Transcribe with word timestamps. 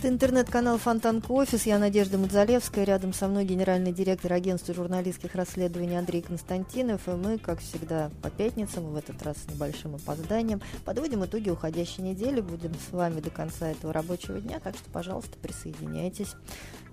Это 0.00 0.08
интернет-канал 0.08 0.78
Фонтанка 0.78 1.30
Офис. 1.30 1.66
Я 1.66 1.78
Надежда 1.78 2.16
Мудзалевская. 2.16 2.84
Рядом 2.84 3.12
со 3.12 3.28
мной 3.28 3.44
генеральный 3.44 3.92
директор 3.92 4.32
агентства 4.32 4.72
журналистских 4.72 5.34
расследований 5.34 5.98
Андрей 5.98 6.22
Константинов. 6.22 7.06
И 7.06 7.10
мы, 7.10 7.36
как 7.36 7.60
всегда, 7.60 8.10
по 8.22 8.30
пятницам, 8.30 8.92
в 8.92 8.96
этот 8.96 9.22
раз 9.22 9.36
с 9.36 9.52
небольшим 9.52 9.96
опозданием, 9.96 10.62
подводим 10.86 11.22
итоги 11.26 11.50
уходящей 11.50 12.02
недели. 12.02 12.40
Будем 12.40 12.72
с 12.76 12.94
вами 12.94 13.20
до 13.20 13.28
конца 13.28 13.68
этого 13.68 13.92
рабочего 13.92 14.40
дня. 14.40 14.58
Так 14.58 14.74
что, 14.74 14.88
пожалуйста, 14.88 15.36
присоединяйтесь. 15.36 16.32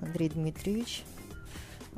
Андрей 0.02 0.28
Дмитриевич, 0.28 1.06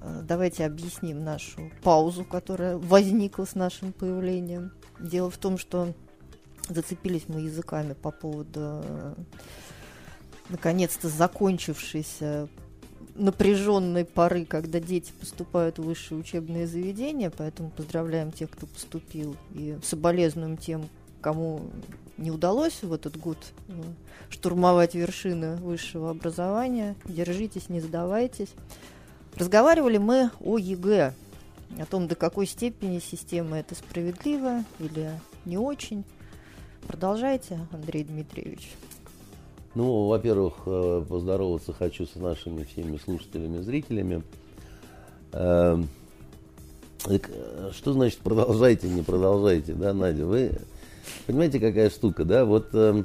э, 0.04 0.22
давайте 0.24 0.64
объясним 0.64 1.24
нашу 1.24 1.72
паузу, 1.82 2.24
которая 2.24 2.78
возникла 2.78 3.46
с 3.46 3.56
нашим 3.56 3.94
появлением. 3.94 4.74
Дело 5.00 5.32
в 5.32 5.40
том, 5.40 5.58
что 5.58 5.92
зацепились 6.70 7.24
мы 7.28 7.42
языками 7.42 7.94
по 7.94 8.12
поводу 8.12 8.84
э, 8.84 9.16
наконец-то 10.50 11.10
закончившейся 11.10 12.50
напряженной 13.16 14.06
поры, 14.06 14.46
когда 14.46 14.80
дети 14.80 15.12
поступают 15.20 15.78
в 15.78 15.84
высшие 15.84 16.20
учебные 16.20 16.68
заведения, 16.68 17.32
поэтому 17.36 17.70
поздравляем 17.70 18.32
тех, 18.32 18.50
кто 18.50 18.66
поступил, 18.66 19.36
и 19.52 19.78
соболезнуем 19.84 20.58
тем, 20.58 20.88
кому 21.22 21.62
не 22.18 22.32
удалось 22.32 22.82
в 22.82 22.94
этот 22.94 23.18
год 23.18 23.38
э, 23.68 23.74
штурмовать 24.30 24.96
вершины 24.96 25.56
высшего 25.58 26.10
образования. 26.10 26.96
Держитесь, 27.06 27.70
не 27.70 27.82
сдавайтесь. 27.82 28.50
Разговаривали 29.36 29.98
мы 29.98 30.32
о 30.40 30.58
ЕГЭ, 30.58 31.14
о 31.78 31.86
том, 31.86 32.08
до 32.08 32.16
какой 32.16 32.48
степени 32.48 33.00
система 33.00 33.58
это 33.58 33.76
справедливая 33.76 34.66
или 34.80 35.12
не 35.46 35.58
очень. 35.58 36.04
Продолжайте, 36.88 37.60
Андрей 37.72 38.04
Дмитриевич. 38.04 38.70
Ну, 39.76 40.08
во-первых, 40.08 40.54
э, 40.66 41.04
поздороваться 41.08 41.74
хочу 41.74 42.06
с 42.06 42.16
нашими 42.16 42.64
всеми 42.64 42.98
слушателями, 42.98 43.62
зрителями. 43.62 44.24
Эм, 45.32 45.88
э, 47.08 47.20
что 47.74 47.94
значит 47.94 48.20
продолжайте, 48.20 48.88
не 48.88 49.04
продолжайте, 49.04 49.74
да, 49.74 49.94
Надя? 49.94 50.26
Вы 50.26 50.60
понимаете, 51.28 51.60
какая 51.60 51.90
штука, 51.90 52.26
да? 52.26 52.46
Вот 52.46 52.70
э, 52.74 53.04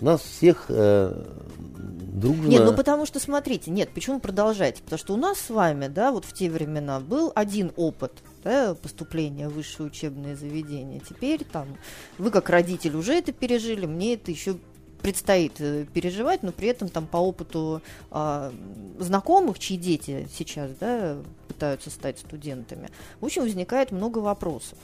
нас 0.00 0.22
всех 0.22 0.66
э, 0.68 1.22
дружно... 1.58 2.48
Нет, 2.48 2.64
ну 2.64 2.74
потому 2.74 3.06
что, 3.06 3.20
смотрите, 3.20 3.70
нет, 3.70 3.90
почему 3.94 4.20
продолжайте? 4.20 4.82
Потому 4.82 4.98
что 4.98 5.14
у 5.14 5.16
нас 5.16 5.38
с 5.38 5.50
вами, 5.50 5.88
да, 5.88 6.12
вот 6.12 6.24
в 6.24 6.32
те 6.32 6.50
времена 6.50 7.00
был 7.00 7.30
один 7.34 7.72
опыт 7.76 8.12
да, 8.42 8.74
поступления 8.74 9.48
в 9.48 9.54
высшее 9.54 9.88
учебное 9.88 10.34
заведение. 10.34 11.00
Теперь 11.06 11.44
там 11.44 11.76
вы 12.18 12.30
как 12.30 12.48
родитель 12.50 12.96
уже 12.96 13.14
это 13.14 13.32
пережили, 13.32 13.86
мне 13.86 14.14
это 14.14 14.30
еще 14.30 14.56
предстоит 15.02 15.60
э, 15.60 15.86
переживать, 15.92 16.42
но 16.42 16.52
при 16.52 16.68
этом 16.68 16.88
там 16.88 17.06
по 17.06 17.18
опыту 17.18 17.82
а, 18.10 18.52
знакомых, 18.98 19.58
чьи 19.58 19.76
дети 19.76 20.28
сейчас 20.36 20.70
да, 20.80 21.16
пытаются 21.48 21.90
стать 21.90 22.18
студентами, 22.18 22.90
в 23.20 23.24
общем, 23.24 23.42
возникает 23.42 23.92
много 23.92 24.18
вопросов. 24.18 24.78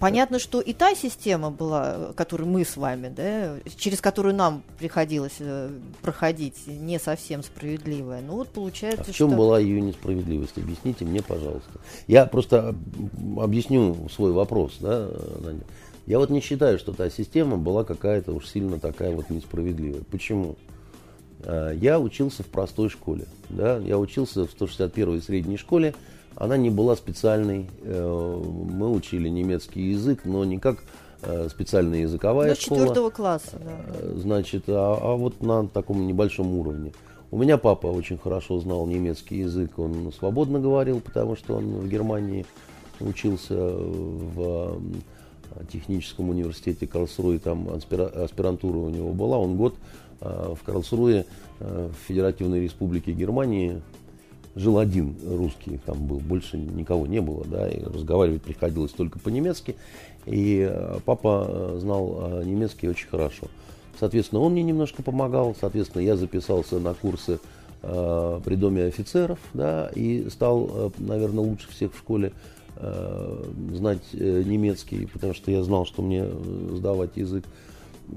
Понятно, 0.00 0.38
что 0.38 0.62
и 0.62 0.72
та 0.72 0.94
система 0.94 1.50
была, 1.50 2.12
которую 2.16 2.48
мы 2.48 2.64
с 2.64 2.78
вами, 2.78 3.12
да, 3.14 3.56
через 3.76 4.00
которую 4.00 4.34
нам 4.34 4.62
приходилось 4.78 5.36
э, 5.40 5.70
проходить, 6.00 6.66
не 6.66 6.98
совсем 6.98 7.42
справедливая. 7.42 8.22
Ну 8.22 8.36
вот 8.36 8.48
получается, 8.48 9.04
а 9.08 9.12
в 9.12 9.14
чем 9.14 9.28
что... 9.28 9.36
была 9.36 9.58
ее 9.58 9.82
несправедливость? 9.82 10.56
Объясните 10.56 11.04
мне, 11.04 11.22
пожалуйста. 11.22 11.70
Я 12.06 12.24
просто 12.24 12.74
объясню 13.38 14.08
свой 14.08 14.32
вопрос, 14.32 14.76
да, 14.80 15.10
Надя. 15.40 15.64
Я 16.10 16.18
вот 16.18 16.28
не 16.28 16.40
считаю, 16.40 16.76
что 16.80 16.92
та 16.92 17.08
система 17.08 17.56
была 17.56 17.84
какая-то 17.84 18.32
уж 18.32 18.48
сильно 18.48 18.80
такая 18.80 19.12
вот 19.12 19.30
несправедливая. 19.30 20.02
Почему? 20.10 20.56
А, 21.44 21.70
я 21.70 22.00
учился 22.00 22.42
в 22.42 22.46
простой 22.46 22.88
школе. 22.88 23.26
Да? 23.48 23.78
Я 23.78 23.96
учился 23.96 24.44
в 24.44 24.52
161-й 24.52 25.22
средней 25.22 25.56
школе. 25.56 25.94
Она 26.34 26.56
не 26.56 26.68
была 26.68 26.96
специальной. 26.96 27.70
Э, 27.82 28.42
мы 28.42 28.90
учили 28.90 29.28
немецкий 29.28 29.92
язык, 29.92 30.22
но 30.24 30.44
не 30.44 30.58
как 30.58 30.82
э, 31.22 31.48
специальная 31.48 32.00
языковая 32.00 32.56
До 32.56 32.60
школа. 32.60 32.80
четвертого 32.80 33.10
класса, 33.10 33.60
да. 33.64 33.80
Э, 34.00 34.14
значит, 34.16 34.64
а, 34.66 34.98
а 35.00 35.14
вот 35.14 35.40
на 35.42 35.68
таком 35.68 36.04
небольшом 36.08 36.58
уровне. 36.58 36.92
У 37.30 37.38
меня 37.38 37.56
папа 37.56 37.86
очень 37.86 38.18
хорошо 38.18 38.58
знал 38.58 38.84
немецкий 38.88 39.38
язык, 39.38 39.78
он 39.78 40.12
свободно 40.12 40.58
говорил, 40.58 41.00
потому 41.00 41.36
что 41.36 41.54
он 41.54 41.66
в 41.66 41.88
Германии 41.88 42.46
учился 42.98 43.54
в 43.54 44.80
техническом 45.70 46.30
университете 46.30 46.86
Карлсруе, 46.86 47.38
там 47.38 47.68
аспирантура 47.70 48.78
у 48.78 48.90
него 48.90 49.12
была, 49.12 49.38
он 49.38 49.56
год 49.56 49.74
а, 50.20 50.54
в 50.54 50.62
Карлсруе, 50.62 51.26
а, 51.60 51.90
в 51.90 52.08
Федеративной 52.08 52.60
Республике 52.60 53.12
Германии, 53.12 53.80
жил 54.54 54.78
один 54.78 55.14
русский, 55.26 55.78
там 55.86 56.06
был, 56.06 56.18
больше 56.18 56.58
никого 56.58 57.06
не 57.06 57.20
было, 57.20 57.44
да, 57.44 57.68
и 57.68 57.82
разговаривать 57.82 58.42
приходилось 58.42 58.92
только 58.92 59.18
по-немецки, 59.18 59.76
и 60.26 60.66
а, 60.68 61.00
папа 61.04 61.76
знал 61.78 62.42
немецкий 62.44 62.88
очень 62.88 63.08
хорошо. 63.08 63.46
Соответственно, 63.98 64.40
он 64.40 64.52
мне 64.52 64.62
немножко 64.62 65.02
помогал, 65.02 65.54
соответственно, 65.60 66.02
я 66.02 66.16
записался 66.16 66.78
на 66.78 66.94
курсы 66.94 67.38
э, 67.82 68.40
при 68.42 68.54
доме 68.54 68.84
офицеров, 68.84 69.38
да, 69.52 69.90
и 69.94 70.26
стал, 70.30 70.90
наверное, 70.96 71.44
лучше 71.44 71.70
всех 71.70 71.92
в 71.92 71.98
школе. 71.98 72.28
Э, 72.28 72.59
знать 73.74 74.02
э, 74.12 74.42
немецкий, 74.44 75.06
потому 75.06 75.34
что 75.34 75.50
я 75.50 75.62
знал, 75.62 75.84
что 75.84 76.02
мне 76.02 76.24
э, 76.24 76.74
сдавать 76.76 77.16
язык. 77.16 77.44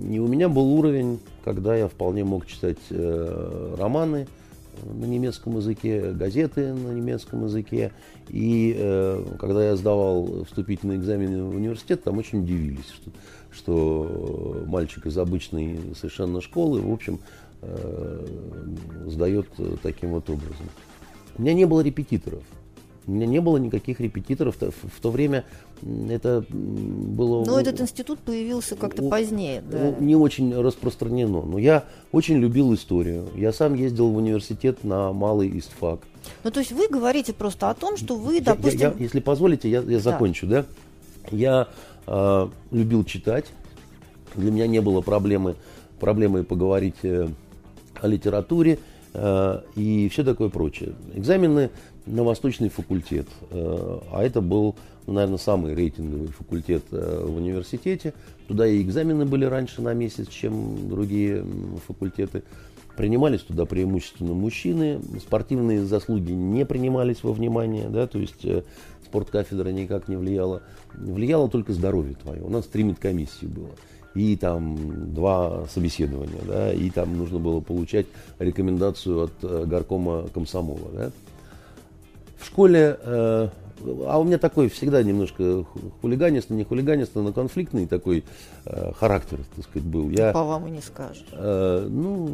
И 0.09 0.19
у 0.19 0.27
меня 0.27 0.49
был 0.49 0.73
уровень, 0.73 1.19
когда 1.43 1.75
я 1.75 1.87
вполне 1.87 2.23
мог 2.23 2.47
читать 2.47 2.79
романы 2.89 4.27
на 4.81 5.05
немецком 5.05 5.57
языке, 5.57 6.11
газеты 6.13 6.73
на 6.73 6.89
немецком 6.93 7.43
языке. 7.45 7.91
И 8.29 8.73
когда 9.37 9.63
я 9.67 9.75
сдавал 9.75 10.45
вступительные 10.45 10.97
экзамены 10.97 11.43
в 11.43 11.55
университет, 11.55 12.03
там 12.03 12.17
очень 12.17 12.39
удивились, 12.39 12.87
что, 12.87 13.11
что 13.51 14.63
мальчик 14.65 15.05
из 15.05 15.15
обычной 15.15 15.79
совершенно 15.95 16.41
школы, 16.41 16.81
в 16.81 16.91
общем, 16.91 17.19
сдает 19.05 19.45
таким 19.83 20.09
вот 20.13 20.27
образом. 20.27 20.69
У 21.37 21.43
меня 21.43 21.53
не 21.53 21.65
было 21.65 21.81
репетиторов. 21.81 22.41
У 23.05 23.11
меня 23.11 23.25
не 23.25 23.39
было 23.39 23.57
никаких 23.57 23.99
репетиторов. 23.99 24.55
В 24.59 25.01
то 25.01 25.11
время 25.11 25.43
это 25.81 26.45
было... 26.49 27.43
Но 27.45 27.59
этот 27.59 27.81
институт 27.81 28.19
появился 28.19 28.75
как-то 28.75 29.03
позднее. 29.09 29.61
Да. 29.69 29.91
Не 29.99 30.15
очень 30.15 30.53
распространено. 30.55 31.41
Но 31.41 31.57
я 31.57 31.83
очень 32.11 32.37
любил 32.37 32.73
историю. 32.73 33.27
Я 33.35 33.51
сам 33.51 33.73
ездил 33.73 34.09
в 34.09 34.15
университет 34.15 34.83
на 34.83 35.11
малый 35.11 35.57
истфак. 35.59 35.99
Ну, 36.43 36.51
то 36.51 36.59
есть 36.61 36.71
вы 36.71 36.87
говорите 36.87 37.33
просто 37.33 37.69
о 37.69 37.73
том, 37.73 37.97
что 37.97 38.15
вы, 38.15 38.39
допустим... 38.39 38.79
Я, 38.79 38.87
я, 38.87 38.95
если 38.97 39.19
позволите, 39.19 39.69
я, 39.69 39.81
я 39.81 39.99
закончу, 39.99 40.47
да? 40.47 40.61
да? 40.61 40.67
Я 41.35 41.67
э, 42.07 42.47
любил 42.71 43.03
читать. 43.03 43.45
Для 44.35 44.51
меня 44.51 44.67
не 44.67 44.79
было 44.79 45.01
проблемы, 45.01 45.55
проблемы 45.99 46.43
поговорить 46.43 46.95
э, 47.03 47.27
о 48.01 48.07
литературе 48.07 48.79
э, 49.13 49.61
и 49.75 50.09
все 50.09 50.23
такое 50.23 50.49
прочее. 50.49 50.93
Экзамены 51.13 51.69
на 52.05 52.23
Восточный 52.23 52.69
факультет. 52.69 53.27
Э, 53.51 53.99
а 54.11 54.23
это 54.23 54.41
был, 54.41 54.75
наверное, 55.07 55.37
самый 55.37 55.73
рейтинговый 55.73 56.27
факультет 56.27 56.83
э, 56.91 57.25
в 57.25 57.35
университете. 57.37 58.13
Туда 58.47 58.67
и 58.67 58.81
экзамены 58.81 59.25
были 59.25 59.45
раньше 59.45 59.81
на 59.81 59.93
месяц, 59.93 60.27
чем 60.27 60.89
другие 60.89 61.45
факультеты. 61.87 62.43
Принимались 62.97 63.41
туда 63.41 63.65
преимущественно 63.65 64.33
мужчины. 64.33 64.99
Спортивные 65.19 65.83
заслуги 65.83 66.31
не 66.31 66.65
принимались 66.65 67.23
во 67.23 67.31
внимание. 67.31 67.87
Да, 67.89 68.05
то 68.05 68.19
есть 68.19 68.43
э, 68.43 68.63
спорткафедра 69.05 69.69
никак 69.69 70.07
не 70.07 70.17
влияла. 70.17 70.61
Влияло 70.93 71.49
только 71.49 71.73
здоровье 71.73 72.15
твое. 72.15 72.41
У 72.41 72.49
нас 72.49 72.65
три 72.65 72.83
медкомиссии 72.83 73.45
было 73.45 73.69
и 74.13 74.35
там 74.35 75.11
два 75.11 75.65
собеседования, 75.73 76.41
да, 76.47 76.71
и 76.71 76.91
там 76.91 77.17
нужно 77.17 77.39
было 77.39 77.61
получать 77.61 78.05
рекомендацию 78.37 79.23
от 79.23 79.67
горкома 79.67 80.27
комсомола, 80.31 80.87
да. 80.93 81.11
В 82.43 82.45
школе 82.45 82.99
э, 83.01 83.47
а 84.05 84.19
у 84.19 84.23
меня 84.23 84.37
такой 84.37 84.69
всегда 84.69 85.01
немножко 85.01 85.65
хулиганистый, 86.01 86.55
не 86.57 86.63
хулиганистый, 86.63 87.21
но 87.21 87.31
конфликтный 87.31 87.87
такой 87.87 88.23
э, 88.65 88.91
характер, 88.93 89.39
так 89.55 89.65
сказать, 89.65 89.87
был. 89.87 90.09
Я, 90.09 90.31
По 90.31 90.43
вам 90.43 90.67
и 90.67 90.71
не 90.71 90.81
скажешь. 90.81 91.25
Э, 91.31 91.87
ну, 91.89 92.27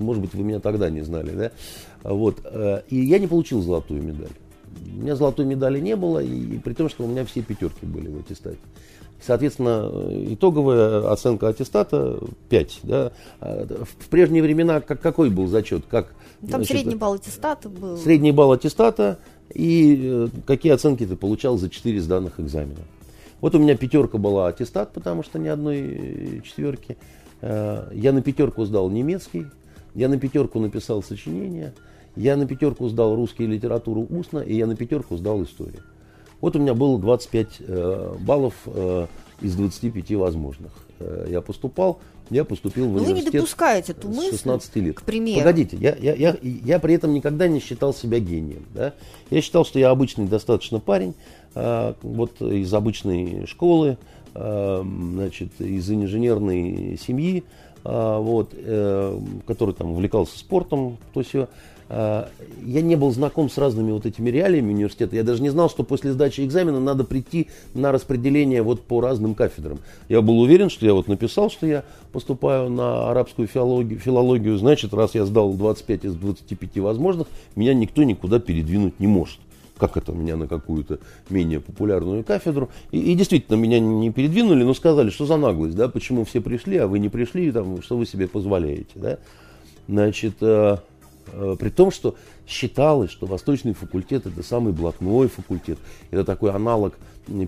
может 0.00 0.22
быть, 0.22 0.34
вы 0.34 0.42
меня 0.44 0.60
тогда 0.60 0.90
не 0.90 1.02
знали, 1.02 1.30
да? 1.30 1.50
Вот. 2.02 2.40
Э, 2.44 2.82
и 2.88 3.00
я 3.00 3.18
не 3.18 3.26
получил 3.26 3.62
золотую 3.62 4.02
медаль. 4.02 4.32
У 4.96 5.02
меня 5.02 5.16
золотой 5.16 5.44
медали 5.44 5.80
не 5.80 5.96
было, 5.96 6.20
и, 6.20 6.56
и 6.56 6.58
при 6.58 6.72
том, 6.74 6.88
что 6.88 7.04
у 7.04 7.08
меня 7.08 7.24
все 7.24 7.42
пятерки 7.42 7.84
были 7.84 8.08
в 8.08 8.18
аттестате. 8.18 8.58
Соответственно, 9.24 9.90
итоговая 10.32 11.10
оценка 11.10 11.48
аттестата 11.48 12.18
5. 12.48 12.80
Да? 12.82 13.12
А, 13.40 13.66
в 13.66 14.08
прежние 14.08 14.42
времена 14.42 14.80
как, 14.80 15.00
какой 15.00 15.30
был 15.30 15.46
зачет? 15.46 15.84
Как, 15.88 16.12
Там 16.42 16.64
значит, 16.64 16.76
средний 16.76 16.96
балл 16.96 17.14
аттестата 17.14 17.68
был. 17.68 17.96
Средний 17.96 18.32
балл 18.32 18.52
аттестата 18.52 19.18
и 19.54 20.00
э, 20.02 20.28
какие 20.44 20.72
оценки 20.72 21.06
ты 21.06 21.14
получал 21.14 21.56
за 21.56 21.70
4 21.70 22.00
сданных 22.00 22.40
экзамена. 22.40 22.80
Вот 23.40 23.54
у 23.54 23.58
меня 23.58 23.76
пятерка 23.76 24.18
была 24.18 24.48
аттестат, 24.48 24.92
потому 24.92 25.22
что 25.22 25.38
ни 25.38 25.46
одной 25.46 25.78
э, 25.78 26.40
четверки. 26.40 26.96
Э, 27.42 27.88
я 27.92 28.12
на 28.12 28.22
пятерку 28.22 28.64
сдал 28.64 28.90
немецкий, 28.90 29.46
я 29.94 30.08
на 30.08 30.18
пятерку 30.18 30.58
написал 30.58 31.02
сочинение, 31.02 31.74
я 32.16 32.36
на 32.36 32.46
пятерку 32.46 32.88
сдал 32.88 33.14
русский 33.14 33.46
литературу 33.46 34.04
устно, 34.10 34.40
и 34.40 34.56
я 34.56 34.66
на 34.66 34.74
пятерку 34.74 35.16
сдал 35.16 35.44
историю. 35.44 35.82
Вот 36.40 36.56
у 36.56 36.58
меня 36.58 36.74
было 36.74 36.98
25 36.98 37.48
э, 37.60 38.16
баллов 38.20 38.54
из 39.40 39.54
25 39.54 40.12
возможных. 40.12 40.72
Я 41.28 41.40
поступал, 41.40 42.00
я 42.32 42.44
поступил 42.44 42.88
в 42.88 42.92
Но 42.92 43.02
университет. 43.02 43.24
Вы 43.24 43.30
не 43.30 43.38
допускаете 43.38 43.92
эту 43.92 44.08
мысль, 44.08 44.30
16 44.30 44.76
лет. 44.76 44.96
к 44.96 45.02
примеру. 45.02 45.40
Погодите, 45.40 45.76
я, 45.76 45.94
я, 45.96 46.14
я, 46.14 46.36
я 46.42 46.78
при 46.78 46.94
этом 46.94 47.12
никогда 47.12 47.48
не 47.48 47.60
считал 47.60 47.92
себя 47.94 48.18
гением. 48.18 48.64
Да? 48.74 48.94
Я 49.30 49.40
считал, 49.42 49.64
что 49.64 49.78
я 49.78 49.90
обычный 49.90 50.26
достаточно 50.26 50.80
парень, 50.80 51.14
э, 51.54 51.94
вот 52.02 52.40
из 52.40 52.72
обычной 52.72 53.46
школы, 53.46 53.98
э, 54.34 54.82
значит, 54.84 55.60
из 55.60 55.90
инженерной 55.90 56.98
семьи, 57.00 57.44
э, 57.84 58.18
вот, 58.18 58.50
э, 58.54 59.20
который 59.46 59.74
там 59.74 59.92
увлекался 59.92 60.38
спортом, 60.38 60.98
то 61.12 61.22
все. 61.22 61.48
Я 61.92 62.80
не 62.80 62.96
был 62.96 63.12
знаком 63.12 63.50
с 63.50 63.58
разными 63.58 63.92
вот 63.92 64.06
этими 64.06 64.30
реалиями 64.30 64.72
университета. 64.72 65.14
Я 65.14 65.24
даже 65.24 65.42
не 65.42 65.50
знал, 65.50 65.68
что 65.68 65.82
после 65.82 66.12
сдачи 66.12 66.40
экзамена 66.40 66.80
надо 66.80 67.04
прийти 67.04 67.48
на 67.74 67.92
распределение 67.92 68.62
вот 68.62 68.80
по 68.82 69.02
разным 69.02 69.34
кафедрам. 69.34 69.78
Я 70.08 70.22
был 70.22 70.40
уверен, 70.40 70.70
что 70.70 70.86
я 70.86 70.94
вот 70.94 71.06
написал, 71.08 71.50
что 71.50 71.66
я 71.66 71.84
поступаю 72.10 72.70
на 72.70 73.10
арабскую 73.10 73.46
филологию, 73.46 73.98
филологию 73.98 74.56
значит, 74.56 74.94
раз 74.94 75.14
я 75.14 75.26
сдал 75.26 75.52
25 75.52 76.04
из 76.06 76.14
25 76.14 76.78
возможных, 76.78 77.26
меня 77.56 77.74
никто 77.74 78.02
никуда 78.04 78.38
передвинуть 78.38 78.98
не 78.98 79.06
может 79.06 79.38
как 79.78 79.96
это 79.96 80.12
меня 80.12 80.36
на 80.36 80.46
какую-то 80.46 81.00
менее 81.28 81.58
популярную 81.58 82.22
кафедру. 82.22 82.70
И, 82.92 83.00
и 83.00 83.16
действительно, 83.16 83.56
меня 83.56 83.80
не 83.80 84.12
передвинули, 84.12 84.62
но 84.62 84.74
сказали, 84.74 85.10
что 85.10 85.26
за 85.26 85.36
наглость, 85.36 85.74
да, 85.74 85.88
почему 85.88 86.24
все 86.24 86.40
пришли, 86.40 86.76
а 86.76 86.86
вы 86.86 87.00
не 87.00 87.08
пришли, 87.08 87.50
там, 87.50 87.82
что 87.82 87.96
вы 87.96 88.06
себе 88.06 88.28
позволяете, 88.28 88.92
да. 88.94 89.18
Значит, 89.88 90.34
Э, 90.40 90.76
при 91.32 91.70
том, 91.70 91.90
что 91.90 92.14
считалось, 92.46 93.10
что 93.10 93.26
Восточный 93.26 93.72
факультет 93.72 94.26
это 94.26 94.42
самый 94.42 94.72
блатной 94.72 95.28
факультет, 95.28 95.78
это 96.10 96.24
такой 96.24 96.50
аналог, 96.50 96.94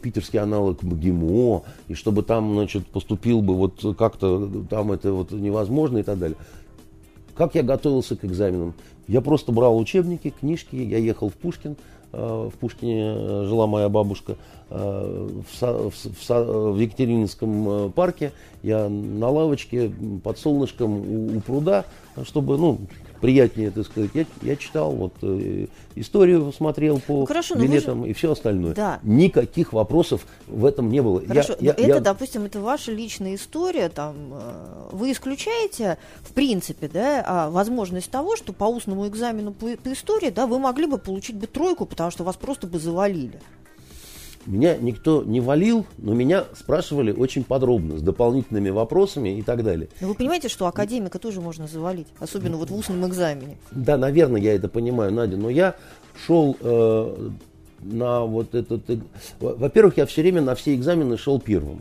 питерский 0.02 0.38
аналог 0.38 0.82
МГИМО, 0.82 1.62
и 1.88 1.94
чтобы 1.94 2.22
там, 2.22 2.54
значит, 2.54 2.86
поступил 2.86 3.42
бы 3.42 3.54
вот 3.54 3.96
как-то, 3.96 4.64
там 4.70 4.92
это 4.92 5.12
вот 5.12 5.31
невозможно 5.32 5.98
и 5.98 6.02
так 6.02 6.19
далее. 6.19 6.36
Как 7.34 7.54
я 7.54 7.62
готовился 7.62 8.16
к 8.16 8.25
экзаменам? 8.25 8.75
Я 9.08 9.20
просто 9.20 9.52
брал 9.52 9.76
учебники, 9.76 10.31
книжки, 10.31 10.76
я 10.76 10.98
ехал 10.98 11.28
в 11.28 11.34
Пушкин, 11.34 11.76
э, 12.12 12.50
в 12.52 12.56
Пушкине 12.58 13.14
э, 13.16 13.44
жила 13.46 13.66
моя 13.66 13.88
бабушка, 13.88 14.36
в, 14.70 15.42
в, 15.60 15.92
в, 15.92 16.72
в 16.72 16.78
Екатерининском 16.78 17.92
парке, 17.92 18.32
я 18.62 18.88
на 18.88 19.28
лавочке 19.28 19.92
под 20.22 20.38
солнышком 20.38 20.92
у, 20.94 21.36
у 21.36 21.40
пруда, 21.40 21.84
чтобы, 22.25 22.56
ну, 22.56 22.81
приятнее, 23.24 23.70
так 23.70 23.86
сказать. 23.86 24.10
Я, 24.12 24.26
я 24.42 24.54
читал, 24.54 24.92
вот 24.92 25.14
э, 25.22 25.66
историю 25.94 26.52
смотрел 26.52 27.00
по 27.00 27.20
ну, 27.20 27.24
хорошо, 27.24 27.54
билетам 27.54 28.04
же... 28.04 28.10
и 28.10 28.12
все 28.12 28.32
остальное. 28.32 28.74
Да. 28.74 29.00
Никаких 29.02 29.72
вопросов 29.72 30.26
в 30.46 30.66
этом 30.66 30.90
не 30.90 31.00
было. 31.00 31.22
Хорошо, 31.26 31.56
я, 31.58 31.68
я, 31.68 31.72
это, 31.72 31.82
я... 31.86 32.00
допустим, 32.00 32.44
это 32.44 32.60
ваша 32.60 32.92
личная 32.92 33.34
история, 33.36 33.88
там, 33.88 34.14
э, 34.34 34.88
вы 34.92 35.12
исключаете, 35.12 35.96
в 36.20 36.34
принципе, 36.34 36.86
да, 36.86 37.24
а, 37.26 37.48
возможность 37.48 38.10
того, 38.10 38.36
что 38.36 38.52
по 38.52 38.64
устному 38.64 39.08
экзамену 39.08 39.52
по, 39.52 39.74
по 39.74 39.92
истории, 39.94 40.28
да, 40.28 40.46
вы 40.46 40.58
могли 40.58 40.84
бы 40.84 40.98
получить 40.98 41.36
бы 41.36 41.46
тройку, 41.46 41.86
потому 41.86 42.10
что 42.10 42.24
вас 42.24 42.36
просто 42.36 42.66
бы 42.66 42.78
завалили. 42.78 43.40
Меня 44.46 44.76
никто 44.76 45.23
не 45.25 45.41
валил, 45.41 45.87
но 45.96 46.12
меня 46.12 46.44
спрашивали 46.55 47.12
очень 47.12 47.44
подробно, 47.44 47.99
с 47.99 48.02
дополнительными 48.02 48.69
вопросами 48.69 49.38
и 49.38 49.43
так 49.43 49.64
далее. 49.64 49.88
Но 50.00 50.08
вы 50.08 50.14
понимаете, 50.14 50.49
что 50.49 50.67
академика 50.67 51.19
тоже 51.19 51.41
можно 51.41 51.67
завалить, 51.67 52.08
особенно 52.19 52.56
вот 52.58 52.70
в 52.70 52.76
устном 52.76 53.06
экзамене? 53.06 53.56
Да, 53.70 53.96
наверное, 53.96 54.41
я 54.41 54.55
это 54.55 54.69
понимаю, 54.69 55.12
Надя, 55.12 55.38
но 55.38 55.49
я 55.49 55.76
шел 56.26 56.56
э, 56.61 57.31
на 57.81 58.25
вот 58.25 58.55
этот... 58.55 58.82
Во-первых, 59.41 59.96
я 59.96 60.05
все 60.05 60.20
время 60.20 60.43
на 60.43 60.55
все 60.55 60.75
экзамены 60.75 61.17
шел 61.17 61.41
первым. 61.41 61.81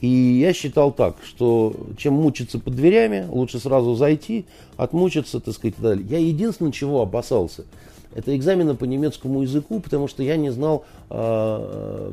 И 0.00 0.06
я 0.08 0.52
считал 0.52 0.92
так, 0.92 1.16
что 1.24 1.74
чем 1.96 2.14
мучиться 2.14 2.60
под 2.60 2.76
дверями, 2.76 3.26
лучше 3.28 3.58
сразу 3.58 3.94
зайти, 3.94 4.44
отмучиться, 4.76 5.40
так 5.40 5.54
сказать, 5.54 5.72
и 5.72 5.76
так 5.76 5.82
далее. 5.82 6.06
Я 6.08 6.18
единственное, 6.18 6.70
чего 6.70 7.02
опасался– 7.02 7.64
это 8.14 8.36
экзамены 8.36 8.74
по 8.74 8.84
немецкому 8.84 9.42
языку, 9.42 9.80
потому 9.80 10.08
что 10.08 10.22
я 10.22 10.36
не 10.36 10.50
знал 10.50 10.84
э, 11.10 12.10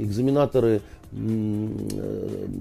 экзаменаторы, 0.00 0.80
э, 1.12 1.68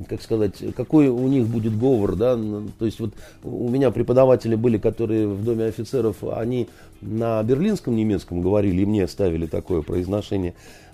как 0.09 0.21
сказать, 0.21 0.53
какой 0.75 1.07
у 1.07 1.27
них 1.27 1.47
будет 1.47 1.77
говор, 1.77 2.15
да, 2.15 2.37
то 2.79 2.85
есть 2.85 2.99
вот 2.99 3.13
у 3.43 3.69
меня 3.69 3.91
преподаватели 3.91 4.55
были, 4.55 4.77
которые 4.77 5.27
в 5.27 5.43
Доме 5.43 5.65
офицеров, 5.65 6.23
они 6.23 6.67
на 7.01 7.41
берлинском 7.43 7.95
немецком 7.95 8.41
говорили, 8.41 8.81
и 8.81 8.85
мне 8.85 9.07
ставили 9.07 9.47
такое 9.47 9.81
произношение. 9.81 10.53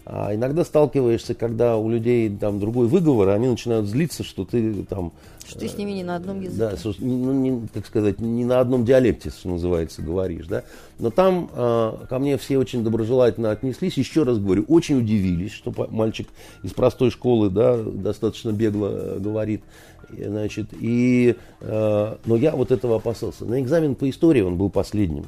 А 0.10 0.34
иногда 0.34 0.64
сталкиваешься, 0.64 1.34
когда 1.34 1.76
у 1.76 1.90
людей 1.90 2.30
там 2.30 2.62
другой 2.62 2.88
выговор, 2.88 3.28
и 3.28 3.32
они 3.34 3.48
начинают 3.48 3.88
злиться, 3.88 4.24
что 4.24 4.46
ты 4.46 4.86
там... 4.86 5.12
Что 5.48 5.60
ты 5.60 5.70
с 5.70 5.78
ними 5.78 5.92
не 5.92 6.04
на 6.04 6.18
одном 6.18 6.42
языке. 6.42 6.58
Да, 6.58 6.76
что, 6.76 6.94
ну, 7.00 7.32
не, 7.32 7.68
так 7.68 7.86
сказать, 7.86 8.20
не 8.20 8.44
на 8.44 8.60
одном 8.60 8.84
диалекте, 8.84 9.30
что 9.30 9.50
называется, 9.50 10.02
говоришь, 10.02 10.46
да. 10.48 10.64
Но 11.00 11.10
там 11.10 11.50
э, 11.54 11.94
ко 12.10 12.20
мне 12.20 12.38
все 12.38 12.58
очень 12.58 12.84
доброжелательно 12.84 13.52
отнеслись. 13.52 13.98
Еще 13.98 14.24
раз 14.24 14.40
говорю, 14.40 14.66
очень 14.68 14.98
удивились, 14.98 15.54
что 15.54 15.74
мальчик 15.90 16.28
из 16.64 16.74
простой 16.74 17.12
школы, 17.12 17.50
да, 17.50 17.78
достаточно 17.78 18.52
бегло 18.52 18.90
э, 18.92 19.20
говорит. 19.20 19.64
Значит, 20.10 20.68
и, 20.72 21.36
э, 21.62 22.16
но 22.26 22.36
я 22.36 22.52
вот 22.52 22.72
этого 22.72 22.98
опасался. 22.98 23.46
На 23.46 23.62
экзамен 23.62 23.96
по 23.96 24.10
истории 24.10 24.42
он 24.42 24.58
был 24.58 24.70
последним. 24.70 25.26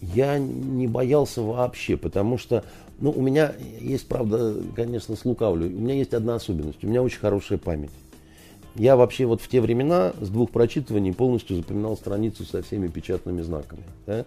Я 0.00 0.38
не 0.38 0.86
боялся 0.86 1.42
вообще, 1.42 1.96
потому 1.96 2.38
что 2.38 2.62
ну, 2.98 3.10
у 3.10 3.20
меня 3.20 3.52
есть, 3.80 4.06
правда, 4.08 4.54
конечно, 4.74 5.16
слукавлю. 5.16 5.66
У 5.66 5.80
меня 5.80 5.94
есть 5.94 6.14
одна 6.14 6.36
особенность. 6.36 6.82
У 6.82 6.86
меня 6.86 7.02
очень 7.02 7.18
хорошая 7.18 7.58
память. 7.58 7.90
Я 8.78 8.96
вообще 8.96 9.24
вот 9.26 9.40
в 9.40 9.48
те 9.48 9.60
времена 9.60 10.12
с 10.20 10.28
двух 10.28 10.50
прочитываний 10.50 11.12
полностью 11.12 11.56
запоминал 11.56 11.96
страницу 11.96 12.44
со 12.44 12.62
всеми 12.62 12.88
печатными 12.88 13.40
знаками. 13.42 13.82
Да? 14.06 14.24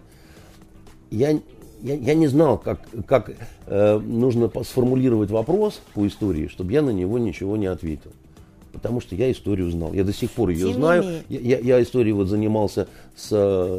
Я, 1.10 1.38
я, 1.82 1.94
я 1.94 2.14
не 2.14 2.26
знал, 2.26 2.58
как, 2.58 2.80
как 3.06 3.32
э, 3.66 3.98
нужно 3.98 4.50
сформулировать 4.64 5.30
вопрос 5.30 5.80
по 5.94 6.06
истории, 6.06 6.48
чтобы 6.48 6.72
я 6.72 6.82
на 6.82 6.90
него 6.90 7.18
ничего 7.18 7.56
не 7.56 7.66
ответил. 7.66 8.10
Потому 8.72 9.00
что 9.00 9.14
я 9.16 9.30
историю 9.30 9.70
знал. 9.70 9.92
Я 9.92 10.04
до 10.04 10.12
сих 10.12 10.30
пор 10.30 10.50
ее 10.50 10.66
Тем 10.66 10.74
знаю. 10.74 11.04
Я, 11.28 11.40
я, 11.40 11.58
я 11.58 11.82
историей 11.82 12.12
вот 12.12 12.28
занимался 12.28 12.86
с, 13.16 13.28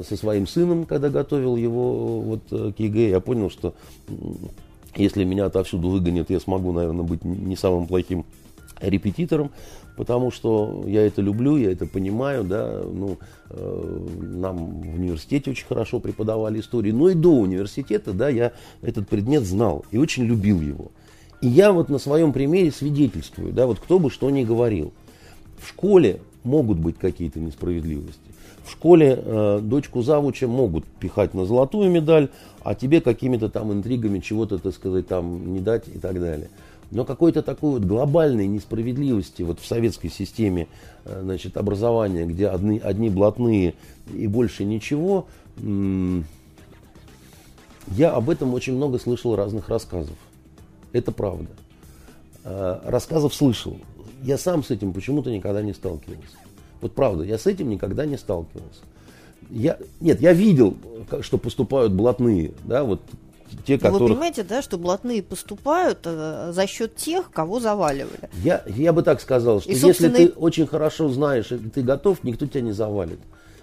со 0.07 0.17
своим 0.17 0.47
сыном, 0.47 0.85
когда 0.85 1.09
готовил 1.09 1.55
его 1.55 2.19
вот, 2.21 2.41
к 2.49 2.77
ЕГЭ. 2.77 3.09
Я 3.09 3.19
понял, 3.21 3.49
что 3.49 3.73
если 4.95 5.23
меня 5.23 5.45
отовсюду 5.45 5.89
выгонят, 5.89 6.29
я 6.29 6.39
смогу, 6.39 6.73
наверное, 6.73 7.05
быть 7.05 7.23
не 7.23 7.55
самым 7.55 7.87
плохим 7.87 8.25
репетитором, 8.81 9.51
потому 9.95 10.31
что 10.31 10.83
я 10.87 11.05
это 11.05 11.21
люблю, 11.21 11.57
я 11.57 11.71
это 11.71 11.85
понимаю, 11.85 12.43
да, 12.43 12.81
ну, 12.83 13.17
э, 13.49 14.07
нам 14.21 14.81
в 14.81 14.95
университете 14.95 15.51
очень 15.51 15.67
хорошо 15.67 15.99
преподавали 15.99 16.59
историю, 16.59 16.95
но 16.95 17.09
и 17.09 17.13
до 17.13 17.31
университета, 17.31 18.13
да, 18.13 18.29
я 18.29 18.53
этот 18.81 19.07
предмет 19.07 19.43
знал 19.43 19.85
и 19.91 19.97
очень 19.97 20.23
любил 20.23 20.61
его. 20.61 20.91
И 21.41 21.47
я 21.47 21.71
вот 21.71 21.89
на 21.89 21.97
своем 21.97 22.33
примере 22.33 22.71
свидетельствую, 22.71 23.51
да, 23.51 23.65
вот 23.65 23.79
кто 23.79 23.99
бы 23.99 24.09
что 24.09 24.29
ни 24.29 24.43
говорил. 24.43 24.93
В 25.59 25.67
школе 25.67 26.21
могут 26.43 26.79
быть 26.79 26.97
какие-то 26.97 27.39
несправедливости. 27.39 28.31
В 28.63 28.71
школе 28.71 29.19
э, 29.23 29.59
дочку 29.61 30.01
завуча 30.01 30.47
могут 30.47 30.85
пихать 30.85 31.33
на 31.33 31.45
золотую 31.45 31.89
медаль, 31.89 32.29
а 32.63 32.75
тебе 32.75 33.01
какими-то 33.01 33.49
там 33.49 33.73
интригами 33.73 34.19
чего-то, 34.19 34.59
так 34.59 34.73
сказать, 34.73 35.07
там 35.07 35.53
не 35.53 35.59
дать 35.59 35.87
и 35.87 35.97
так 35.97 36.19
далее. 36.19 36.49
Но 36.91 37.05
какой-то 37.05 37.41
такой 37.41 37.71
вот 37.71 37.85
глобальной 37.85 38.47
несправедливости 38.47 39.41
вот 39.43 39.59
в 39.61 39.65
советской 39.65 40.09
системе 40.09 40.67
э, 41.05 41.21
значит, 41.23 41.55
образования, 41.55 42.25
где 42.25 42.49
одни, 42.49 42.79
одни 42.79 43.09
блатные 43.09 43.75
и 44.13 44.27
больше 44.27 44.65
ничего, 44.65 45.25
Я 47.97 48.11
об 48.11 48.29
этом 48.29 48.53
очень 48.53 48.75
много 48.75 48.99
слышал 48.99 49.35
разных 49.35 49.69
рассказов. 49.69 50.15
Это 50.91 51.11
правда. 51.11 51.49
Э, 52.43 52.81
рассказов 52.85 53.33
слышал. 53.33 53.77
Я 54.21 54.37
сам 54.37 54.63
с 54.63 54.69
этим 54.69 54.93
почему-то 54.93 55.31
никогда 55.31 55.61
не 55.61 55.73
сталкивался. 55.73 56.37
Вот 56.81 56.93
правда, 56.93 57.23
я 57.23 57.37
с 57.37 57.47
этим 57.47 57.69
никогда 57.69 58.05
не 58.05 58.17
сталкивался. 58.17 58.81
Я, 59.49 59.77
нет, 59.99 60.21
я 60.21 60.33
видел, 60.33 60.75
что 61.21 61.37
поступают 61.37 61.93
блатные, 61.93 62.51
да, 62.63 62.83
вот 62.83 63.01
те, 63.65 63.77
которых... 63.77 64.01
Вы 64.01 64.07
понимаете, 64.09 64.43
да, 64.43 64.61
что 64.61 64.77
блатные 64.77 65.23
поступают 65.23 65.99
э, 66.05 66.51
за 66.53 66.67
счет 66.67 66.95
тех, 66.95 67.31
кого 67.31 67.59
заваливали. 67.59 68.29
Я, 68.43 68.63
я 68.67 68.93
бы 68.93 69.03
так 69.03 69.21
сказал, 69.21 69.61
что 69.61 69.71
и, 69.71 69.75
собственно... 69.75 70.11
если 70.17 70.27
ты 70.27 70.33
очень 70.33 70.67
хорошо 70.67 71.09
знаешь, 71.09 71.51
и 71.51 71.57
ты 71.57 71.81
готов, 71.81 72.23
никто 72.23 72.45
тебя 72.45 72.61
не 72.61 72.71
завалит. 72.71 73.19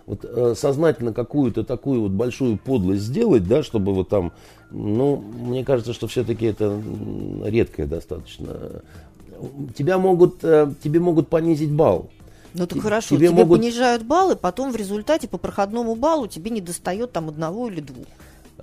Вот 0.06 0.24
э, 0.24 0.54
сознательно 0.56 1.12
какую-то 1.12 1.64
такую 1.64 2.02
вот 2.02 2.12
большую 2.12 2.56
подлость 2.56 3.02
сделать, 3.02 3.46
да, 3.46 3.62
чтобы 3.62 3.92
вот 3.92 4.08
там, 4.08 4.32
ну, 4.70 5.16
мне 5.16 5.64
кажется, 5.64 5.92
что 5.92 6.06
все-таки 6.08 6.46
это 6.46 6.80
редкое 7.44 7.86
достаточно. 7.86 8.82
Тебя 9.76 9.98
могут, 9.98 10.42
э, 10.42 10.72
тебе 10.82 11.00
могут 11.00 11.28
понизить 11.28 11.70
балл. 11.70 12.08
Ну 12.54 12.66
так 12.66 12.80
хорошо, 12.80 13.16
тебе, 13.16 13.28
тебе 13.28 13.36
могут... 13.36 13.60
понижают 13.60 14.02
баллы, 14.02 14.34
потом 14.34 14.72
в 14.72 14.76
результате 14.76 15.28
по 15.28 15.36
проходному 15.36 15.94
баллу 15.94 16.26
тебе 16.26 16.50
не 16.50 16.60
достает 16.60 17.12
там 17.12 17.28
одного 17.28 17.68
или 17.68 17.80
двух. 17.80 18.06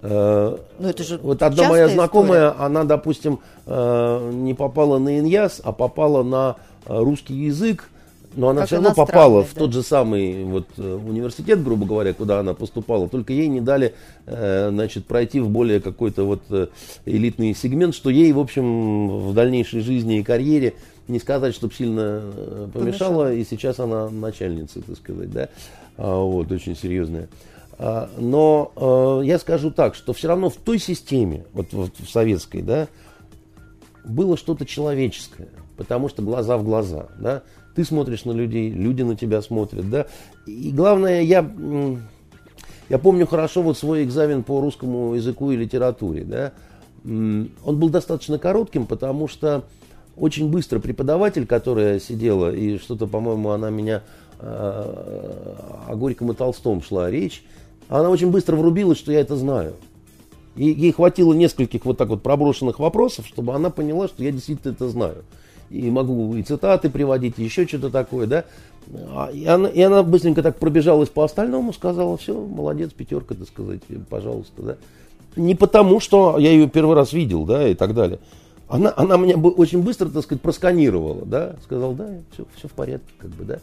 Э, 0.08 0.58
ну, 0.80 0.88
это 0.88 1.04
же 1.04 1.18
вот 1.18 1.42
одна 1.42 1.70
моя 1.70 1.90
знакомая, 1.90 2.50
история. 2.50 2.66
она, 2.66 2.84
допустим, 2.84 3.40
э, 3.66 4.32
не 4.34 4.54
попала 4.54 5.00
на 5.00 5.20
иньяс, 5.20 5.62
а 5.64 5.72
попала 5.72 6.22
на 6.22 6.58
э, 6.86 6.98
русский 7.00 7.34
язык, 7.34 7.90
но 8.36 8.50
она 8.50 8.62
как 8.62 8.68
все 8.68 8.76
равно 8.76 8.94
попала 8.94 9.42
да. 9.42 9.48
в 9.48 9.54
тот 9.54 9.74
же 9.74 9.82
самый 9.82 10.44
вот, 10.44 10.68
университет, 10.78 11.64
грубо 11.64 11.86
говоря, 11.86 12.14
куда 12.14 12.40
она 12.40 12.54
поступала, 12.54 13.08
только 13.08 13.34
ей 13.34 13.48
не 13.48 13.62
дали 13.62 13.96
значит, 14.26 15.06
пройти 15.06 15.40
в 15.40 15.48
более 15.48 15.80
какой-то 15.80 16.26
вот 16.26 16.42
элитный 17.06 17.56
сегмент, 17.56 17.96
что 17.96 18.10
ей, 18.10 18.34
в 18.34 18.40
общем, 18.40 19.30
в 19.30 19.34
дальнейшей 19.34 19.80
жизни 19.80 20.20
и 20.20 20.24
карьере 20.24 20.74
не 21.08 21.20
сказать, 21.20 21.56
чтобы 21.56 21.74
сильно 21.74 22.24
помешало, 22.74 22.74
помешало. 22.74 23.34
и 23.34 23.46
сейчас 23.46 23.80
она 23.80 24.10
начальница, 24.10 24.82
так 24.82 24.98
сказать, 24.98 25.32
да, 25.32 25.50
а, 25.98 26.20
вот, 26.20 26.52
очень 26.52 26.76
серьезная. 26.76 27.30
А, 27.78 28.10
но 28.18 28.72
э, 29.22 29.26
я 29.26 29.38
скажу 29.38 29.70
так, 29.70 29.96
что 29.96 30.14
все 30.14 30.30
равно 30.30 30.50
в 30.50 30.56
той 30.56 30.80
системе, 30.80 31.46
вот 31.54 31.74
в 31.74 32.10
советской, 32.10 32.62
да, 32.62 32.88
было 34.06 34.38
что-то 34.38 34.66
человеческое, 34.66 35.50
потому 35.76 36.08
что 36.08 36.22
глаза 36.22 36.58
в 36.58 36.64
глаза, 36.64 37.08
да, 37.20 37.44
ты 37.76 37.84
смотришь 37.84 38.24
на 38.24 38.32
людей, 38.32 38.70
люди 38.70 39.02
на 39.02 39.18
тебя 39.18 39.42
смотрят, 39.42 39.90
да, 39.90 40.06
и 40.46 40.72
главное, 40.72 41.22
я, 41.22 41.50
я 42.88 42.98
помню 42.98 43.28
хорошо 43.28 43.62
вот 43.62 43.78
свой 43.78 44.04
экзамен 44.04 44.44
по 44.44 44.62
русскому 44.62 45.16
языку 45.16 45.52
и 45.52 45.58
литературе, 45.58 46.24
да, 46.24 46.54
он 47.04 47.50
был 47.66 47.90
достаточно 47.90 48.40
коротким, 48.40 48.86
потому 48.88 49.28
что 49.28 49.66
очень 50.16 50.50
быстро 50.50 50.80
преподаватель, 50.80 51.46
которая 51.46 52.00
сидела, 52.00 52.56
и 52.56 52.78
что-то, 52.78 53.06
по-моему, 53.06 53.50
она 53.50 53.70
меня 53.70 54.02
о 54.40 55.94
Горьком 55.96 56.32
и 56.32 56.36
Толстом 56.36 56.82
шла 56.82 57.12
речь, 57.12 57.44
она 57.90 58.10
очень 58.10 58.32
быстро 58.32 58.56
врубилась, 58.56 58.98
что 58.98 59.12
я 59.12 59.20
это 59.20 59.36
знаю. 59.36 59.74
И 60.56 60.66
ей 60.70 60.92
хватило 60.92 61.34
нескольких 61.34 61.86
вот 61.86 61.98
так 61.98 62.10
вот 62.10 62.24
проброшенных 62.24 62.80
вопросов, 62.80 63.28
чтобы 63.28 63.54
она 63.54 63.70
поняла, 63.70 64.08
что 64.08 64.24
я 64.24 64.32
действительно 64.32 64.72
это 64.72 64.88
знаю. 64.88 65.24
И 65.70 65.90
могу 65.90 66.36
и 66.36 66.44
цитаты 66.44 66.90
приводить, 66.90 67.38
и 67.38 67.44
еще 67.44 67.68
что-то 67.68 67.90
такое, 67.90 68.28
да. 68.28 68.46
А, 69.10 69.30
и 69.32 69.46
она, 69.46 69.68
и 69.68 69.82
она 69.82 70.04
быстренько 70.04 70.44
так 70.44 70.58
пробежалась 70.58 71.10
по 71.10 71.24
остальному, 71.24 71.74
сказала, 71.74 72.18
все, 72.18 72.40
молодец, 72.40 72.92
пятерка, 72.92 73.36
так 73.36 73.48
сказать, 73.48 73.82
пожалуйста, 74.10 74.62
да. 74.62 74.76
Не 75.36 75.56
потому, 75.56 76.00
что 76.00 76.38
я 76.38 76.52
ее 76.52 76.70
первый 76.70 76.96
раз 76.96 77.12
видел, 77.12 77.44
да, 77.46 77.68
и 77.68 77.74
так 77.74 77.94
далее. 77.94 78.20
Она, 78.68 78.94
она 78.96 79.18
меня 79.18 79.36
очень 79.38 79.82
быстро, 79.82 80.08
так 80.10 80.24
сказать, 80.24 80.42
просканировала, 80.42 81.26
да, 81.26 81.56
сказал, 81.64 81.94
да, 81.94 82.10
все, 82.32 82.46
все 82.56 82.68
в 82.68 82.72
порядке, 82.72 83.12
как 83.18 83.32
бы, 83.32 83.44
да. 83.44 83.60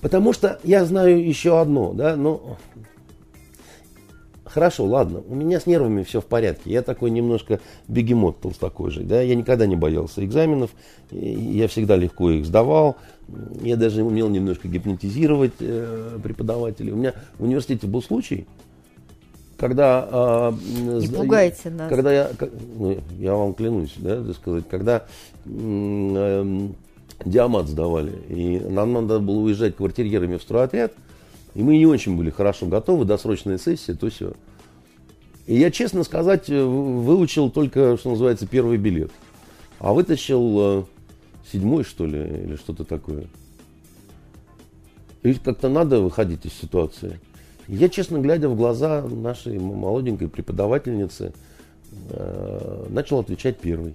Потому 0.00 0.32
что 0.32 0.58
я 0.64 0.84
знаю 0.84 1.24
еще 1.24 1.60
одно, 1.60 1.92
да, 1.92 2.16
но 2.16 2.56
Хорошо, 4.52 4.84
ладно, 4.84 5.22
у 5.26 5.34
меня 5.34 5.60
с 5.60 5.66
нервами 5.66 6.02
все 6.02 6.20
в 6.20 6.26
порядке. 6.26 6.70
Я 6.70 6.82
такой 6.82 7.10
немножко 7.10 7.60
бегемот 7.88 8.40
толстокожий. 8.40 9.04
Да? 9.04 9.22
Я 9.22 9.34
никогда 9.34 9.64
не 9.64 9.76
боялся 9.76 10.22
экзаменов. 10.22 10.70
Я 11.10 11.68
всегда 11.68 11.96
легко 11.96 12.30
их 12.30 12.44
сдавал. 12.44 12.96
Я 13.62 13.76
даже 13.76 14.02
умел 14.02 14.28
немножко 14.28 14.68
гипнотизировать 14.68 15.54
э, 15.60 16.18
преподавателей. 16.22 16.92
У 16.92 16.96
меня 16.96 17.14
в 17.38 17.44
университете 17.44 17.86
был 17.86 18.02
случай, 18.02 18.46
когда... 19.56 20.06
Э, 20.10 20.52
не 20.98 21.08
пугайте 21.08 21.70
нас. 21.70 21.88
Когда 21.88 22.12
я, 22.12 22.30
ну, 22.76 22.98
я 23.18 23.34
вам 23.34 23.54
клянусь, 23.54 23.94
да, 23.96 24.22
сказать, 24.34 24.64
когда 24.68 25.06
э, 25.46 26.68
диамат 27.24 27.68
сдавали, 27.68 28.12
и 28.28 28.60
нам 28.68 28.92
надо 28.92 29.18
было 29.18 29.38
уезжать 29.38 29.76
квартирьерами 29.76 30.36
в 30.36 30.42
стройотряд, 30.42 30.92
и 31.54 31.62
мы 31.62 31.76
не 31.76 31.86
очень 31.86 32.16
были 32.16 32.30
хорошо 32.30 32.66
готовы, 32.66 33.04
досрочная 33.04 33.58
сессия, 33.58 33.94
то 33.94 34.08
все. 34.08 34.32
И 35.46 35.58
я, 35.58 35.70
честно 35.70 36.04
сказать, 36.04 36.48
э, 36.48 36.62
выучил 36.62 37.50
только, 37.50 37.96
что 37.96 38.10
называется, 38.10 38.46
первый 38.46 38.78
билет. 38.78 39.10
А 39.78 39.92
вытащил 39.92 40.56
э, 40.60 40.84
седьмой, 41.52 41.84
что 41.84 42.06
ли, 42.06 42.18
или 42.18 42.56
что-то 42.56 42.84
такое. 42.84 43.26
И 45.22 45.34
как-то 45.34 45.68
надо 45.68 46.00
выходить 46.00 46.46
из 46.46 46.52
ситуации. 46.52 47.20
Я, 47.68 47.88
честно 47.88 48.18
глядя 48.18 48.48
в 48.48 48.56
глаза 48.56 49.02
нашей 49.02 49.58
молоденькой 49.58 50.28
преподавательницы, 50.28 51.32
э, 52.10 52.86
начал 52.88 53.18
отвечать 53.18 53.58
первый. 53.58 53.94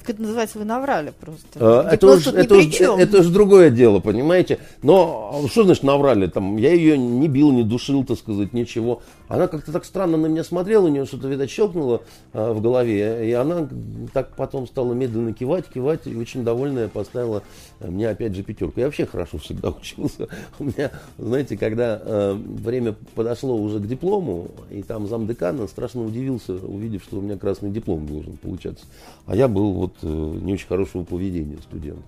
Как 0.00 0.10
это 0.10 0.22
называется, 0.22 0.58
вы 0.58 0.64
наврали 0.64 1.12
просто. 1.18 1.46
А, 1.56 1.88
это, 1.90 2.06
уж, 2.06 2.26
это, 2.26 2.54
уж, 2.56 2.80
это 2.80 3.18
уж 3.18 3.26
другое 3.26 3.70
дело, 3.70 4.00
понимаете. 4.00 4.58
Но 4.82 5.44
что 5.50 5.64
значит 5.64 5.82
наврали? 5.82 6.26
Там, 6.26 6.56
я 6.56 6.72
ее 6.72 6.96
не 6.96 7.28
бил, 7.28 7.52
не 7.52 7.62
душил, 7.62 8.04
так 8.04 8.18
сказать, 8.18 8.52
ничего. 8.52 9.02
Она 9.28 9.46
как-то 9.46 9.72
так 9.72 9.84
странно 9.84 10.16
на 10.16 10.26
меня 10.26 10.42
смотрела, 10.42 10.86
у 10.86 10.88
нее 10.88 11.04
что-то, 11.04 11.28
видать, 11.28 11.50
щелкнуло 11.50 12.02
а, 12.32 12.52
в 12.52 12.60
голове. 12.60 13.28
И 13.28 13.32
она 13.32 13.68
так 14.12 14.34
потом 14.36 14.66
стала 14.66 14.92
медленно 14.94 15.32
кивать, 15.32 15.66
кивать, 15.66 16.06
и 16.06 16.16
очень 16.16 16.44
довольная 16.44 16.88
поставила 16.88 17.42
мне 17.80 18.08
опять 18.08 18.34
же 18.34 18.42
пятерку. 18.42 18.80
Я 18.80 18.86
вообще 18.86 19.06
хорошо 19.06 19.38
всегда 19.38 19.70
учился. 19.80 20.28
У 20.58 20.64
меня, 20.64 20.90
знаете, 21.18 21.56
когда 21.56 22.00
э, 22.02 22.32
время 22.34 22.94
подошло 23.14 23.56
уже 23.56 23.78
к 23.80 23.86
диплому, 23.86 24.48
и 24.70 24.82
там 24.82 25.06
замдекана 25.06 25.66
страшно 25.66 26.04
удивился, 26.04 26.54
увидев, 26.54 27.02
что 27.04 27.18
у 27.18 27.20
меня 27.20 27.36
красный 27.36 27.70
диплом 27.70 28.06
должен 28.06 28.36
получаться. 28.36 28.84
А 29.26 29.36
я 29.36 29.48
был 29.48 29.72
вот 29.72 29.89
э, 30.02 30.06
не 30.42 30.54
очень 30.54 30.66
хорошего 30.66 31.04
поведения 31.04 31.58
студент. 31.58 32.04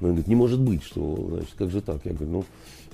Он 0.00 0.08
говорит, 0.08 0.26
не 0.26 0.34
может 0.34 0.60
быть, 0.60 0.82
что, 0.82 1.28
значит, 1.30 1.54
как 1.56 1.70
же 1.70 1.80
так? 1.80 2.04
Я 2.04 2.12
говорю, 2.12 2.30
ну, 2.30 2.44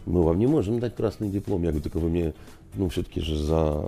мы 0.06 0.22
вам 0.22 0.38
не 0.38 0.46
можем 0.46 0.80
дать 0.80 0.94
красный 0.94 1.28
диплом. 1.28 1.62
Я 1.62 1.70
говорю, 1.70 1.82
так 1.82 1.94
вы 1.94 2.08
мне, 2.08 2.34
ну, 2.74 2.88
все-таки 2.88 3.20
же 3.20 3.36
за 3.36 3.84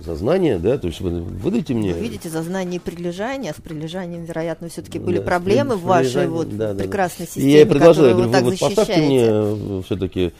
за 0.00 0.16
знание, 0.16 0.58
да, 0.58 0.78
то 0.78 0.86
есть 0.86 1.00
вы 1.00 1.20
выдайте 1.20 1.74
мне... 1.74 1.92
Вы 1.92 2.00
видите, 2.00 2.28
за 2.28 2.42
знание 2.42 2.76
и 2.76 2.78
прилежание, 2.78 3.52
а 3.52 3.54
с 3.54 3.60
прилежанием, 3.60 4.24
вероятно, 4.24 4.68
все-таки 4.68 4.98
были 4.98 5.18
да, 5.18 5.24
проблемы 5.24 5.76
в 5.76 5.82
вашей 5.82 6.28
вот 6.28 6.56
да, 6.56 6.72
да, 6.72 6.82
прекрасной 6.82 7.26
системе, 7.26 7.46
и 7.46 7.58
я 7.58 7.66
предложил, 7.66 8.06
я 8.06 8.12
говорю, 8.12 8.30
вы, 8.30 8.40
вот 8.40 8.58
поставьте 8.58 8.96
мне 8.96 9.24
э, 9.24 9.82
все-таки 9.84 10.32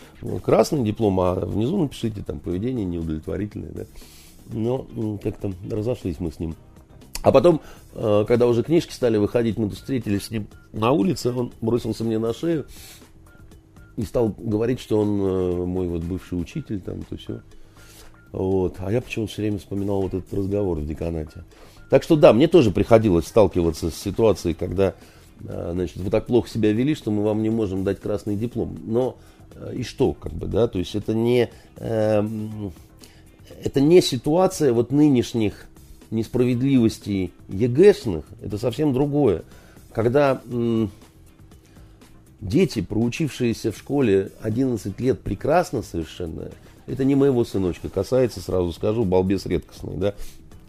красный 0.43 0.83
диплом, 0.83 1.21
а 1.21 1.35
внизу 1.35 1.81
напишите 1.81 2.23
там 2.23 2.41
поведение 2.41 2.85
неудовлетворительное, 2.85 3.71
да. 3.73 3.85
Но 4.53 4.87
как-то 5.23 5.53
разошлись 5.71 6.17
мы 6.19 6.33
с 6.33 6.39
ним. 6.39 6.57
А 7.23 7.33
потом, 7.33 7.61
э, 7.95 8.25
когда 8.27 8.47
уже 8.47 8.63
книжки 8.63 8.93
стали 8.93 9.17
выходить, 9.17 9.57
мы 9.57 9.71
встретились 9.71 10.25
с 10.25 10.31
ним 10.31 10.49
на 10.73 10.91
улице, 10.93 11.33
он 11.33 11.53
бросился 11.61 12.05
мне 12.05 12.19
на 12.19 12.35
шею 12.35 12.67
и 13.97 14.03
стал 14.03 14.35
говорить, 14.37 14.81
что 14.81 15.01
он 15.01 15.21
э, 15.21 15.67
мой 15.67 15.87
вот 15.87 16.03
бывший 16.03 16.41
учитель, 16.41 16.81
там, 16.81 17.03
то 17.03 17.17
все. 17.17 17.41
Вот. 18.33 18.77
А 18.79 18.91
я 18.91 19.01
почему-то 19.01 19.33
все 19.33 19.43
время 19.43 19.59
вспоминал 19.59 20.03
вот 20.03 20.15
этот 20.15 20.33
разговор 20.33 20.79
в 20.79 20.87
деканате. 20.87 21.45
Так 21.91 22.03
что 22.03 22.17
да, 22.17 22.33
мне 22.33 22.49
тоже 22.49 22.71
приходилось 22.71 23.27
сталкиваться 23.27 23.91
с 23.91 23.95
ситуацией, 23.95 24.55
когда 24.55 24.95
а, 25.49 25.73
значит, 25.73 25.97
вы 25.97 26.11
так 26.11 26.27
плохо 26.27 26.49
себя 26.49 26.73
вели, 26.73 26.95
что 26.95 27.11
мы 27.11 27.23
вам 27.23 27.43
не 27.43 27.51
можем 27.51 27.85
дать 27.85 28.01
красный 28.01 28.37
диплом. 28.37 28.79
Но 28.85 29.17
э, 29.55 29.75
и 29.77 29.83
что, 29.83 30.13
как 30.13 30.33
бы, 30.33 30.47
да, 30.47 30.69
то 30.69 30.79
есть 30.79 30.95
это 30.95 31.15
не, 31.15 31.51
э, 31.77 32.29
это 33.63 33.81
не 33.81 34.01
ситуация 34.01 34.73
вот 34.73 34.91
нынешних 34.91 35.67
несправедливостей 36.13 37.33
ЕГЭшных, 37.49 38.25
это 38.41 38.59
совсем 38.59 38.93
другое. 38.93 39.43
Когда 39.93 40.41
м, 40.47 40.91
дети, 42.41 42.81
проучившиеся 42.83 43.73
в 43.73 43.79
школе 43.79 44.31
11 44.41 44.99
лет 45.01 45.21
прекрасно 45.21 45.83
совершенно, 45.83 46.51
это 46.87 47.05
не 47.05 47.15
моего 47.15 47.45
сыночка 47.45 47.89
касается, 47.89 48.41
сразу 48.41 48.73
скажу, 48.73 49.05
балбес 49.05 49.47
редкостный, 49.47 49.97
да. 49.97 50.15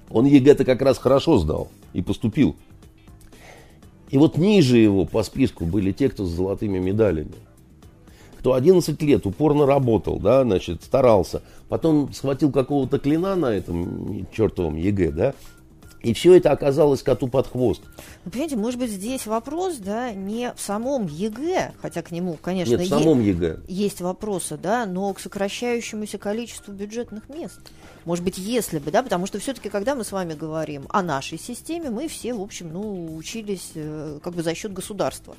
Он 0.09 0.25
ЕГЭ-то 0.25 0.63
как 0.65 0.81
раз 0.81 0.97
хорошо 0.97 1.38
сдал 1.38 1.69
и 1.93 2.01
поступил. 2.01 2.55
И 4.09 4.17
вот 4.17 4.38
ниже 4.38 4.77
его 4.77 5.05
по 5.05 5.23
списку 5.23 5.65
были 5.65 5.91
те, 5.91 6.09
кто 6.09 6.25
с 6.25 6.29
золотыми 6.29 6.77
медалями. 6.77 7.33
кто 8.38 8.53
11 8.53 9.01
лет 9.01 9.25
упорно 9.25 9.65
работал, 9.65 10.19
да, 10.19 10.43
значит, 10.43 10.83
старался, 10.83 11.41
потом 11.74 12.13
схватил 12.13 12.51
какого-то 12.51 13.00
клина 13.00 13.36
на 13.36 13.48
этом 13.48 14.27
чертовом 14.32 14.75
ЕГЭ, 14.75 15.10
да, 15.12 15.34
и 16.03 16.13
все 16.13 16.36
это 16.36 16.51
оказалось 16.51 17.01
коту 17.01 17.27
под 17.27 17.48
хвост. 17.48 17.82
Вы 18.25 18.30
понимаете, 18.30 18.58
может 18.58 18.80
быть, 18.80 18.92
здесь 18.92 19.25
вопрос, 19.25 19.77
да, 19.77 20.12
не 20.12 20.53
в 20.56 20.62
самом 20.62 21.08
ЕГЭ, 21.08 21.74
хотя 21.82 22.03
к 22.03 22.12
нему, 22.12 22.38
конечно, 22.39 22.75
Нет, 22.75 22.82
в 22.82 22.89
самом 22.89 23.22
е- 23.22 23.30
ЕГЭ. 23.30 23.60
есть 23.68 24.01
вопросы, 24.01 24.56
да, 24.62 24.86
но 24.86 25.12
к 25.15 25.20
сокращающемуся 25.20 26.20
количеству 26.20 26.72
бюджетных 26.74 27.27
мест. 27.27 27.60
Может 28.06 28.24
быть, 28.24 28.38
если 28.38 28.77
бы, 28.77 28.92
да, 28.92 29.01
потому 29.01 29.25
что 29.25 29.39
все-таки, 29.39 29.70
когда 29.70 29.96
мы 29.96 30.03
с 30.03 30.12
вами 30.12 30.36
говорим 30.36 30.84
о 30.89 31.01
нашей 31.01 31.39
системе, 31.39 31.89
мы 31.89 32.08
все, 32.08 32.36
в 32.36 32.42
общем, 32.42 32.72
ну, 32.72 33.15
учились 33.15 33.72
э, 33.74 34.20
как 34.22 34.36
бы 34.36 34.44
за 34.44 34.53
счет 34.53 34.74
государства. 34.74 35.36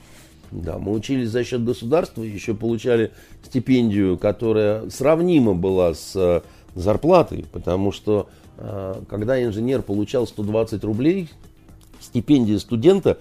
Да, 0.55 0.79
мы 0.79 0.93
учились 0.93 1.31
за 1.31 1.43
счет 1.43 1.65
государства, 1.65 2.23
еще 2.23 2.55
получали 2.55 3.11
стипендию, 3.43 4.17
которая 4.17 4.89
сравнима 4.89 5.53
была 5.53 5.95
с 5.95 6.13
э, 6.15 6.43
зарплатой, 6.77 7.45
потому 7.51 7.91
что 7.91 8.29
э, 8.59 9.03
когда 9.09 9.43
инженер 9.43 9.83
получал 9.83 10.29
120 10.29 10.85
рублей, 10.85 11.29
стипендия 12.01 12.59
студента, 12.61 13.19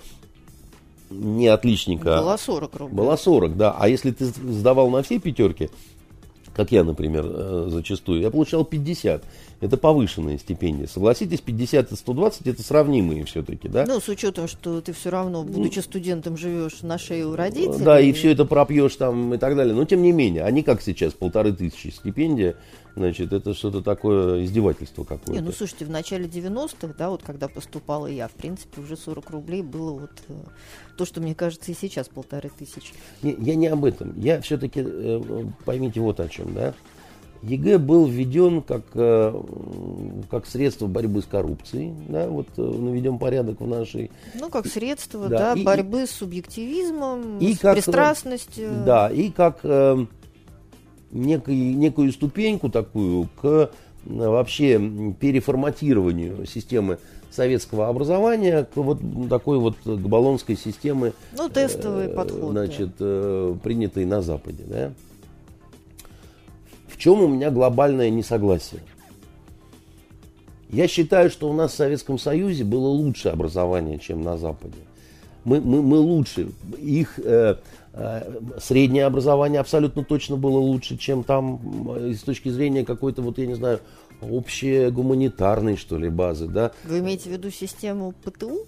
не 1.09 1.47
отличника, 1.47 2.17
Было 2.17 2.37
40 2.37 2.75
рублей. 2.75 2.95
была 2.95 3.17
40, 3.17 3.57
да. 3.57 3.75
А 3.77 3.87
если 3.87 4.11
ты 4.11 4.25
сдавал 4.25 4.91
на 4.91 5.01
все 5.01 5.17
пятерки, 5.19 5.71
как 6.55 6.71
я, 6.71 6.83
например, 6.83 7.25
э, 7.27 7.67
зачастую, 7.69 8.21
я 8.21 8.29
получал 8.29 8.63
50. 8.63 9.23
Это 9.61 9.77
повышенная 9.77 10.37
стипендия. 10.37 10.87
Согласитесь, 10.87 11.39
50 11.39 11.91
и 11.91 11.95
120 11.95 12.47
это 12.47 12.61
сравнимые 12.61 13.23
все-таки, 13.25 13.69
да? 13.69 13.85
Ну, 13.87 13.99
с 13.99 14.09
учетом, 14.09 14.47
что 14.47 14.81
ты 14.81 14.93
все 14.93 15.09
равно, 15.09 15.43
будучи 15.43 15.79
студентом, 15.79 16.37
живешь 16.37 16.81
на 16.81 16.97
шее 16.97 17.25
у 17.25 17.35
родителей. 17.35 17.83
Да, 17.83 17.99
и 17.99 18.11
все 18.11 18.31
это 18.31 18.45
пропьешь 18.45 18.95
там 18.95 19.33
и 19.33 19.37
так 19.37 19.55
далее. 19.55 19.73
Но 19.73 19.85
тем 19.85 20.01
не 20.01 20.11
менее, 20.11 20.43
они 20.43 20.63
как 20.63 20.81
сейчас, 20.81 21.13
полторы 21.13 21.53
тысячи 21.53 21.87
стипендия, 21.87 22.55
значит, 22.95 23.33
это 23.33 23.53
что-то 23.53 23.81
такое 23.81 24.43
издевательство 24.45 25.03
какое-то. 25.03 25.31
Не, 25.31 25.41
ну 25.41 25.51
слушайте, 25.51 25.85
в 25.85 25.89
начале 25.89 26.25
90-х, 26.25 26.93
да, 26.97 27.09
вот 27.09 27.23
когда 27.23 27.47
поступала 27.47 28.07
я, 28.07 28.27
в 28.27 28.33
принципе, 28.33 28.81
уже 28.81 28.95
40 28.97 29.29
рублей 29.29 29.61
было 29.61 29.91
вот 29.91 30.11
э, 30.27 30.33
то, 30.97 31.05
что 31.05 31.21
мне 31.21 31.35
кажется 31.35 31.71
и 31.71 31.75
сейчас 31.75 32.07
полторы 32.07 32.49
тысячи. 32.57 32.93
Не, 33.21 33.35
я 33.39 33.55
не 33.55 33.67
об 33.67 33.85
этом. 33.85 34.19
Я 34.19 34.41
все-таки, 34.41 34.83
поймите 35.65 35.99
вот 35.99 36.19
о 36.19 36.27
чем, 36.29 36.53
да. 36.53 36.73
ЕГЭ 37.43 37.77
был 37.77 38.05
введен 38.05 38.61
как, 38.61 38.83
э, 38.93 39.41
как 40.31 40.45
средство 40.45 40.87
борьбы 40.87 41.21
с 41.21 41.25
коррупцией, 41.25 41.93
да, 42.07 42.27
вот 42.29 42.47
э, 42.55 42.61
наведем 42.61 43.19
порядок 43.19 43.59
в 43.59 43.67
нашей... 43.67 44.11
Ну, 44.39 44.49
как 44.49 44.65
средство, 44.65 45.27
Да, 45.27 45.53
да, 45.53 45.59
и- 45.59 45.63
борьбы 45.63 46.07
с 46.07 46.11
субъективизмом, 46.11 47.39
и 47.39 47.53
с 47.53 47.59
как, 47.59 47.73
э, 47.73 47.81
пристрастностью. 47.81 48.69
Да, 48.85 49.09
и 49.09 49.29
как 49.29 49.59
э, 49.63 50.05
некой, 51.13 51.55
некую 51.55 52.11
ступеньку 52.11 52.69
такую 52.69 53.29
к 53.41 53.71
вообще 54.05 54.79
переформатированию 55.19 56.45
системы 56.45 56.97
советского 57.31 57.87
образования 57.87 58.67
к 58.71 58.75
вот 58.75 58.99
такой 59.29 59.57
вот 59.57 59.77
к 59.83 59.87
баллонской 59.87 60.55
системы 60.55 61.13
Ну, 61.37 61.49
тестовый 61.49 62.07
э, 62.07 62.09
подход. 62.09 62.53
да. 62.53 62.65
значит, 62.65 62.89
э, 62.99 63.55
принятый 63.63 64.05
на 64.05 64.21
Западе. 64.21 64.63
Да? 64.67 64.91
В 66.87 66.97
чем 66.97 67.21
у 67.21 67.27
меня 67.27 67.49
глобальное 67.49 68.09
несогласие? 68.09 68.81
Я 70.69 70.87
считаю, 70.87 71.29
что 71.29 71.49
у 71.49 71.53
нас 71.53 71.71
в 71.71 71.75
Советском 71.75 72.17
Союзе 72.17 72.63
было 72.63 72.87
лучше 72.87 73.29
образование, 73.29 73.99
чем 73.99 74.21
на 74.21 74.37
Западе. 74.37 74.77
Мы, 75.43 75.59
мы, 75.59 75.81
мы 75.81 75.97
лучше. 75.97 76.49
Их 76.77 77.19
э, 77.19 77.55
среднее 78.59 79.05
образование 79.05 79.59
абсолютно 79.59 80.03
точно 80.03 80.35
было 80.35 80.57
лучше, 80.57 80.97
чем 80.97 81.23
там 81.23 81.59
э, 81.95 82.13
с 82.13 82.21
точки 82.21 82.49
зрения 82.49 82.83
какой-то, 82.83 83.21
вот 83.21 83.37
я 83.37 83.45
не 83.45 83.53
знаю, 83.53 83.79
общей 84.21 84.89
гуманитарной, 84.89 85.77
что 85.77 85.97
ли, 85.97 86.09
базы. 86.09 86.47
Да? 86.47 86.71
Вы 86.85 86.99
имеете 86.99 87.29
в 87.29 87.33
виду 87.33 87.51
систему 87.51 88.13
ПТУ? 88.23 88.65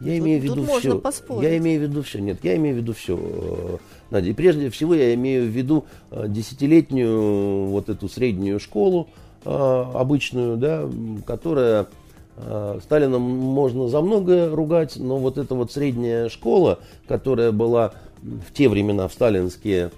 Я 0.00 0.16
Тут- 0.16 0.18
имею 0.18 0.40
в 0.40 0.44
виду 0.44 0.64
все. 0.78 0.98
поспорить. 0.98 1.42
Я 1.42 1.56
имею 1.58 1.80
в 1.80 1.82
виду 1.84 2.02
все. 2.02 2.18
Нет, 2.20 2.38
я 2.42 2.56
имею 2.56 2.76
в 2.76 2.78
виду 2.78 2.92
все. 2.92 3.78
Надя, 4.10 4.30
и 4.30 4.32
прежде 4.32 4.68
всего 4.70 4.94
я 4.94 5.14
имею 5.14 5.44
в 5.44 5.48
виду 5.48 5.84
э, 6.10 6.26
десятилетнюю 6.28 7.66
вот 7.66 7.88
эту 7.88 8.08
среднюю 8.08 8.60
школу 8.60 9.08
э, 9.44 9.50
обычную, 9.50 10.56
да, 10.56 10.88
которая 11.26 11.86
э, 12.36 12.78
Сталина 12.82 13.18
можно 13.18 13.88
за 13.88 14.00
многое 14.00 14.54
ругать, 14.54 14.96
но 14.96 15.18
вот 15.18 15.38
эта 15.38 15.54
вот 15.54 15.72
средняя 15.72 16.28
школа, 16.28 16.80
которая 17.06 17.52
была 17.52 17.92
в 18.22 18.52
те 18.52 18.68
времена, 18.68 19.08
в 19.08 19.12
сталинские, 19.12 19.90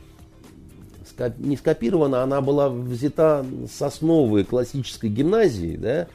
не 1.38 1.56
скопирована, 1.56 2.22
она 2.22 2.40
была 2.40 2.68
взята 2.68 3.44
с 3.70 3.80
основы 3.82 4.44
классической 4.44 5.10
гимназии, 5.10 5.76
да, 5.76 6.08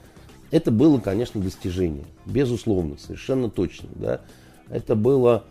это 0.51 0.71
было, 0.71 0.99
конечно, 0.99 1.39
достижение, 1.41 2.05
безусловно, 2.25 2.97
совершенно 2.97 3.49
точно, 3.49 3.89
да. 3.95 4.21
Это 4.69 4.95
было, 4.95 5.45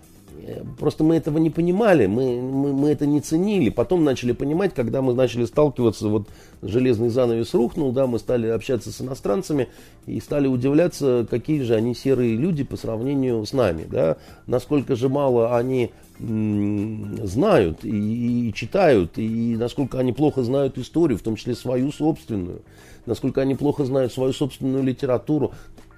просто 0.79 1.05
мы 1.05 1.16
этого 1.16 1.38
не 1.38 1.51
понимали, 1.51 2.07
мы, 2.07 2.40
мы, 2.40 2.72
мы 2.72 2.90
это 2.90 3.07
не 3.07 3.20
ценили, 3.20 3.70
потом 3.70 4.05
начали 4.05 4.33
понимать, 4.33 4.74
когда 4.74 5.03
мы 5.03 5.14
начали 5.14 5.44
сталкиваться, 5.44 6.09
вот 6.09 6.29
железный 6.62 7.09
занавес 7.09 7.55
рухнул, 7.55 7.92
да, 7.92 8.07
мы 8.07 8.18
стали 8.18 8.46
общаться 8.48 8.92
с 8.92 9.01
иностранцами 9.01 9.68
и 10.07 10.20
стали 10.20 10.46
удивляться, 10.46 11.27
какие 11.29 11.62
же 11.62 11.74
они 11.74 11.94
серые 11.94 12.37
люди 12.37 12.64
по 12.64 12.77
сравнению 12.77 13.44
с 13.44 13.53
нами, 13.53 13.87
да, 13.90 14.16
насколько 14.46 14.96
же 14.96 15.09
мало 15.09 15.57
они 15.57 15.90
знают 16.20 17.85
и, 17.85 18.48
и 18.48 18.53
читают, 18.53 19.18
и 19.18 19.57
насколько 19.57 20.01
они 20.01 20.12
плохо 20.12 20.42
знают 20.42 20.77
историю, 20.77 21.18
в 21.18 21.22
том 21.22 21.37
числе 21.37 21.55
свою 21.55 21.92
собственную, 21.92 22.62
насколько 23.07 23.40
они 23.40 23.55
плохо 23.55 23.85
знают 23.85 24.12
свою 24.12 24.33
собственную 24.33 24.83
литературу. 24.83 25.53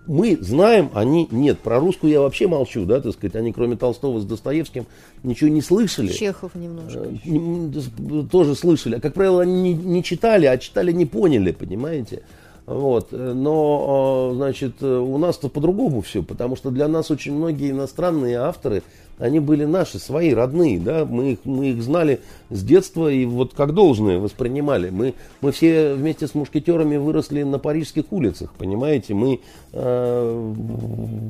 Мы 0.07 0.39
знаем, 0.41 0.91
они 0.95 1.29
нет. 1.31 1.61
Про 1.61 1.79
русскую 1.79 2.11
я 2.13 2.21
вообще 2.21 2.49
молчу, 2.49 2.85
да, 2.85 3.01
так 3.01 3.13
сказать, 3.13 3.37
они 3.37 3.53
кроме 3.53 3.77
Толстого 3.77 4.19
с 4.21 4.25
Достоевским 4.25 4.87
ничего 5.23 5.51
не 5.51 5.61
слышали. 5.61 6.09
Чехов 6.13 6.55
немножко. 6.55 7.01
Э, 7.01 7.29
не- 7.29 8.27
тоже 8.29 8.55
слышали. 8.55 8.97
А, 8.97 9.01
как 9.01 9.15
правило, 9.15 9.43
они 9.43 9.61
не, 9.63 9.75
не 9.75 10.03
читали, 10.03 10.47
а 10.47 10.57
читали 10.59 10.91
не 10.91 11.07
поняли, 11.07 11.53
понимаете? 11.53 12.23
Вот. 12.67 13.09
э, 13.13 13.33
Но, 13.35 14.31
э, 14.33 14.37
значит, 14.37 14.77
э, 14.81 14.87
у 14.99 15.19
нас-то 15.19 15.49
по-другому 15.49 16.01
все, 16.01 16.23
потому 16.23 16.57
что 16.57 16.71
для 16.71 16.89
нас 16.89 17.11
очень 17.11 17.35
многие 17.35 17.71
иностранные 17.71 18.37
авторы, 18.39 18.83
они 19.21 19.39
были 19.39 19.65
наши, 19.65 19.99
свои, 19.99 20.33
родные, 20.33 20.81
да, 20.81 21.05
мы 21.05 21.33
их, 21.33 21.39
мы 21.45 21.69
их 21.71 21.83
знали 21.83 22.21
с 22.49 22.63
детства 22.65 23.09
и 23.09 23.25
вот 23.27 23.55
как 23.55 23.75
должное 23.75 24.19
воспринимали. 24.19 24.91
Мы, 24.91 25.15
мы 25.41 25.53
все 25.53 25.95
вместе 25.95 26.27
с 26.27 26.35
мушкетерами 26.35 26.97
выросли 26.97 27.43
на 27.43 27.59
парижских 27.59 28.05
улицах, 28.11 28.53
понимаете? 28.59 29.15
Мы, 29.15 29.41
э, 29.73 30.55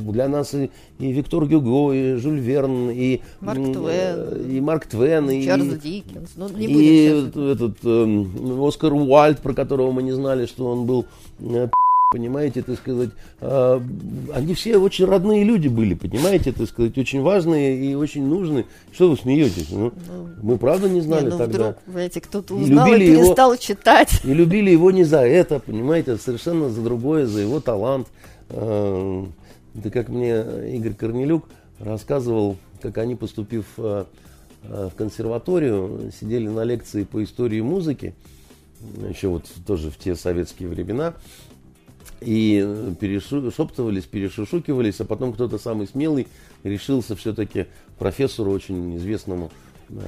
для 0.08 0.28
нас 0.28 0.54
и, 0.54 0.70
и 0.98 1.12
Виктор 1.12 1.46
Гюго, 1.46 1.92
и 1.92 2.14
Жюль 2.14 2.38
Верн, 2.38 2.90
и 2.90 3.20
Марк 3.40 3.60
Твен. 3.60 3.84
э, 3.86 4.46
и 4.48 4.60
Марк 4.60 4.86
Твен, 4.86 5.28
и, 5.30 5.44
Чарльз 5.44 5.74
Диккенс. 5.82 6.30
Ну, 6.36 6.48
не 6.48 6.66
и 6.66 7.06
этот 7.06 7.84
эм, 7.84 8.62
Оскар 8.64 8.92
Уальд, 8.92 9.40
про 9.40 9.52
которого 9.52 9.90
мы 9.90 10.02
не 10.02 10.12
знали, 10.12 10.46
что 10.46 10.66
он 10.66 10.86
был, 10.86 11.06
э, 11.40 11.68
понимаете, 12.20 12.62
так 12.62 12.76
сказать, 12.76 13.10
э, 13.40 13.80
они 14.34 14.54
все 14.54 14.78
очень 14.78 15.04
родные 15.04 15.44
люди 15.44 15.68
были, 15.68 15.94
понимаете, 15.94 16.50
так 16.50 16.66
сказать, 16.66 16.98
очень 16.98 17.22
важные 17.22 17.80
и 17.84 17.94
очень 17.94 18.26
нужные. 18.26 18.66
Что 18.92 19.10
вы 19.10 19.16
смеетесь? 19.16 19.68
Ну, 19.70 19.92
мы 20.42 20.58
правда 20.58 20.88
не 20.88 21.02
знали 21.02 21.26
Не, 21.26 21.30
ну 21.30 21.38
тогда. 21.38 21.58
вдруг, 21.70 21.76
знаете, 21.86 22.20
кто-то 22.20 22.58
И 22.58 22.62
узнал 22.64 22.88
и 22.88 23.04
его- 23.04 23.22
перестал 23.22 23.56
читать. 23.56 24.20
И 24.24 24.34
любили 24.34 24.70
его 24.70 24.90
не 24.90 25.04
за 25.04 25.20
это, 25.20 25.60
понимаете, 25.60 26.14
а 26.14 26.18
совершенно 26.18 26.68
за 26.68 26.82
другое, 26.82 27.26
за 27.26 27.42
его 27.42 27.60
талант. 27.60 28.08
Э, 28.48 29.24
Это 29.78 29.88
как 29.90 30.08
мне 30.08 30.44
Игорь 30.74 30.94
Корнелюк 30.94 31.44
рассказывал, 31.78 32.56
как 32.82 32.98
они, 32.98 33.14
поступив 33.14 33.66
э, 33.78 34.04
в 34.64 34.90
консерваторию, 34.96 36.10
сидели 36.20 36.48
на 36.48 36.64
лекции 36.64 37.04
по 37.04 37.22
истории 37.22 37.60
музыки, 37.60 38.14
еще 39.08 39.28
вот 39.28 39.44
тоже 39.64 39.92
в 39.92 39.96
те 39.96 40.16
советские 40.16 40.68
времена, 40.68 41.14
и 42.20 42.62
э, 42.64 42.94
перешептывались, 42.98 44.04
перешушукивались, 44.04 45.00
а 45.00 45.04
потом 45.04 45.32
кто-то 45.32 45.58
самый 45.58 45.86
смелый 45.86 46.28
решился 46.62 47.16
все-таки 47.16 47.66
профессору 47.98 48.50
очень 48.50 48.96
известному, 48.96 49.50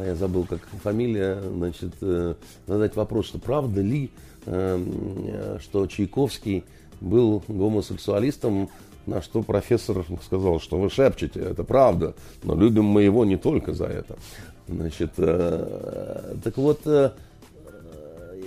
я 0.04 0.14
забыл, 0.14 0.44
как 0.44 0.60
фамилия, 0.82 1.40
значит, 1.40 1.92
э, 2.00 2.34
задать 2.66 2.96
вопрос, 2.96 3.26
что 3.26 3.38
правда 3.38 3.80
ли, 3.80 4.10
э, 4.46 5.58
что 5.60 5.86
Чайковский 5.86 6.64
был 7.00 7.42
гомосексуалистом, 7.48 8.68
на 9.06 9.20
что 9.20 9.42
профессор 9.42 10.04
сказал, 10.24 10.60
что 10.60 10.78
вы 10.78 10.88
шепчете, 10.88 11.40
это 11.40 11.64
правда, 11.64 12.14
но 12.44 12.54
любим 12.54 12.84
мы 12.84 13.02
его 13.02 13.24
не 13.24 13.36
только 13.36 13.72
за 13.72 13.86
это. 13.86 14.16
Значит, 14.68 15.14
так 15.16 16.56
вот, 16.56 16.86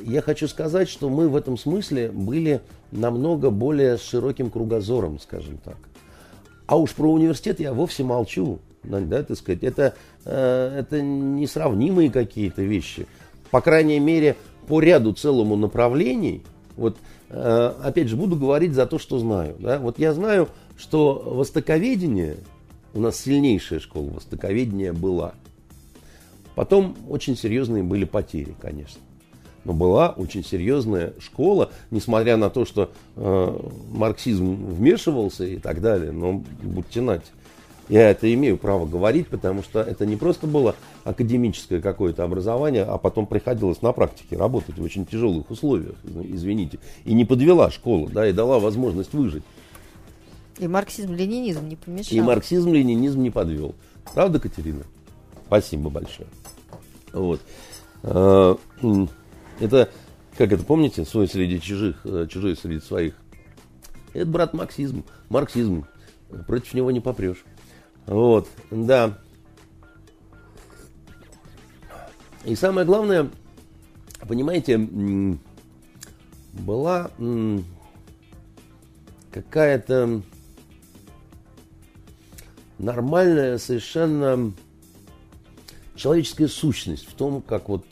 я 0.06 0.22
хочу 0.22 0.48
сказать, 0.48 0.88
что 0.88 1.10
мы 1.10 1.28
в 1.28 1.36
этом 1.36 1.58
смысле 1.58 2.10
были 2.10 2.62
намного 2.96 3.50
более 3.50 3.98
широким 3.98 4.50
кругозором, 4.50 5.20
скажем 5.20 5.58
так. 5.58 5.78
А 6.68 6.78
уж 6.78 6.92
про 6.94 7.12
университет 7.12 7.60
я 7.60 7.74
вовсе 7.74 8.04
молчу. 8.04 8.60
да, 8.84 9.24
так 9.24 9.38
сказать, 9.38 9.64
это, 9.64 9.96
э, 10.26 10.80
это 10.80 11.02
несравнимые 11.02 12.10
какие-то 12.10 12.64
вещи. 12.64 13.08
По 13.52 13.62
крайней 13.62 14.00
мере, 14.00 14.36
по 14.68 14.80
ряду 14.80 15.14
целому 15.14 15.56
направлений, 15.56 16.42
вот, 16.76 16.98
э, 17.30 17.74
опять 17.84 18.08
же, 18.08 18.16
буду 18.16 18.36
говорить 18.36 18.74
за 18.74 18.86
то, 18.86 18.98
что 18.98 19.20
знаю. 19.20 19.56
Да? 19.60 19.80
Вот 19.80 20.00
я 20.00 20.14
знаю, 20.14 20.50
что 20.78 21.14
востоковедение, 21.26 22.38
у 22.94 23.00
нас 23.00 23.20
сильнейшая 23.20 23.80
школа 23.80 24.10
востоковедения 24.10 24.94
была. 24.94 25.34
Потом 26.56 26.96
очень 27.10 27.38
серьезные 27.38 27.84
были 27.84 28.06
потери, 28.06 28.56
конечно. 28.60 29.02
Но 29.66 29.74
была 29.74 30.10
очень 30.10 30.46
серьезная 30.46 31.14
школа, 31.20 31.72
несмотря 31.92 32.38
на 32.38 32.50
то, 32.50 32.66
что 32.66 32.92
э, 33.16 33.60
марксизм 33.92 34.56
вмешивался 34.68 35.44
и 35.44 35.58
так 35.58 35.82
далее. 35.82 36.12
Но 36.12 36.44
будьте 36.64 37.02
нать. 37.02 37.26
Я 37.90 38.10
это 38.10 38.32
имею 38.34 38.58
право 38.58 38.86
говорить, 38.86 39.28
потому 39.28 39.62
что 39.62 39.82
это 39.82 40.06
не 40.06 40.16
просто 40.16 40.48
было 40.48 40.76
академическое 41.04 41.82
какое-то 41.82 42.24
образование, 42.24 42.84
а 42.84 42.98
потом 42.98 43.28
приходилось 43.28 43.82
на 43.82 43.92
практике 43.92 44.38
работать 44.38 44.78
в 44.78 44.84
очень 44.84 45.06
тяжелых 45.06 45.52
условиях, 45.52 45.96
извините. 46.04 46.80
И 47.04 47.14
не 47.14 47.26
подвела 47.26 47.70
школа, 47.70 48.10
да, 48.10 48.28
и 48.28 48.34
дала 48.34 48.60
возможность 48.60 49.14
выжить. 49.14 49.44
И 50.58 50.68
марксизм-ленинизм 50.68 51.68
не 51.68 51.76
помешал. 51.76 52.18
И 52.18 52.22
марксизм-ленинизм 52.22 53.22
не 53.22 53.30
подвел. 53.30 53.76
Правда, 54.14 54.40
Катерина? 54.40 54.84
Спасибо 55.46 55.90
большое. 55.90 56.28
Вот. 57.14 57.40
Это, 59.60 59.90
как 60.38 60.52
это, 60.52 60.64
помните, 60.64 61.06
свой 61.06 61.28
среди 61.28 61.62
чужих, 61.62 62.02
э, 62.04 62.28
чужой 62.30 62.56
среди 62.56 62.80
своих. 62.82 63.16
Это, 64.14 64.26
брат, 64.26 64.54
марксизм, 64.54 65.04
марксизм. 65.30 65.86
Против 66.48 66.74
него 66.74 66.92
не 66.92 67.00
попрешь. 67.00 67.44
Вот, 68.06 68.48
да. 68.72 69.18
И 72.44 72.56
самое 72.56 72.86
главное, 72.86 73.30
понимаете, 74.28 74.78
была 76.54 77.10
какая-то 79.32 80.22
нормальная 82.78 83.58
совершенно 83.58 84.54
человеческая 85.96 86.48
сущность 86.48 87.08
в 87.08 87.14
том, 87.14 87.42
как 87.42 87.70
вот 87.70 87.86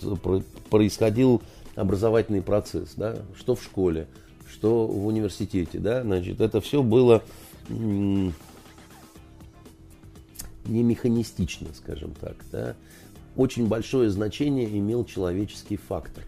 происходил 0.69 1.41
образовательный 1.75 2.41
процесс, 2.41 2.93
да, 2.95 3.17
что 3.37 3.55
в 3.55 3.63
школе, 3.63 4.07
что 4.49 4.85
в 4.87 5.05
университете, 5.07 5.79
да, 5.79 6.03
значит, 6.03 6.41
это 6.41 6.61
все 6.61 6.83
было 6.83 7.23
не 7.69 8.33
механистично, 10.65 11.69
скажем 11.73 12.13
так, 12.19 12.35
да, 12.51 12.75
очень 13.35 13.67
большое 13.67 14.09
значение 14.09 14.67
имел 14.77 15.05
человеческий 15.05 15.77
фактор. 15.77 16.23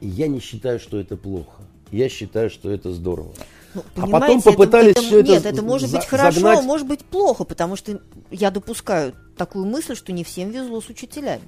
И 0.00 0.08
я 0.08 0.28
не 0.28 0.40
считаю, 0.40 0.78
что 0.78 0.98
это 1.00 1.16
плохо. 1.16 1.62
Я 1.90 2.08
считаю, 2.08 2.50
что 2.50 2.70
это 2.70 2.92
здорово. 2.92 3.32
Ну, 3.74 3.82
а 3.96 4.06
потом 4.06 4.42
попытались 4.42 4.92
это, 4.92 5.00
это, 5.00 5.08
все 5.08 5.20
это 5.20 5.30
Нет, 5.30 5.46
это 5.46 5.62
может 5.62 5.90
быть 5.90 6.04
хорошо, 6.04 6.40
загнать... 6.40 6.58
а 6.60 6.62
может 6.62 6.86
быть 6.86 7.04
плохо, 7.04 7.44
потому 7.44 7.76
что 7.76 8.00
я 8.30 8.50
допускаю 8.50 9.14
такую 9.36 9.66
мысль, 9.66 9.96
что 9.96 10.12
не 10.12 10.22
всем 10.22 10.50
везло 10.50 10.80
с 10.80 10.88
учителями. 10.88 11.42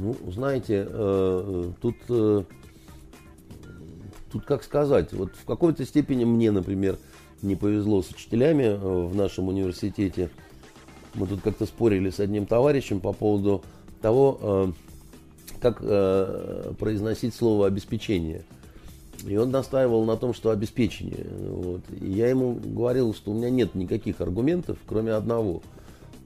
Ну, 0.00 0.16
знаете, 0.28 0.86
э, 0.88 1.72
тут, 1.82 1.96
э, 2.08 2.44
тут 4.32 4.44
как 4.46 4.64
сказать, 4.64 5.12
вот 5.12 5.32
в 5.34 5.44
какой-то 5.44 5.84
степени 5.84 6.24
мне, 6.24 6.50
например, 6.50 6.96
не 7.42 7.54
повезло 7.54 8.00
с 8.02 8.08
учителями 8.08 8.62
э, 8.62 8.76
в 8.78 9.14
нашем 9.14 9.48
университете. 9.48 10.30
Мы 11.12 11.26
тут 11.26 11.42
как-то 11.42 11.66
спорили 11.66 12.08
с 12.08 12.18
одним 12.18 12.46
товарищем 12.46 13.00
по 13.00 13.12
поводу 13.12 13.62
того, 14.00 14.72
как 15.60 15.80
произносить 16.78 17.34
слово 17.34 17.66
обеспечение. 17.66 18.44
И 19.26 19.36
он 19.36 19.50
настаивал 19.50 20.04
на 20.04 20.16
том, 20.16 20.32
что 20.32 20.50
обеспечение. 20.50 21.26
Вот. 21.28 21.82
И 22.00 22.12
я 22.12 22.28
ему 22.28 22.54
говорил, 22.54 23.12
что 23.12 23.32
у 23.32 23.34
меня 23.34 23.50
нет 23.50 23.74
никаких 23.74 24.20
аргументов, 24.20 24.78
кроме 24.86 25.12
одного. 25.12 25.62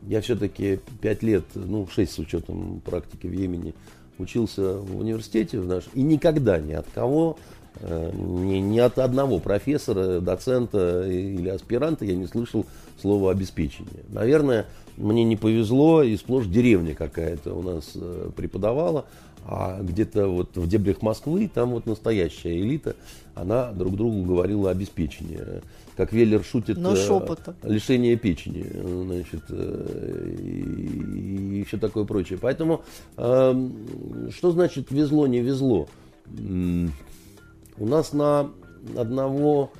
Я 0.06 0.20
все-таки 0.20 0.80
пять 1.00 1.22
лет, 1.22 1.44
ну, 1.54 1.86
шесть 1.86 2.12
с 2.12 2.18
учетом 2.18 2.82
практики 2.84 3.26
в 3.26 3.32
Йемене, 3.32 3.74
учился 4.18 4.78
в 4.78 4.98
университете 4.98 5.58
в 5.58 5.66
наш, 5.66 5.84
и 5.94 6.02
никогда 6.02 6.58
ни 6.58 6.72
от 6.72 6.86
кого, 6.94 7.38
э, 7.80 8.10
ни, 8.12 8.58
ни 8.58 8.78
от 8.78 8.98
одного 8.98 9.38
профессора, 9.38 10.20
доцента 10.20 11.08
или 11.08 11.48
аспиранта 11.48 12.04
я 12.04 12.14
не 12.14 12.26
слышал 12.26 12.66
слова 13.00 13.30
обеспечение. 13.30 14.04
Наверное, 14.08 14.66
мне 14.96 15.24
не 15.24 15.36
повезло, 15.36 16.02
и 16.02 16.16
сплошь 16.16 16.46
деревня 16.46 16.94
какая-то 16.94 17.54
у 17.54 17.62
нас 17.62 17.92
э, 17.94 18.30
преподавала. 18.36 19.06
А 19.46 19.82
где-то 19.82 20.28
вот 20.28 20.56
в 20.56 20.66
дебрях 20.66 21.02
Москвы, 21.02 21.50
там 21.52 21.70
вот 21.70 21.84
настоящая 21.84 22.58
элита, 22.58 22.96
она 23.34 23.72
друг 23.72 23.96
другу 23.96 24.22
говорила 24.22 24.70
обеспечение. 24.70 25.62
Как 25.96 26.12
Веллер 26.12 26.42
шутит, 26.44 26.76
Но. 26.76 26.90
Э, 27.62 27.68
лишение 27.72 28.16
печени, 28.16 28.64
значит, 29.04 29.44
э, 29.48 30.36
и, 30.40 31.60
и 31.60 31.64
все 31.64 31.78
такое 31.78 32.04
прочее. 32.04 32.38
Поэтому, 32.40 32.82
э, 33.16 33.68
что 34.30 34.50
значит 34.50 34.90
везло, 34.90 35.26
не 35.26 35.40
везло? 35.40 35.88
У 37.76 37.86
нас 37.86 38.12
на 38.12 38.50
одного 38.96 39.70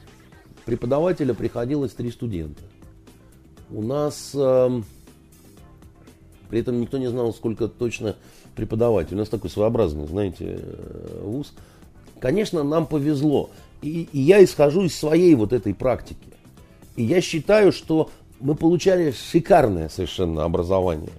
преподавателя 0.65 1.35
приходилось 1.35 1.93
три 1.93 2.11
студента. 2.11 2.63
У 3.71 3.83
нас 3.83 4.33
э, 4.35 4.83
при 6.49 6.61
этом 6.61 6.81
никто 6.81 6.99
не 6.99 7.09
знал, 7.09 7.33
сколько 7.33 7.69
точно 7.69 8.17
преподаватель. 8.55 9.15
У 9.15 9.19
нас 9.19 9.29
такой 9.29 9.51
своеобразный, 9.51 10.07
знаете, 10.07 10.61
э, 10.61 11.21
вуз. 11.23 11.53
Конечно, 12.25 12.63
нам 12.63 12.87
повезло. 12.87 13.51
И, 13.83 14.09
и 14.11 14.19
я 14.19 14.43
исхожу 14.43 14.85
из 14.85 14.97
своей 14.97 15.35
вот 15.35 15.53
этой 15.53 15.75
практики. 15.75 16.33
И 16.97 17.05
я 17.05 17.21
считаю, 17.21 17.71
что 17.71 18.09
мы 18.41 18.55
получали 18.55 19.11
шикарное 19.11 19.91
совершенно 19.91 20.45
образование, 20.45 21.11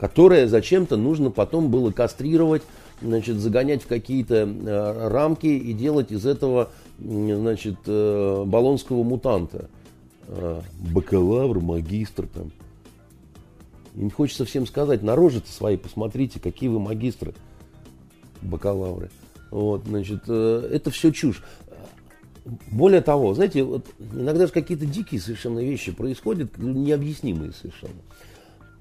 которое 0.00 0.48
зачем-то 0.48 0.96
нужно 0.96 1.30
потом 1.30 1.70
было 1.70 1.92
кастрировать, 1.92 2.62
значит, 3.00 3.36
загонять 3.36 3.84
в 3.84 3.86
какие-то 3.86 4.38
э, 4.38 5.08
рамки 5.08 5.46
и 5.46 5.72
делать 5.72 6.10
из 6.10 6.26
этого, 6.26 6.70
значит, 6.98 7.76
э, 7.86 8.42
баллонского 8.44 9.04
мутанта. 9.04 9.70
Э, 10.26 10.62
бакалавр, 10.80 11.60
магистр 11.60 12.26
там. 12.26 12.50
Им 13.94 14.10
хочется 14.10 14.44
всем 14.46 14.66
сказать, 14.66 15.04
на 15.04 15.14
рожи 15.14 15.40
свои 15.46 15.76
посмотрите, 15.76 16.40
какие 16.40 16.68
вы 16.68 16.80
магистры, 16.80 17.34
бакалавры. 18.40 19.08
Вот, 19.52 19.84
значит, 19.84 20.22
э, 20.28 20.70
это 20.72 20.90
все 20.90 21.12
чушь. 21.12 21.42
Более 22.70 23.02
того, 23.02 23.34
знаете, 23.34 23.62
вот 23.62 23.84
иногда 24.00 24.46
же 24.46 24.52
какие-то 24.52 24.86
дикие 24.86 25.20
совершенно 25.20 25.58
вещи 25.58 25.92
происходят, 25.92 26.56
необъяснимые 26.56 27.52
совершенно. 27.52 28.00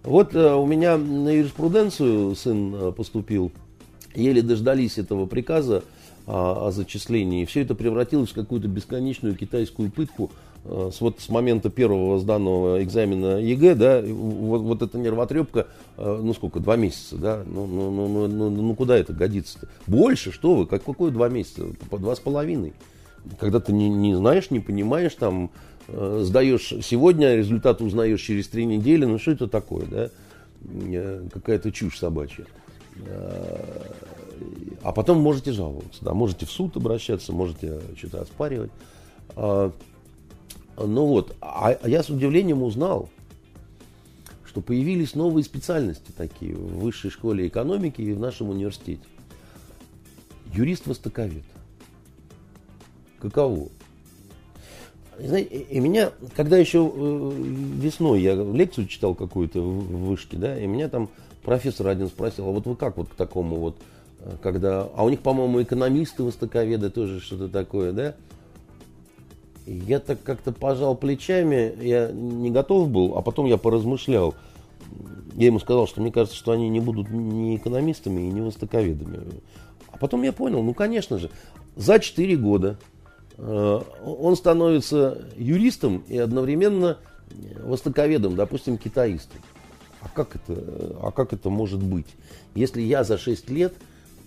Вот 0.04 0.34
э, 0.34 0.54
у 0.54 0.66
меня 0.66 0.98
на 0.98 1.28
юриспруденцию 1.28 2.36
сын 2.38 2.74
э, 2.74 2.92
поступил, 2.94 3.52
еле 4.16 4.42
дождались 4.42 4.98
этого 4.98 5.26
приказа 5.26 5.84
о, 6.26 6.68
о 6.68 6.72
зачислении. 6.72 7.44
Все 7.44 7.64
это 7.64 7.76
превратилось 7.76 8.30
в 8.30 8.36
какую-то 8.36 8.70
бесконечную 8.70 9.36
китайскую 9.36 9.92
пытку– 9.92 10.32
с, 10.64 11.02
вот 11.02 11.20
с 11.20 11.30
момента 11.30 11.70
первого 11.70 12.20
сданного 12.20 12.84
экзамена 12.84 13.42
ЕГЭ, 13.42 13.76
да, 13.76 14.02
вот, 14.02 14.62
вот 14.62 14.82
эта 14.82 14.98
нервотрепка, 14.98 15.68
э, 15.98 16.20
ну 16.22 16.34
сколько, 16.34 16.60
два 16.60 16.76
месяца, 16.76 17.18
да, 17.18 17.44
ну, 17.46 17.66
ну, 17.66 17.92
ну, 17.92 18.08
ну, 18.08 18.28
ну, 18.28 18.50
ну 18.50 18.76
куда 18.76 18.96
это 18.98 19.14
годится-то? 19.14 19.68
Больше, 19.88 20.32
что 20.32 20.56
вы, 20.56 20.68
как, 20.68 20.84
какое 20.84 21.12
два 21.12 21.30
месяца? 21.30 21.66
По 21.90 21.98
два 21.98 22.16
с 22.16 22.20
половиной. 22.20 22.74
Когда 23.40 23.60
ты 23.60 23.74
не, 23.74 23.90
не 23.90 24.16
знаешь, 24.16 24.52
не 24.52 24.60
понимаешь, 24.60 25.16
там, 25.16 25.50
э, 25.88 26.22
сдаешь 26.24 26.74
сегодня, 26.84 27.36
результат 27.36 27.82
узнаешь 27.82 28.22
через 28.22 28.48
три 28.48 28.66
недели, 28.66 29.06
ну 29.06 29.18
что 29.18 29.32
это 29.32 29.48
такое, 29.48 29.86
да? 29.88 30.10
Э, 30.64 31.28
какая-то 31.34 31.72
чушь 31.72 31.98
собачья. 31.98 32.46
А 34.84 34.92
потом 34.92 35.22
можете 35.22 35.54
жаловаться, 35.54 36.04
да, 36.04 36.14
можете 36.14 36.46
в 36.46 36.52
суд 36.52 36.76
обращаться, 36.76 37.32
можете 37.32 37.80
что-то 37.98 38.22
оспаривать. 38.22 38.72
Ну 40.78 41.06
вот, 41.06 41.36
а, 41.42 41.78
а 41.82 41.90
я 41.90 42.04
с 42.04 42.10
удивлением 42.10 42.64
узнал, 42.64 43.10
что 44.46 44.62
появились 44.62 45.16
новые 45.16 45.44
специальности 45.44 46.12
такие 46.16 46.56
в 46.56 46.80
высшей 46.80 47.10
школе 47.10 47.48
экономики 47.48 48.02
и 48.02 48.14
в 48.14 48.20
нашем 48.20 48.50
университете. 48.50 49.02
Юрист-востоковед. 50.54 51.44
Каково? 53.20 53.70
Знаете, 55.18 55.58
и 55.58 55.80
меня, 55.80 56.12
когда 56.36 56.58
еще 56.58 56.92
э, 56.94 57.32
весной 57.36 58.22
я 58.22 58.34
лекцию 58.36 58.88
читал 58.88 59.14
какую-то 59.14 59.62
в 59.62 60.08
вышке, 60.08 60.36
да, 60.36 60.60
и 60.60 60.66
меня 60.66 60.90
там 60.90 61.10
профессор 61.44 61.88
один 61.88 62.08
спросил, 62.08 62.48
а 62.48 62.52
вот 62.52 62.66
вы 62.66 62.76
как 62.76 62.98
вот 62.98 63.10
к 63.10 63.16
такому 63.16 63.58
вот, 63.58 63.78
э, 64.20 64.32
когда, 64.42 64.90
а 64.96 65.04
у 65.04 65.10
них, 65.10 65.20
по-моему, 65.20 65.62
экономисты, 65.62 66.24
востоковеды 66.24 66.90
тоже 66.90 67.20
что-то 67.20 67.50
такое, 67.50 67.92
да, 67.92 68.16
Я 69.66 70.00
так 70.00 70.24
как-то 70.24 70.52
пожал 70.52 70.96
плечами, 70.96 71.74
я 71.82 72.12
не 72.12 72.50
готов 72.50 72.90
был, 72.90 73.18
а 73.18 73.22
потом 73.22 73.46
я 73.46 73.58
поразмышлял. 73.58 74.34
Я 75.36 75.48
ему 75.48 75.60
сказал, 75.60 75.88
что 75.88 76.02
мне 76.02 76.12
кажется, 76.12 76.38
что 76.38 76.52
они 76.52 76.68
не 76.70 76.80
будут 76.80 77.10
ни 77.10 77.56
экономистами 77.56 78.22
и 78.22 78.32
не 78.32 78.42
востоковедами. 78.42 79.20
А 79.92 79.98
потом 79.98 80.24
я 80.24 80.34
понял, 80.34 80.62
ну, 80.64 80.74
конечно 80.74 81.18
же, 81.20 81.30
за 81.76 82.00
4 82.00 82.36
года 82.38 82.78
э, 83.38 83.82
он 84.04 84.36
становится 84.36 85.26
юристом 85.38 86.04
и 86.08 86.18
одновременно 86.18 86.98
востоковедом, 87.64 88.36
допустим, 88.36 88.78
китаистом. 88.78 89.40
А 90.02 90.10
как 90.10 90.36
это, 90.36 90.98
а 91.02 91.12
как 91.12 91.34
это 91.34 91.50
может 91.50 91.82
быть? 91.82 92.08
Если 92.56 92.82
я 92.82 93.04
за 93.04 93.18
6 93.18 93.50
лет 93.50 93.74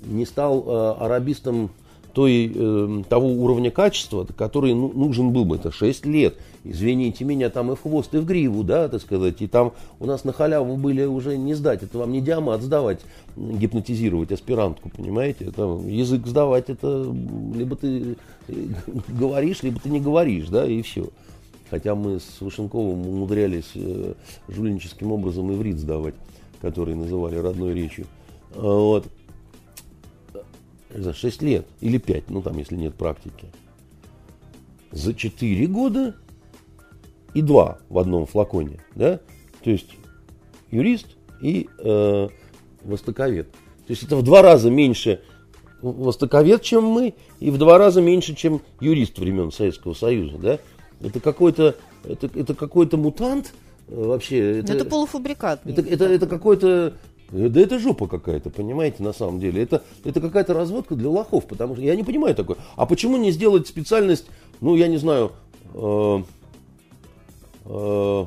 не 0.05 0.25
стал 0.25 0.65
э, 0.67 1.05
арабистом 1.05 1.71
той, 2.15 2.51
э, 2.55 3.03
того 3.09 3.29
уровня 3.29 3.71
качества, 3.71 4.27
который 4.37 4.73
ну, 4.73 4.91
нужен 4.95 5.33
был 5.33 5.45
бы. 5.45 5.57
Это 5.57 5.71
6 5.73 6.07
лет. 6.07 6.37
Извините 6.63 7.25
меня, 7.25 7.51
там 7.51 7.73
и 7.73 7.75
в 7.75 7.83
хвост, 7.83 8.15
и 8.15 8.19
в 8.19 8.25
гриву, 8.25 8.63
да, 8.63 8.89
так 8.89 9.03
сказать. 9.03 9.43
И 9.43 9.49
там 9.49 9.73
у 10.01 10.07
нас 10.07 10.25
на 10.25 10.33
халяву 10.33 10.77
были 10.77 11.05
уже 11.05 11.37
не 11.37 11.55
сдать. 11.55 11.83
Это 11.83 11.99
вам 11.99 12.13
не 12.13 12.21
диамат 12.21 12.63
сдавать, 12.63 13.01
гипнотизировать 13.37 14.33
аспирантку, 14.33 14.91
понимаете? 14.91 15.47
Это, 15.47 15.63
язык 15.87 16.27
сдавать, 16.27 16.71
это 16.71 17.13
либо 17.55 17.77
ты 17.77 18.17
э, 18.49 18.55
говоришь, 19.09 19.63
либо 19.63 19.81
ты 19.81 19.91
не 19.91 20.01
говоришь, 20.01 20.49
да, 20.49 20.67
и 20.67 20.81
все. 20.83 21.09
Хотя 21.69 21.97
мы 21.97 22.21
с 22.21 22.41
Вышенковым 22.41 23.09
умудрялись 23.09 23.73
э, 23.75 24.15
жульническим 24.49 25.11
образом 25.11 25.53
иврит 25.53 25.79
сдавать, 25.79 26.15
который 26.61 26.95
называли 26.95 27.37
родной 27.37 27.75
речью. 27.75 28.07
Вот 28.55 29.07
за 30.95 31.13
6 31.13 31.43
лет 31.43 31.67
или 31.81 31.99
5, 31.99 32.31
ну 32.31 32.43
там, 32.43 32.57
если 32.59 32.77
нет 32.77 32.95
практики. 32.95 33.47
За 34.91 35.15
4 35.15 35.67
года 35.67 36.15
и 37.35 37.43
2 37.43 37.79
в 37.89 37.99
одном 37.99 38.27
флаконе, 38.27 38.81
да? 38.95 39.21
То 39.63 39.71
есть 39.71 39.91
юрист 40.71 41.07
и 41.41 41.69
э, 41.79 42.29
востоковед. 42.85 43.51
То 43.51 43.91
есть 43.91 44.03
это 44.03 44.17
в 44.17 44.23
два 44.23 44.43
раза 44.43 44.71
меньше 44.71 45.21
востоковед, 45.83 46.63
чем 46.63 46.85
мы, 46.85 47.15
и 47.41 47.51
в 47.51 47.59
два 47.59 47.77
раза 47.77 48.01
меньше, 48.01 48.35
чем 48.35 48.63
юрист 48.81 49.19
времен 49.19 49.53
Советского 49.53 49.95
Союза, 49.95 50.39
да? 50.39 50.59
Это 51.01 51.21
какой-то, 51.21 51.77
это, 52.05 52.31
это 52.35 52.55
какой-то 52.55 52.97
мутант, 52.97 53.53
э, 53.89 53.95
вообще. 53.95 54.61
Это, 54.61 54.73
это 54.73 54.85
полуфабрикат. 54.85 55.67
Это, 55.67 55.83
это, 55.83 56.05
это 56.07 56.27
какой-то 56.27 56.95
да 57.35 57.61
это 57.61 57.79
жопа 57.81 58.07
какая-то, 58.07 58.51
понимаете, 58.51 59.03
на 59.03 59.13
самом 59.13 59.41
деле. 59.41 59.63
Это, 59.63 59.83
это 60.05 60.21
какая-то 60.21 60.55
разводка 60.55 60.95
для 60.95 61.09
лохов, 61.09 61.47
потому 61.47 61.75
что 61.75 61.85
я 61.85 61.97
не 61.97 62.05
понимаю 62.05 62.35
такое. 62.35 62.57
А 62.77 62.87
почему 62.87 63.17
не 63.17 63.33
сделать 63.33 63.67
специальность, 63.67 64.27
ну, 64.61 64.77
я 64.77 64.87
не 64.87 64.99
знаю, 64.99 65.33
э, 65.75 66.23
э, 67.65 68.27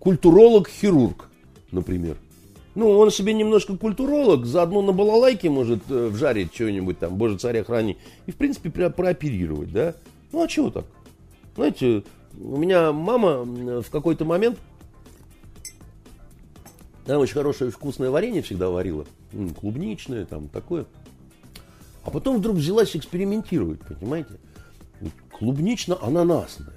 культуролог-хирург, 0.00 1.28
например. 1.70 2.16
Ну, 2.74 2.90
он 2.90 3.10
себе 3.10 3.32
немножко 3.32 3.76
культуролог, 3.76 4.46
заодно 4.46 4.82
на 4.82 4.92
балалайке 4.92 5.48
может 5.48 5.80
э, 5.88 6.08
вжарить 6.08 6.52
что-нибудь 6.52 6.98
там, 6.98 7.14
боже 7.14 7.38
царя 7.38 7.62
храни, 7.62 7.96
и, 8.26 8.32
в 8.32 8.36
принципе, 8.36 8.68
про 8.70 8.90
прооперировать, 8.90 9.72
да? 9.72 9.94
Ну, 10.32 10.42
а 10.42 10.48
чего 10.48 10.70
так? 10.70 10.84
Знаете, 11.54 12.02
у 12.38 12.56
меня 12.56 12.92
мама 12.92 13.44
в 13.44 13.90
какой-то 13.90 14.24
момент 14.24 14.58
она 17.06 17.18
очень 17.18 17.34
хорошее 17.34 17.70
вкусное 17.70 18.10
варенье 18.10 18.42
всегда 18.42 18.68
варила. 18.68 19.06
Клубничное, 19.60 20.24
там 20.24 20.48
такое. 20.48 20.86
А 22.04 22.10
потом 22.10 22.38
вдруг 22.38 22.56
взялась 22.56 22.94
экспериментировать, 22.96 23.80
понимаете? 23.80 24.38
Клубнично-ананасное. 25.32 26.72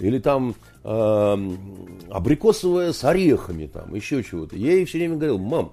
Или 0.00 0.18
там 0.18 0.54
э, 0.82 1.56
абрикосовое 2.10 2.92
с 2.92 3.04
орехами, 3.04 3.66
там, 3.66 3.94
еще 3.94 4.22
чего-то. 4.22 4.56
Я 4.56 4.72
ей 4.72 4.84
все 4.84 4.98
время 4.98 5.16
говорил, 5.16 5.38
мам, 5.38 5.72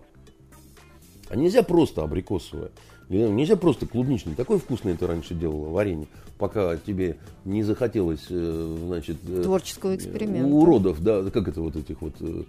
а 1.29 1.35
нельзя 1.35 1.63
просто 1.63 2.03
абрикосовое. 2.03 2.71
Нельзя 3.09 3.55
просто 3.55 3.85
клубничное. 3.85 4.35
Такое 4.35 4.57
вкусное 4.57 4.95
ты 4.97 5.07
раньше 5.07 5.33
делала 5.33 5.69
варенье, 5.69 6.07
пока 6.37 6.75
тебе 6.75 7.17
не 7.45 7.63
захотелось, 7.63 8.25
э, 8.29 8.77
значит... 8.85 9.17
Э, 9.27 9.43
Творческого 9.43 9.95
эксперимента. 9.95 10.53
Уродов, 10.53 11.01
да, 11.01 11.23
как 11.31 11.47
это 11.47 11.61
вот 11.61 11.77
этих 11.77 12.01
вот, 12.01 12.15
э, 12.19 12.43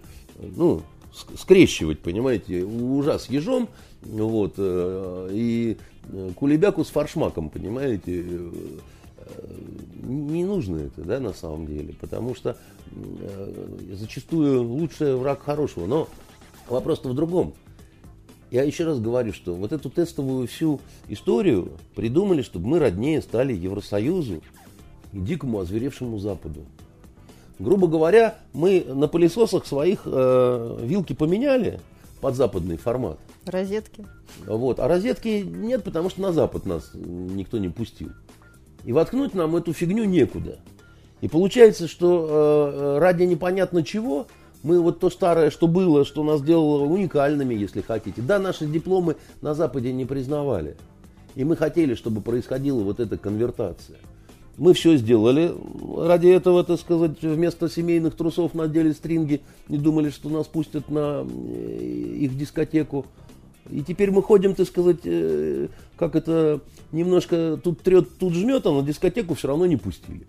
ну, 0.55 0.81
скрещивать, 1.13 1.99
понимаете, 1.99 2.63
ужас 2.63 3.29
ежом, 3.29 3.69
вот, 4.01 4.53
э, 4.57 5.29
и 5.31 5.77
кулебяку 6.35 6.83
с 6.83 6.89
фаршмаком, 6.89 7.49
понимаете, 7.49 8.23
э, 8.25 8.49
не 10.03 10.45
нужно 10.45 10.77
это, 10.77 11.01
да, 11.01 11.19
на 11.19 11.33
самом 11.33 11.67
деле, 11.67 11.93
потому 11.99 12.35
что 12.35 12.57
э, 12.91 13.93
зачастую 13.93 14.63
лучший 14.63 15.15
враг 15.15 15.41
хорошего, 15.41 15.85
но 15.85 16.07
вопрос-то 16.67 17.09
в 17.09 17.15
другом. 17.15 17.53
Я 18.51 18.63
еще 18.63 18.85
раз 18.85 18.99
говорю, 18.99 19.31
что 19.31 19.53
вот 19.53 19.71
эту 19.71 19.91
тестовую 19.91 20.47
всю 20.47 20.81
историю 21.07 21.73
придумали, 21.95 22.41
чтобы 22.41 22.67
мы 22.67 22.79
роднее 22.79 23.21
стали 23.21 23.53
Евросоюзу 23.53 24.41
и 25.13 25.19
дикому 25.19 25.59
озверевшему 25.59 26.17
Западу. 26.17 26.65
Грубо 27.59 27.87
говоря, 27.87 28.35
мы 28.53 28.85
на 28.87 29.09
пылесосах 29.09 29.65
своих 29.65 30.01
э, 30.05 30.77
вилки 30.81 31.13
поменяли 31.13 31.81
под 32.21 32.35
западный 32.35 32.77
формат. 32.77 33.19
Розетки. 33.45 34.05
Вот. 34.45 34.79
А 34.79 34.87
розетки 34.87 35.43
нет, 35.45 35.83
потому 35.83 36.09
что 36.09 36.21
на 36.21 36.31
запад 36.31 36.65
нас 36.65 36.91
никто 36.93 37.57
не 37.57 37.67
пустил. 37.67 38.11
И 38.85 38.93
воткнуть 38.93 39.33
нам 39.33 39.57
эту 39.57 39.73
фигню 39.73 40.05
некуда. 40.05 40.59
И 41.19 41.27
получается, 41.27 41.89
что 41.89 42.71
э, 42.71 42.99
ради 42.99 43.23
непонятно 43.23 43.83
чего 43.83 44.27
мы 44.63 44.79
вот 44.79 45.01
то 45.01 45.09
старое, 45.09 45.49
что 45.51 45.67
было, 45.67 46.05
что 46.05 46.23
нас 46.23 46.41
делало 46.41 46.83
уникальными, 46.83 47.53
если 47.53 47.81
хотите. 47.81 48.21
Да, 48.21 48.39
наши 48.39 48.65
дипломы 48.67 49.17
на 49.41 49.53
Западе 49.53 49.91
не 49.91 50.05
признавали. 50.05 50.77
И 51.35 51.43
мы 51.43 51.57
хотели, 51.57 51.93
чтобы 51.95 52.21
происходила 52.21 52.81
вот 52.81 53.01
эта 53.01 53.17
конвертация. 53.17 53.97
Мы 54.59 54.73
все 54.73 54.97
сделали. 54.97 55.53
Ради 55.97 56.27
этого, 56.27 56.65
так 56.65 56.79
сказать, 56.81 57.21
вместо 57.21 57.69
семейных 57.69 58.15
трусов 58.15 58.53
надели 58.53 58.91
стринги 58.91 59.41
и 59.69 59.77
думали, 59.77 60.09
что 60.09 60.27
нас 60.27 60.47
пустят 60.47 60.89
на 60.89 61.25
э, 61.25 62.17
их 62.19 62.37
дискотеку. 62.37 63.05
И 63.71 63.81
теперь 63.81 64.11
мы 64.11 64.21
ходим, 64.21 64.55
так 64.55 64.67
сказать, 64.67 64.99
э, 65.05 65.69
как 65.95 66.15
это, 66.15 66.59
немножко 66.91 67.57
тут 67.63 67.81
трет, 67.81 68.17
тут 68.17 68.33
жмет, 68.33 68.65
а 68.65 68.71
на 68.73 68.81
дискотеку 68.81 69.33
все 69.33 69.47
равно 69.47 69.65
не 69.65 69.77
пустили. 69.77 70.27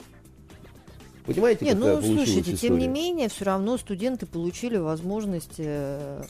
Понимаете, 1.26 1.64
Нет, 1.64 1.78
ну, 1.78 2.00
слушайте, 2.00 2.52
история? 2.52 2.56
тем 2.56 2.78
не 2.78 2.86
менее, 2.86 3.28
все 3.28 3.44
равно 3.44 3.78
студенты 3.78 4.26
получили 4.26 4.76
возможность 4.76 5.56
э, 5.58 6.22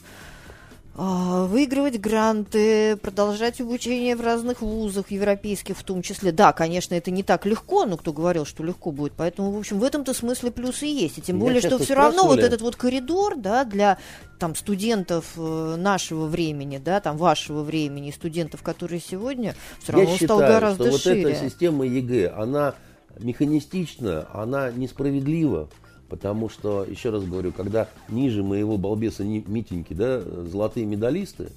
выигрывать 0.95 1.99
гранты, 1.99 2.97
продолжать 2.97 3.61
обучение 3.61 4.15
в 4.15 4.21
разных 4.21 4.61
вузах, 4.61 5.09
европейских 5.11 5.77
в 5.77 5.83
том 5.83 6.01
числе. 6.01 6.31
Да, 6.31 6.51
конечно, 6.51 6.95
это 6.95 7.11
не 7.11 7.23
так 7.23 7.45
легко, 7.45 7.85
но 7.85 7.97
кто 7.97 8.11
говорил, 8.11 8.45
что 8.45 8.63
легко 8.63 8.91
будет. 8.91 9.13
Поэтому, 9.15 9.51
в 9.51 9.57
общем, 9.57 9.79
в 9.79 9.83
этом-то 9.83 10.13
смысле 10.13 10.51
плюсы 10.51 10.85
есть. 10.85 11.17
И 11.17 11.21
тем 11.21 11.37
Меня 11.37 11.45
более, 11.45 11.61
что 11.61 11.79
все 11.79 11.93
равно 11.93 12.25
вот 12.25 12.39
этот 12.39 12.61
вот 12.61 12.75
коридор, 12.75 13.37
да, 13.37 13.63
для 13.63 13.97
там 14.37 14.55
студентов 14.55 15.33
э, 15.37 15.75
нашего 15.77 16.25
времени, 16.25 16.81
да, 16.83 16.99
там 16.99 17.15
вашего 17.15 17.61
времени, 17.61 18.11
студентов, 18.11 18.63
которые 18.63 18.99
сегодня, 18.99 19.55
все 19.81 19.93
равно 19.93 20.09
Я 20.09 20.17
считаю, 20.17 20.27
стал 20.27 20.39
гораздо 20.39 20.89
что 20.89 20.97
шире. 20.97 21.23
вот 21.23 21.31
эта 21.31 21.45
система 21.45 21.85
ЕГЭ, 21.85 22.33
она 22.35 22.75
механистична, 23.19 24.27
она 24.33 24.71
несправедлива. 24.71 25.69
Потому 26.11 26.49
что, 26.49 26.83
еще 26.83 27.09
раз 27.09 27.23
говорю, 27.23 27.53
когда 27.53 27.87
ниже 28.09 28.43
моего 28.43 28.77
балбеса 28.77 29.23
Митеньки, 29.23 29.93
да, 29.93 30.19
золотые 30.19 30.85
медалисты, 30.85 31.47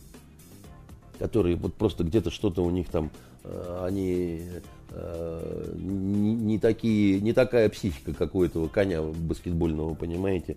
которые 1.18 1.56
вот 1.56 1.74
просто 1.74 2.04
где-то 2.04 2.30
что-то 2.30 2.62
у 2.62 2.70
них 2.70 2.88
там, 2.88 3.10
э, 3.42 3.84
они 3.84 4.42
э, 4.90 5.72
не, 5.74 6.34
не 6.36 6.58
такие, 6.60 7.20
не 7.20 7.32
такая 7.32 7.68
психика, 7.68 8.14
как 8.14 8.36
у 8.36 8.44
этого 8.44 8.68
коня 8.68 9.02
баскетбольного, 9.02 9.94
понимаете, 9.94 10.56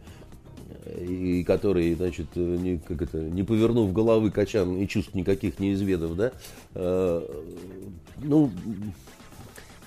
и 0.96 1.44
который, 1.44 1.96
значит, 1.96 2.36
не, 2.36 2.78
как 2.78 3.02
это, 3.02 3.18
не 3.18 3.42
повернув 3.42 3.94
головы 3.94 4.30
кочан 4.30 4.78
и 4.78 4.88
чувств 4.88 5.16
никаких 5.16 5.58
не 5.60 5.74
изведав, 5.74 6.16
да, 6.16 6.34
э, 6.76 7.22
ну, 8.22 8.52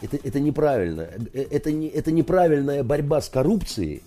это, 0.03 0.19
это 0.23 0.41
неправильно. 0.41 1.09
Э, 1.33 1.47
это, 1.51 1.73
не, 1.73 1.89
это 1.89 2.13
неправильная 2.13 2.83
борьба 2.83 3.21
с 3.21 3.29
коррупцией, 3.29 4.03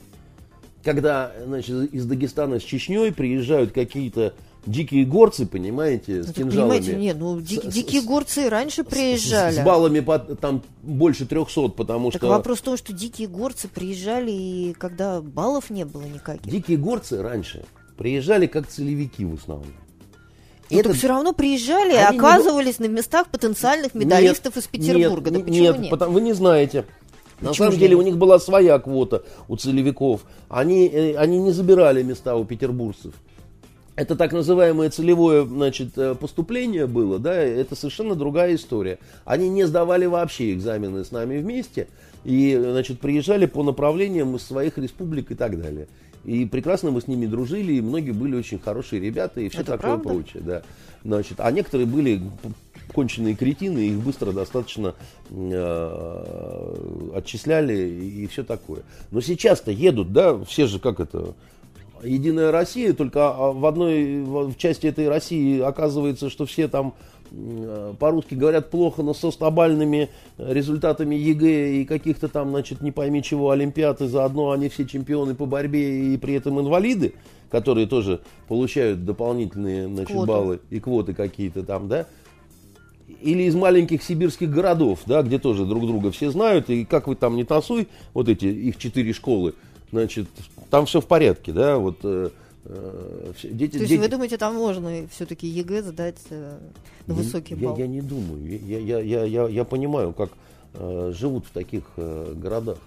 когда 0.83 1.31
значит, 1.45 1.93
из 1.93 2.05
Дагестана 2.05 2.59
с 2.59 2.63
Чечней 2.63 3.11
приезжают 3.11 3.71
какие-то 3.71 4.33
дикие 4.65 5.05
горцы, 5.05 5.45
понимаете, 5.45 6.17
ну, 6.17 6.23
с 6.23 6.33
кинжалами. 6.33 6.79
Понимаете, 6.79 6.95
нет, 6.95 7.17
ну 7.19 7.39
ди- 7.39 7.61
с, 7.61 7.65
дикие 7.65 8.01
с, 8.01 8.05
горцы 8.05 8.49
раньше 8.49 8.83
приезжали. 8.83 9.55
С, 9.55 9.57
с 9.57 9.63
баллами 9.63 9.99
по, 9.99 10.19
там 10.19 10.63
больше 10.81 11.25
300, 11.25 11.69
потому 11.69 12.11
так 12.11 12.21
что... 12.21 12.29
вопрос 12.29 12.59
в 12.59 12.63
том, 12.63 12.77
что 12.77 12.93
дикие 12.93 13.27
горцы 13.27 13.67
приезжали, 13.67 14.31
и 14.31 14.73
когда 14.77 15.21
баллов 15.21 15.69
не 15.69 15.85
было 15.85 16.03
никаких. 16.03 16.51
Дикие 16.51 16.77
горцы 16.77 17.21
раньше 17.21 17.65
приезжали 17.97 18.47
как 18.47 18.67
целевики 18.67 19.25
в 19.25 19.35
основном. 19.35 19.73
Ну, 20.73 20.79
это... 20.79 20.93
все 20.93 21.07
равно 21.07 21.33
приезжали 21.33 21.93
и 21.93 21.97
оказывались 21.97 22.79
не... 22.79 22.87
на 22.87 22.91
местах 22.91 23.27
потенциальных 23.27 23.93
медалистов 23.93 24.55
нет, 24.55 24.63
из 24.63 24.67
Петербурга. 24.67 25.29
Нет, 25.31 25.39
да 25.39 25.45
почему 25.45 25.63
нет? 25.63 25.79
нет? 25.79 25.89
Потому, 25.89 26.13
вы 26.13 26.21
не 26.21 26.33
знаете. 26.33 26.85
На 27.41 27.49
Почему 27.49 27.67
самом 27.67 27.79
деле 27.79 27.95
у 27.95 28.01
них 28.01 28.17
была 28.17 28.39
своя 28.39 28.79
квота 28.79 29.23
у 29.47 29.57
целевиков. 29.57 30.21
Они, 30.49 30.87
э, 30.87 31.15
они 31.15 31.39
не 31.39 31.51
забирали 31.51 32.01
места 32.01 32.35
у 32.35 32.45
петербуржцев. 32.45 33.13
Это 33.95 34.15
так 34.15 34.31
называемое 34.31 34.89
целевое 34.89 35.45
значит, 35.45 35.97
э, 35.97 36.15
поступление 36.15 36.87
было, 36.87 37.19
да, 37.19 37.35
это 37.35 37.75
совершенно 37.75 38.15
другая 38.15 38.55
история. 38.55 38.97
Они 39.23 39.49
не 39.49 39.65
сдавали 39.65 40.05
вообще 40.05 40.53
экзамены 40.53 41.03
с 41.03 41.11
нами 41.11 41.37
вместе 41.37 41.87
и, 42.23 42.57
значит, 42.59 42.99
приезжали 42.99 43.45
по 43.45 43.61
направлениям 43.61 44.35
из 44.35 44.43
своих 44.43 44.77
республик 44.77 45.31
и 45.31 45.35
так 45.35 45.61
далее. 45.61 45.87
И 46.25 46.45
прекрасно 46.45 46.91
мы 46.91 47.01
с 47.01 47.07
ними 47.07 47.25
дружили, 47.25 47.73
и 47.73 47.81
многие 47.81 48.11
были 48.11 48.35
очень 48.35 48.59
хорошие 48.59 49.01
ребята 49.01 49.41
и 49.41 49.49
все 49.49 49.61
это 49.61 49.73
такое 49.73 49.97
правда? 49.97 50.09
прочее, 50.09 50.43
да. 50.45 50.61
Значит, 51.03 51.39
а 51.39 51.51
некоторые 51.51 51.85
были 51.85 52.21
конченые 52.93 53.35
кретины, 53.35 53.79
их 53.79 53.99
быстро 53.99 54.31
достаточно 54.31 54.95
э, 55.29 57.11
отчисляли 57.15 57.75
и, 57.75 58.23
и 58.23 58.27
все 58.27 58.43
такое. 58.43 58.83
Но 59.11 59.19
сейчас-то 59.19 59.71
едут, 59.71 60.13
да, 60.13 60.37
все 60.45 60.67
же 60.67 60.79
как 60.79 60.99
это, 60.99 61.35
Единая 62.03 62.51
Россия, 62.51 62.93
только 62.93 63.29
а, 63.29 63.51
в 63.51 63.65
одной 63.65 64.23
в 64.23 64.55
части 64.57 64.87
этой 64.87 65.07
России 65.07 65.59
оказывается, 65.61 66.29
что 66.29 66.45
все 66.45 66.67
там 66.67 66.93
по-русски 67.99 68.35
говорят 68.35 68.69
плохо, 68.69 69.01
но 69.01 69.13
со 69.13 69.31
стобалльными 69.31 70.09
результатами 70.37 71.15
ЕГЭ 71.15 71.81
и 71.81 71.85
каких-то 71.85 72.27
там, 72.27 72.49
значит, 72.49 72.81
не 72.81 72.91
пойми 72.91 73.23
чего, 73.23 73.51
Олимпиады, 73.51 74.07
заодно 74.07 74.51
они 74.51 74.69
все 74.69 74.85
чемпионы 74.85 75.35
по 75.35 75.45
борьбе 75.45 76.13
и 76.13 76.17
при 76.17 76.35
этом 76.35 76.59
инвалиды, 76.59 77.13
которые 77.49 77.87
тоже 77.87 78.21
получают 78.47 79.05
дополнительные, 79.05 79.87
значит, 79.87 80.13
квоты. 80.13 80.27
баллы 80.27 80.59
и 80.69 80.79
квоты 80.79 81.13
какие-то 81.13 81.63
там, 81.63 81.87
да, 81.87 82.07
или 83.21 83.43
из 83.43 83.55
маленьких 83.55 84.03
сибирских 84.03 84.49
городов, 84.49 84.99
да, 85.05 85.21
где 85.21 85.39
тоже 85.39 85.65
друг 85.65 85.85
друга 85.85 86.11
все 86.11 86.31
знают, 86.31 86.69
и 86.69 86.85
как 86.85 87.07
вы 87.07 87.15
там 87.15 87.35
ни 87.35 87.43
тасуй, 87.43 87.87
вот 88.13 88.29
эти 88.29 88.45
их 88.45 88.77
четыре 88.77 89.13
школы, 89.13 89.53
значит, 89.91 90.27
там 90.69 90.85
все 90.85 91.01
в 91.01 91.05
порядке, 91.05 91.51
да, 91.51 91.77
вот 91.77 91.99
э, 92.03 92.29
э 92.29 92.42
дети. 92.65 93.73
То 93.73 93.77
есть 93.79 93.89
дети... 93.89 93.99
вы 93.99 94.07
думаете, 94.07 94.37
там 94.37 94.55
можно 94.55 95.07
все-таки 95.11 95.47
ЕГЭ 95.47 95.83
задать 95.83 96.21
э, 96.29 96.57
на 97.07 97.13
высокий 97.13 97.55
балл? 97.55 97.75
Я, 97.77 97.83
я 97.83 97.87
не 97.87 98.01
думаю, 98.01 98.47
я, 98.47 98.79
я, 98.79 98.99
я, 98.99 99.23
я, 99.23 99.47
я 99.47 99.63
понимаю, 99.63 100.13
как 100.13 100.31
э, 100.73 101.11
живут 101.13 101.45
в 101.45 101.51
таких 101.51 101.83
э, 101.97 102.33
городах. 102.35 102.77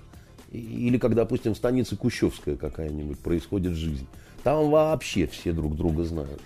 Или 0.53 0.99
как, 0.99 1.15
допустим, 1.15 1.55
в 1.55 1.57
станице 1.57 1.97
Кущевская 1.97 2.57
какая-нибудь 2.57 3.19
происходит 3.19 3.73
жизнь. 3.73 4.07
Там 4.43 4.71
вообще 4.71 5.27
все 5.27 5.53
друг 5.53 5.77
друга 5.77 6.05
знают. 6.05 6.41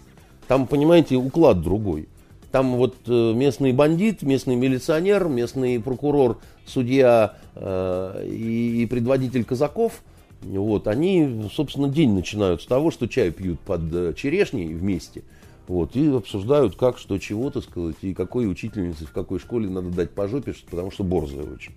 Там, 0.48 0.66
понимаете, 0.66 1.16
уклад 1.16 1.60
другой. 1.60 2.08
Там 2.50 2.74
вот 2.76 2.96
э, 3.06 3.32
местный 3.32 3.72
бандит, 3.72 4.22
местный 4.22 4.56
милиционер, 4.56 5.28
местный 5.28 5.78
прокурор, 5.78 6.40
судья 6.66 7.36
э, 7.54 8.26
и, 8.26 8.82
и 8.82 8.86
предводитель 8.86 9.44
казаков, 9.44 10.02
вот, 10.42 10.86
они, 10.88 11.48
собственно, 11.52 11.88
день 11.88 12.12
начинают 12.12 12.62
с 12.62 12.66
того, 12.66 12.90
что 12.90 13.06
чай 13.06 13.30
пьют 13.30 13.60
под 13.60 13.92
э, 13.92 14.14
черешней 14.16 14.72
вместе. 14.72 15.22
Вот, 15.68 15.94
и 15.94 16.08
обсуждают, 16.08 16.74
как, 16.74 16.98
что, 16.98 17.18
чего, 17.18 17.50
так 17.50 17.62
сказать, 17.62 17.96
и 18.02 18.14
какой 18.14 18.50
учительнице, 18.50 19.06
в 19.06 19.12
какой 19.12 19.38
школе 19.38 19.68
надо 19.68 19.90
дать 19.90 20.10
по 20.10 20.26
жопе, 20.26 20.54
потому 20.68 20.90
что 20.90 21.04
борзая 21.04 21.44
очень. 21.44 21.74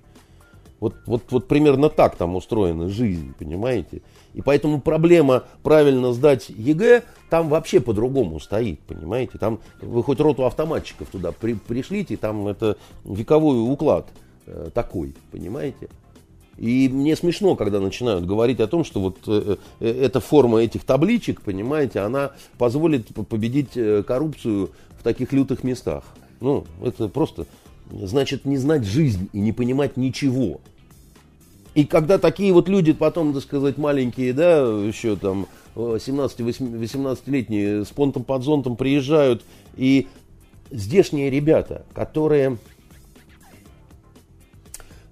Вот, 0.79 0.95
вот, 1.05 1.23
вот 1.29 1.47
примерно 1.47 1.89
так 1.89 2.15
там 2.15 2.35
устроена 2.35 2.89
жизнь, 2.89 3.33
понимаете? 3.39 4.01
И 4.33 4.41
поэтому 4.41 4.81
проблема 4.81 5.43
правильно 5.61 6.11
сдать 6.11 6.49
ЕГЭ 6.49 7.03
там 7.29 7.47
вообще 7.47 7.79
по-другому 7.79 8.39
стоит, 8.39 8.79
понимаете? 8.81 9.37
Там 9.37 9.59
вы 9.79 10.03
хоть 10.03 10.19
роту 10.19 10.45
автоматчиков 10.45 11.07
туда 11.09 11.31
при, 11.31 11.53
пришлите, 11.53 12.17
там 12.17 12.47
это 12.47 12.77
вековой 13.05 13.61
уклад 13.71 14.07
э, 14.45 14.71
такой, 14.73 15.13
понимаете? 15.31 15.87
И 16.63 16.87
мне 16.87 17.15
смешно, 17.17 17.57
когда 17.57 17.81
начинают 17.81 18.25
говорить 18.25 18.61
о 18.61 18.67
том, 18.67 18.85
что 18.85 19.01
вот 19.01 19.17
э, 19.27 19.57
э, 19.81 19.85
эта 19.85 20.21
форма 20.21 20.59
этих 20.59 20.85
табличек, 20.85 21.41
понимаете, 21.41 21.99
она 21.99 22.31
позволит 22.57 23.09
победить 23.27 23.75
э, 23.75 24.01
коррупцию 24.01 24.71
в 24.97 25.03
таких 25.03 25.33
лютых 25.33 25.65
местах. 25.65 26.05
Ну, 26.39 26.63
это 26.81 27.09
просто 27.09 27.47
значит 27.91 28.45
не 28.45 28.55
знать 28.55 28.85
жизнь 28.85 29.27
и 29.33 29.41
не 29.41 29.51
понимать 29.51 29.97
ничего. 29.97 30.61
И 31.75 31.83
когда 31.83 32.17
такие 32.17 32.53
вот 32.53 32.69
люди 32.69 32.93
потом, 32.93 33.33
так 33.33 33.43
сказать, 33.43 33.77
маленькие, 33.77 34.31
да, 34.31 34.61
еще 34.61 35.17
там 35.17 35.47
17-18-летние 35.75 37.83
с 37.83 37.89
понтом 37.89 38.23
под 38.23 38.41
зонтом 38.41 38.77
приезжают, 38.77 39.43
и 39.75 40.07
здешние 40.71 41.29
ребята, 41.29 41.83
которые... 41.93 42.57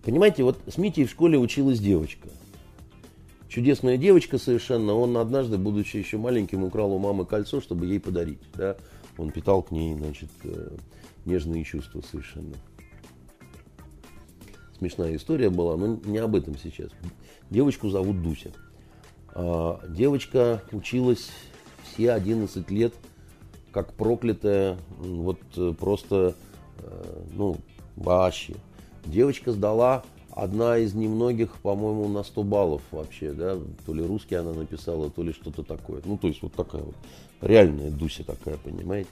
Понимаете, 0.03 0.43
вот 0.43 0.59
с 0.67 0.77
Митей 0.77 1.05
в 1.05 1.11
школе 1.11 1.37
училась 1.37 1.79
девочка. 1.79 2.27
Чудесная 3.47 3.97
девочка 3.97 4.37
совершенно. 4.37 4.93
Он 4.93 5.17
однажды, 5.17 5.57
будучи 5.57 5.97
еще 5.97 6.17
маленьким, 6.17 6.63
украл 6.63 6.93
у 6.93 6.99
мамы 6.99 7.25
кольцо, 7.25 7.61
чтобы 7.61 7.85
ей 7.85 7.99
подарить. 7.99 8.39
Да? 8.55 8.77
Он 9.17 9.31
питал 9.31 9.61
к 9.61 9.71
ней, 9.71 9.93
значит, 9.93 10.29
э, 10.43 10.77
нежные 11.25 11.63
чувства 11.63 12.01
совершенно 12.01 12.55
смешная 14.81 15.15
история 15.15 15.51
была, 15.51 15.77
но 15.77 15.99
не 16.03 16.17
об 16.17 16.35
этом 16.35 16.57
сейчас. 16.57 16.89
Девочку 17.51 17.89
зовут 17.91 18.23
Дуся. 18.23 18.49
А, 19.27 19.79
девочка 19.87 20.63
училась 20.71 21.29
все 21.83 22.13
11 22.13 22.71
лет, 22.71 22.91
как 23.71 23.93
проклятая, 23.93 24.79
вот 24.97 25.39
э, 25.55 25.73
просто, 25.79 26.33
э, 26.79 27.23
ну, 27.31 27.57
вообще. 27.95 28.55
Девочка 29.05 29.51
сдала 29.51 30.03
одна 30.31 30.77
из 30.77 30.93
немногих, 30.93 31.57
по-моему, 31.61 32.07
на 32.07 32.23
100 32.23 32.43
баллов 32.43 32.81
вообще, 32.91 33.33
да, 33.33 33.57
то 33.85 33.93
ли 33.93 34.05
русский 34.05 34.35
она 34.35 34.53
написала, 34.53 35.09
то 35.09 35.23
ли 35.23 35.33
что-то 35.33 35.63
такое. 35.63 36.01
Ну, 36.05 36.17
то 36.17 36.27
есть 36.27 36.41
вот 36.41 36.53
такая 36.53 36.83
вот 36.83 36.95
реальная 37.41 37.91
Дуся 37.91 38.23
такая, 38.23 38.57
понимаете. 38.57 39.09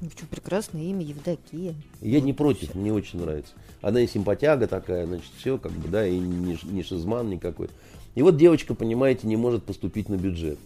Ну, 0.00 0.10
почему 0.10 0.28
прекрасное 0.30 0.82
имя 0.82 1.02
Евдокия. 1.02 1.74
Я 2.02 2.18
вот 2.18 2.26
не 2.26 2.32
против, 2.32 2.70
все. 2.70 2.78
мне 2.78 2.92
очень 2.92 3.20
нравится. 3.20 3.54
Она 3.80 4.00
и 4.00 4.06
симпатяга 4.06 4.66
такая, 4.66 5.06
значит, 5.06 5.30
все, 5.38 5.56
как 5.56 5.72
бы, 5.72 5.88
да, 5.88 6.06
и 6.06 6.18
не, 6.18 6.58
не 6.64 6.82
шизман 6.82 7.30
никакой. 7.30 7.68
И 8.14 8.22
вот 8.22 8.36
девочка, 8.36 8.74
понимаете, 8.74 9.26
не 9.26 9.36
может 9.36 9.64
поступить 9.64 10.08
на 10.08 10.16
бюджет. 10.16 10.58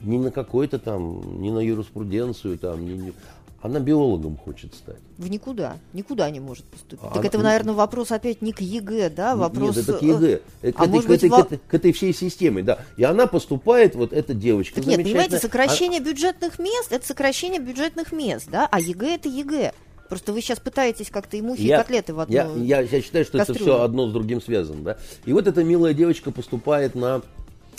Ни 0.00 0.18
на 0.18 0.30
какой-то 0.30 0.78
там, 0.78 1.42
ни 1.42 1.50
на 1.50 1.58
юриспруденцию 1.58 2.58
там, 2.58 2.84
ни, 2.84 2.92
ни 2.92 3.12
она 3.62 3.78
биологом 3.78 4.36
хочет 4.38 4.74
стать. 4.74 4.96
В 5.18 5.28
никуда, 5.28 5.76
никуда 5.92 6.30
не 6.30 6.40
может 6.40 6.64
поступить. 6.64 7.04
А, 7.04 7.14
так 7.14 7.24
это, 7.24 7.38
наверное, 7.38 7.74
вопрос 7.74 8.10
опять 8.10 8.40
не 8.40 8.52
к 8.52 8.60
ЕГЭ, 8.60 9.10
да, 9.10 9.36
вопрос... 9.36 9.76
Нет, 9.76 9.88
это 9.88 9.98
к 9.98 10.02
ЕГЭ, 10.02 10.40
э, 10.62 10.72
к, 10.72 10.80
а 10.80 10.86
этой, 10.86 11.02
к, 11.02 11.10
этой, 11.10 11.28
во... 11.28 11.42
к, 11.42 11.46
этой, 11.46 11.58
к 11.58 11.74
этой 11.74 11.92
всей 11.92 12.14
системе, 12.14 12.62
да. 12.62 12.78
И 12.96 13.04
она 13.04 13.26
поступает, 13.26 13.94
вот 13.94 14.14
эта 14.14 14.32
девочка 14.32 14.76
так 14.76 14.86
Нет, 14.86 15.02
понимаете, 15.02 15.38
сокращение 15.38 16.00
а... 16.00 16.04
бюджетных 16.04 16.58
мест, 16.58 16.90
это 16.90 17.06
сокращение 17.06 17.60
бюджетных 17.60 18.12
мест, 18.12 18.48
да, 18.50 18.66
а 18.70 18.80
ЕГЭ 18.80 19.16
это 19.16 19.28
ЕГЭ. 19.28 19.72
Просто 20.08 20.32
вы 20.32 20.40
сейчас 20.40 20.58
пытаетесь 20.58 21.10
как-то 21.10 21.36
и 21.36 21.42
мухи, 21.42 21.60
я, 21.60 21.76
и 21.76 21.78
котлеты 21.78 22.14
в 22.14 22.20
одну 22.20 22.34
я, 22.34 22.50
я, 22.56 22.80
я 22.80 23.00
считаю, 23.02 23.24
что 23.24 23.38
кастрюлю. 23.38 23.60
это 23.60 23.64
все 23.64 23.82
одно 23.82 24.08
с 24.08 24.12
другим 24.12 24.40
связано, 24.40 24.82
да. 24.82 24.98
И 25.26 25.32
вот 25.32 25.46
эта 25.46 25.62
милая 25.62 25.92
девочка 25.92 26.32
поступает 26.32 26.94
на 26.94 27.20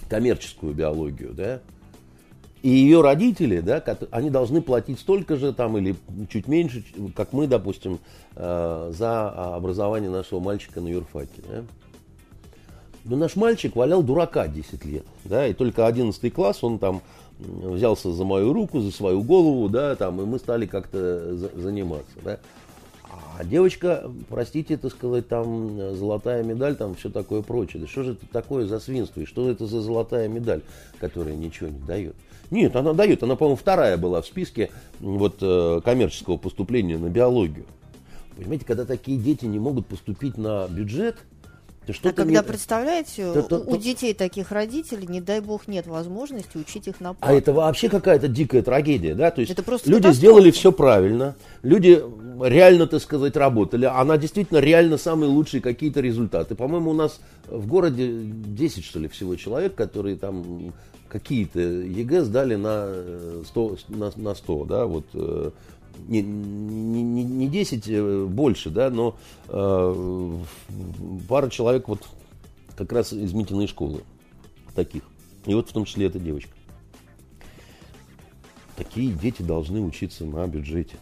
коммерческую 0.09 0.73
биологию, 0.73 1.33
да, 1.33 1.61
и 2.62 2.69
ее 2.69 3.02
родители, 3.02 3.60
да, 3.60 3.84
они 4.12 4.30
должны 4.30 4.62
платить 4.62 5.00
столько 5.00 5.36
же 5.36 5.52
там 5.52 5.78
или 5.78 5.95
чуть 6.30 6.47
меньше, 6.47 6.84
как 7.15 7.34
мы, 7.34 7.47
допустим, 7.47 8.00
э, 8.36 8.91
за 8.95 9.56
образование 9.56 10.12
нашего 10.12 10.39
мальчика 10.39 10.80
на 10.80 10.88
юрфаке. 10.88 11.41
Да. 11.50 11.63
Но 13.04 13.17
наш 13.17 13.36
мальчик 13.36 13.76
валял 13.76 14.04
дурака 14.04 14.47
10 14.47 14.86
лет, 14.86 15.06
да, 15.26 15.47
и 15.47 15.54
только 15.54 15.88
11 15.88 16.32
класс 16.32 16.63
он 16.63 16.78
там 16.78 17.02
взялся 17.39 18.12
за 18.12 18.24
мою 18.24 18.54
руку, 18.54 18.80
за 18.80 18.91
свою 18.91 19.24
голову, 19.24 19.67
да, 19.67 19.95
там, 19.95 20.21
и 20.21 20.26
мы 20.26 20.38
стали 20.38 20.67
как-то 20.67 21.36
заниматься, 21.36 22.13
да. 22.24 22.39
А 23.38 23.43
девочка, 23.43 24.10
простите, 24.30 24.76
это 24.76 24.89
сказать, 24.89 25.28
там 25.28 25.95
золотая 25.95 26.43
медаль, 26.43 26.76
там 26.76 26.93
все 26.93 27.10
такое 27.10 27.41
прочее. 27.41 27.82
Да 27.82 27.88
что 27.88 28.04
же 28.04 28.12
это 28.13 28.26
такое 28.32 28.67
за 28.67 28.80
свинство? 28.80 29.21
И 29.21 29.26
что 29.26 29.50
это 29.50 29.65
за 29.65 29.82
золотая 29.82 30.28
медаль, 30.28 30.62
которая 31.00 31.36
ничего 31.36 31.69
не 31.69 31.80
дает? 31.80 32.15
Нет, 32.51 32.75
она 32.75 32.93
дает. 32.93 33.23
Она, 33.23 33.35
по-моему, 33.35 33.55
вторая 33.55 33.97
была 33.97 34.21
в 34.21 34.27
списке 34.27 34.69
вот, 34.99 35.37
э, 35.41 35.81
коммерческого 35.83 36.37
поступления 36.37 36.97
на 36.97 37.07
биологию. 37.07 37.65
Понимаете, 38.35 38.65
когда 38.65 38.85
такие 38.85 39.17
дети 39.17 39.45
не 39.45 39.57
могут 39.57 39.87
поступить 39.87 40.37
на 40.37 40.67
бюджет, 40.67 41.15
то 41.85 41.93
что 41.93 42.09
а 42.09 42.11
когда, 42.11 42.41
не... 42.41 42.43
представляете, 42.43 43.33
то, 43.33 43.41
то, 43.41 43.57
у 43.57 43.71
то... 43.71 43.77
детей 43.77 44.13
таких 44.13 44.51
родителей, 44.51 45.07
не 45.07 45.19
дай 45.19 45.41
бог, 45.41 45.67
нет 45.67 45.88
возможности 45.88 46.57
учить 46.57 46.88
их 46.88 46.99
на 46.99 47.15
А 47.21 47.34
это 47.34 47.53
вообще 47.53 47.89
какая-то 47.89 48.28
дикая 48.28 48.61
трагедия, 48.61 49.15
да? 49.15 49.32
То 49.32 49.41
есть 49.41 49.51
это 49.51 49.63
просто 49.63 49.89
люди 49.89 50.11
сделали 50.11 50.51
все 50.51 50.71
правильно, 50.71 51.36
люди 51.63 52.03
реально, 52.43 52.86
так 52.86 53.01
сказать, 53.01 53.36
работали. 53.36 53.86
Она 53.86 54.17
действительно 54.17 54.59
реально 54.59 54.97
самые 54.97 55.30
лучшие 55.30 55.61
какие-то 55.61 56.01
результаты. 56.01 56.53
По-моему, 56.53 56.91
у 56.91 56.93
нас 56.93 57.19
в 57.47 57.65
городе 57.65 58.11
10, 58.11 58.86
что 58.86 58.99
ли, 58.99 59.07
всего 59.07 59.36
человек, 59.36 59.73
которые 59.73 60.17
там 60.17 60.73
какие-то 61.12 61.59
ЕГЭ 61.59 62.24
сдали 62.24 62.55
на 62.55 63.43
100, 63.45 63.76
э, 63.89 63.93
на, 63.93 64.12
на 64.16 64.34
100 64.34 64.66
да, 64.66 64.86
вот 64.86 65.05
э, 65.14 65.51
не, 66.07 66.22
не, 66.22 67.03
не, 67.03 67.24
не 67.24 67.47
10 67.49 67.84
э, 67.88 68.26
больше, 68.26 68.70
да, 68.70 68.89
но 68.89 69.18
э, 69.49 70.39
пара 71.28 71.49
человек 71.49 71.89
вот 71.89 72.07
как 72.78 72.93
раз 72.93 73.12
из 73.12 73.34
Митиной 73.34 73.68
школы 73.68 74.03
таких. 74.74 75.03
И 75.45 75.53
вот 75.53 75.70
в 75.70 75.74
том 75.74 75.84
числе 75.84 76.05
эта 76.05 76.18
девочка. 76.18 76.51
Такие 78.78 79.12
дети 79.12 79.41
должны 79.41 79.82
учиться 79.82 80.26
на 80.26 80.47
бюджете. 80.47 80.95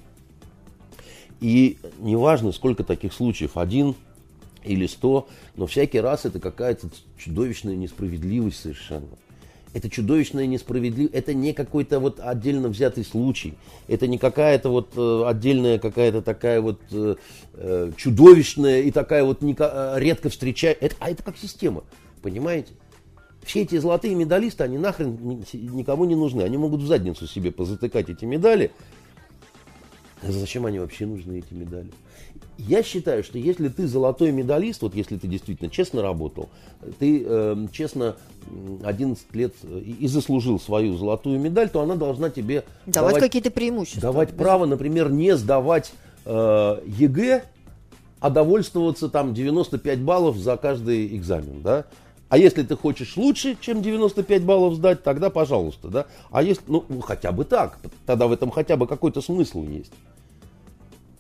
И 1.40 1.78
неважно, 2.00 2.52
сколько 2.52 2.84
таких 2.84 3.14
случаев, 3.14 3.58
один 3.58 3.96
или 4.64 4.88
сто, 4.88 5.28
но 5.56 5.68
всякий 5.68 6.00
раз 6.00 6.26
это 6.26 6.40
какая-то 6.40 6.90
чудовищная 7.18 7.76
несправедливость 7.76 8.60
совершенно. 8.60 9.08
Это 9.74 9.90
чудовищная 9.90 10.48
несправедливость, 10.48 11.14
это 11.14 11.34
не 11.34 11.54
какой-то 11.54 12.00
вот 12.00 12.20
отдельно 12.20 12.70
взятый 12.70 13.06
случай, 13.06 13.54
это 13.88 14.08
не 14.08 14.18
какая-то 14.18 14.70
вот 14.70 14.94
э, 14.96 15.24
отдельная 15.28 15.78
какая-то 15.78 16.24
такая 16.24 16.60
вот 16.60 16.82
э, 16.92 17.16
э 17.54 17.92
чудовищная 17.96 18.82
и 18.82 18.92
такая 18.92 19.24
вот 19.24 19.44
не, 19.44 19.56
э, 19.58 19.94
редко 19.98 20.30
встречаемая, 20.30 20.92
а 21.00 21.12
это 21.12 21.22
как 21.22 21.38
система, 21.38 21.84
понимаете? 22.24 22.74
Все 23.44 23.62
эти 23.62 23.78
золотые 23.78 24.16
медалисты, 24.16 24.64
они 24.64 24.78
нахрен 24.78 25.44
никому 25.54 26.06
не 26.06 26.16
нужны. 26.16 26.42
Они 26.42 26.58
могут 26.58 26.82
в 26.82 26.88
задницу 26.88 27.26
себе 27.26 27.52
позатыкать 27.52 28.10
эти 28.10 28.26
медали. 28.26 28.72
Зачем 30.22 30.66
они 30.66 30.80
вообще 30.80 31.06
нужны, 31.06 31.40
эти 31.40 31.54
медали? 31.54 31.90
Я 32.58 32.84
считаю, 32.84 33.24
что 33.24 33.38
если 33.38 33.70
ты 33.70 33.88
золотой 33.88 34.32
медалист, 34.32 34.82
вот 34.82 34.94
если 34.94 35.18
ты 35.18 35.28
действительно 35.28 35.70
честно 35.70 36.02
работал, 36.02 36.50
ты 37.00 37.24
э, 37.26 37.68
честно 37.72 38.18
11 38.84 39.34
лет 39.34 39.54
и, 39.64 39.96
и 40.02 40.08
заслужил 40.08 40.60
свою 40.60 40.98
золотую 40.98 41.40
медаль, 41.40 41.70
то 41.70 41.82
она 41.82 41.96
должна 41.96 42.30
тебе 42.30 42.66
давать, 42.86 43.14
давать 43.14 43.20
какие-то 43.20 43.52
преимущества. 43.52 44.02
Давать 44.02 44.36
право, 44.36 44.66
например, 44.66 45.10
не 45.10 45.38
сдавать 45.38 45.94
э, 46.26 46.82
ЕГЭ, 46.86 47.44
а 48.20 48.30
довольствоваться 48.30 49.08
там 49.08 49.34
95 49.34 50.00
баллов 50.02 50.38
за 50.38 50.58
каждый 50.58 51.16
экзамен, 51.16 51.62
да? 51.62 51.86
А 52.30 52.38
если 52.38 52.62
ты 52.62 52.76
хочешь 52.76 53.18
лучше, 53.18 53.58
чем 53.60 53.82
95 53.82 54.44
баллов 54.44 54.76
сдать, 54.76 55.04
тогда 55.04 55.32
пожалуйста, 55.32 55.88
да? 55.88 56.06
А 56.30 56.44
если, 56.44 56.64
ну, 56.68 56.86
хотя 57.02 57.32
бы 57.32 57.44
так, 57.44 57.80
тогда 58.06 58.28
в 58.28 58.32
этом 58.32 58.52
хотя 58.52 58.78
бы 58.78 58.86
какой-то 58.86 59.22
смысл 59.22 59.64
есть. 59.64 59.92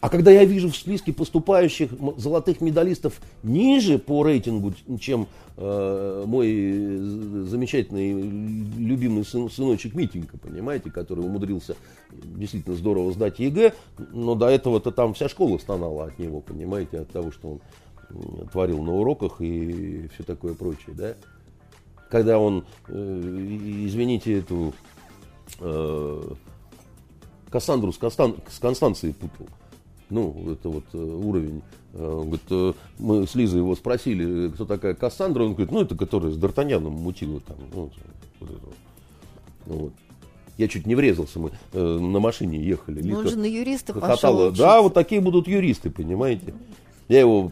А 0.01 0.09
когда 0.09 0.31
я 0.31 0.45
вижу 0.45 0.69
в 0.69 0.77
списке 0.77 1.11
поступающих 1.11 1.89
золотых 2.15 2.61
медалистов 2.61 3.19
ниже 3.43 3.99
по 3.99 4.23
рейтингу, 4.23 4.73
чем 4.97 5.27
э, 5.57 6.23
мой 6.25 6.97
замечательный 7.47 8.13
любимый 8.13 9.25
сын, 9.25 9.49
сыночек 9.49 9.95
Митенька, 9.95 10.37
понимаете, 10.37 10.89
который 10.89 11.25
умудрился 11.25 11.75
действительно 12.11 12.77
здорово 12.77 13.11
сдать 13.11 13.39
ЕГЭ, 13.39 13.73
но 14.13 14.35
до 14.35 14.47
этого-то 14.47 14.91
там 14.91 15.13
вся 15.13 15.27
школа 15.27 15.57
стонала 15.57 16.05
от 16.05 16.17
него, 16.17 16.39
понимаете, 16.39 16.99
от 16.99 17.09
того, 17.09 17.31
что 17.31 17.49
он 17.49 17.59
творил 18.51 18.81
на 18.83 18.93
уроках 18.93 19.41
и 19.41 20.07
все 20.13 20.23
такое 20.23 20.53
прочее, 20.53 20.95
да. 20.95 21.15
Когда 22.09 22.39
он, 22.39 22.65
э, 22.87 23.47
извините, 23.85 24.39
эту 24.39 24.73
э, 25.59 26.21
Кассандру 27.51 27.91
с, 27.91 27.97
Констан, 27.97 28.35
с 28.49 28.59
Констанцией 28.59 29.13
путал. 29.13 29.47
Ну, 30.09 30.51
это 30.51 30.69
вот 30.69 30.85
э, 30.93 30.97
уровень. 30.97 31.61
Он 31.93 32.29
говорит, 32.29 32.77
мы 32.99 33.25
с 33.25 33.33
Лизой 33.33 33.59
его 33.59 33.75
спросили, 33.75 34.49
кто 34.49 34.65
такая 34.65 34.93
Кассандра, 34.93 35.43
он 35.43 35.53
говорит, 35.53 35.71
ну, 35.71 35.81
это 35.81 35.97
которая 35.97 36.31
с 36.31 36.37
Д'Артаньяном 36.37 36.91
мутила 36.91 37.39
там. 37.39 37.57
Ну, 37.73 37.91
вот 38.39 38.49
это. 38.49 38.59
Вот. 39.65 39.93
Я 40.59 40.67
чуть 40.67 40.85
не 40.85 40.93
врезался, 40.93 41.39
мы 41.39 41.51
э, 41.71 41.81
на 41.81 42.19
машине 42.19 42.61
ехали. 42.61 43.01
Но 43.01 43.19
он 43.19 43.29
же 43.29 43.37
на 43.37 43.45
юриста 43.45 43.93
пошел 43.93 44.51
Да, 44.51 44.81
вот 44.81 44.93
такие 44.93 45.21
будут 45.21 45.47
юристы, 45.47 45.89
понимаете. 45.89 46.53
Я 47.09 47.19
его 47.19 47.51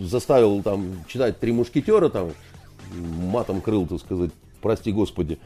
заставил 0.00 0.62
там 0.62 1.04
читать 1.06 1.38
«Три 1.38 1.52
мушкетера», 1.52 2.08
там, 2.08 2.30
матом 2.92 3.60
крыл, 3.60 3.86
так 3.86 4.00
сказать, 4.00 4.30
прости 4.60 4.92
господи. 4.92 5.38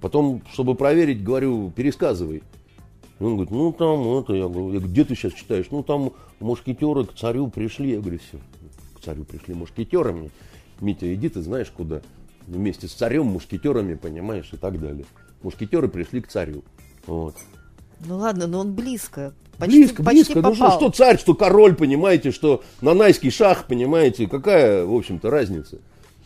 Потом, 0.00 0.42
чтобы 0.52 0.74
проверить, 0.76 1.24
говорю, 1.24 1.72
пересказывай. 1.74 2.42
Он 3.18 3.34
говорит, 3.34 3.50
ну 3.50 3.72
там 3.72 4.18
это, 4.18 4.32
я 4.32 4.44
говорю, 4.44 4.72
я 4.72 4.78
говорю, 4.78 4.92
где 4.92 5.04
ты 5.04 5.16
сейчас 5.16 5.32
читаешь? 5.32 5.66
Ну 5.72 5.82
там 5.82 6.12
мушкетеры 6.38 7.04
к 7.04 7.14
царю 7.14 7.48
пришли. 7.48 7.90
Я 7.90 8.00
говорю, 8.00 8.20
все, 8.20 8.38
к 8.94 9.00
царю 9.04 9.24
пришли 9.24 9.54
мушкетерами. 9.54 10.30
Митя, 10.80 11.12
иди 11.12 11.28
ты 11.28 11.42
знаешь 11.42 11.70
куда. 11.76 12.00
Вместе 12.46 12.86
с 12.86 12.92
царем, 12.92 13.26
мушкетерами, 13.26 13.94
понимаешь, 13.94 14.50
и 14.52 14.56
так 14.56 14.80
далее. 14.80 15.04
Мушкетеры 15.42 15.88
пришли 15.88 16.20
к 16.20 16.28
царю. 16.28 16.62
Вот. 17.06 17.34
Ну 18.06 18.18
ладно, 18.18 18.46
но 18.46 18.60
он 18.60 18.72
близко. 18.72 19.32
Почти, 19.58 19.78
близко, 19.78 20.02
почти 20.04 20.32
близко. 20.32 20.34
Попал. 20.34 20.50
Ну 20.50 20.56
что, 20.56 20.70
что 20.70 20.90
царь, 20.90 21.18
что 21.18 21.34
король, 21.34 21.74
понимаете, 21.74 22.30
что 22.30 22.62
нанайский 22.80 23.30
шах, 23.30 23.66
понимаете, 23.66 24.28
какая, 24.28 24.84
в 24.84 24.94
общем-то, 24.94 25.30
разница? 25.30 25.78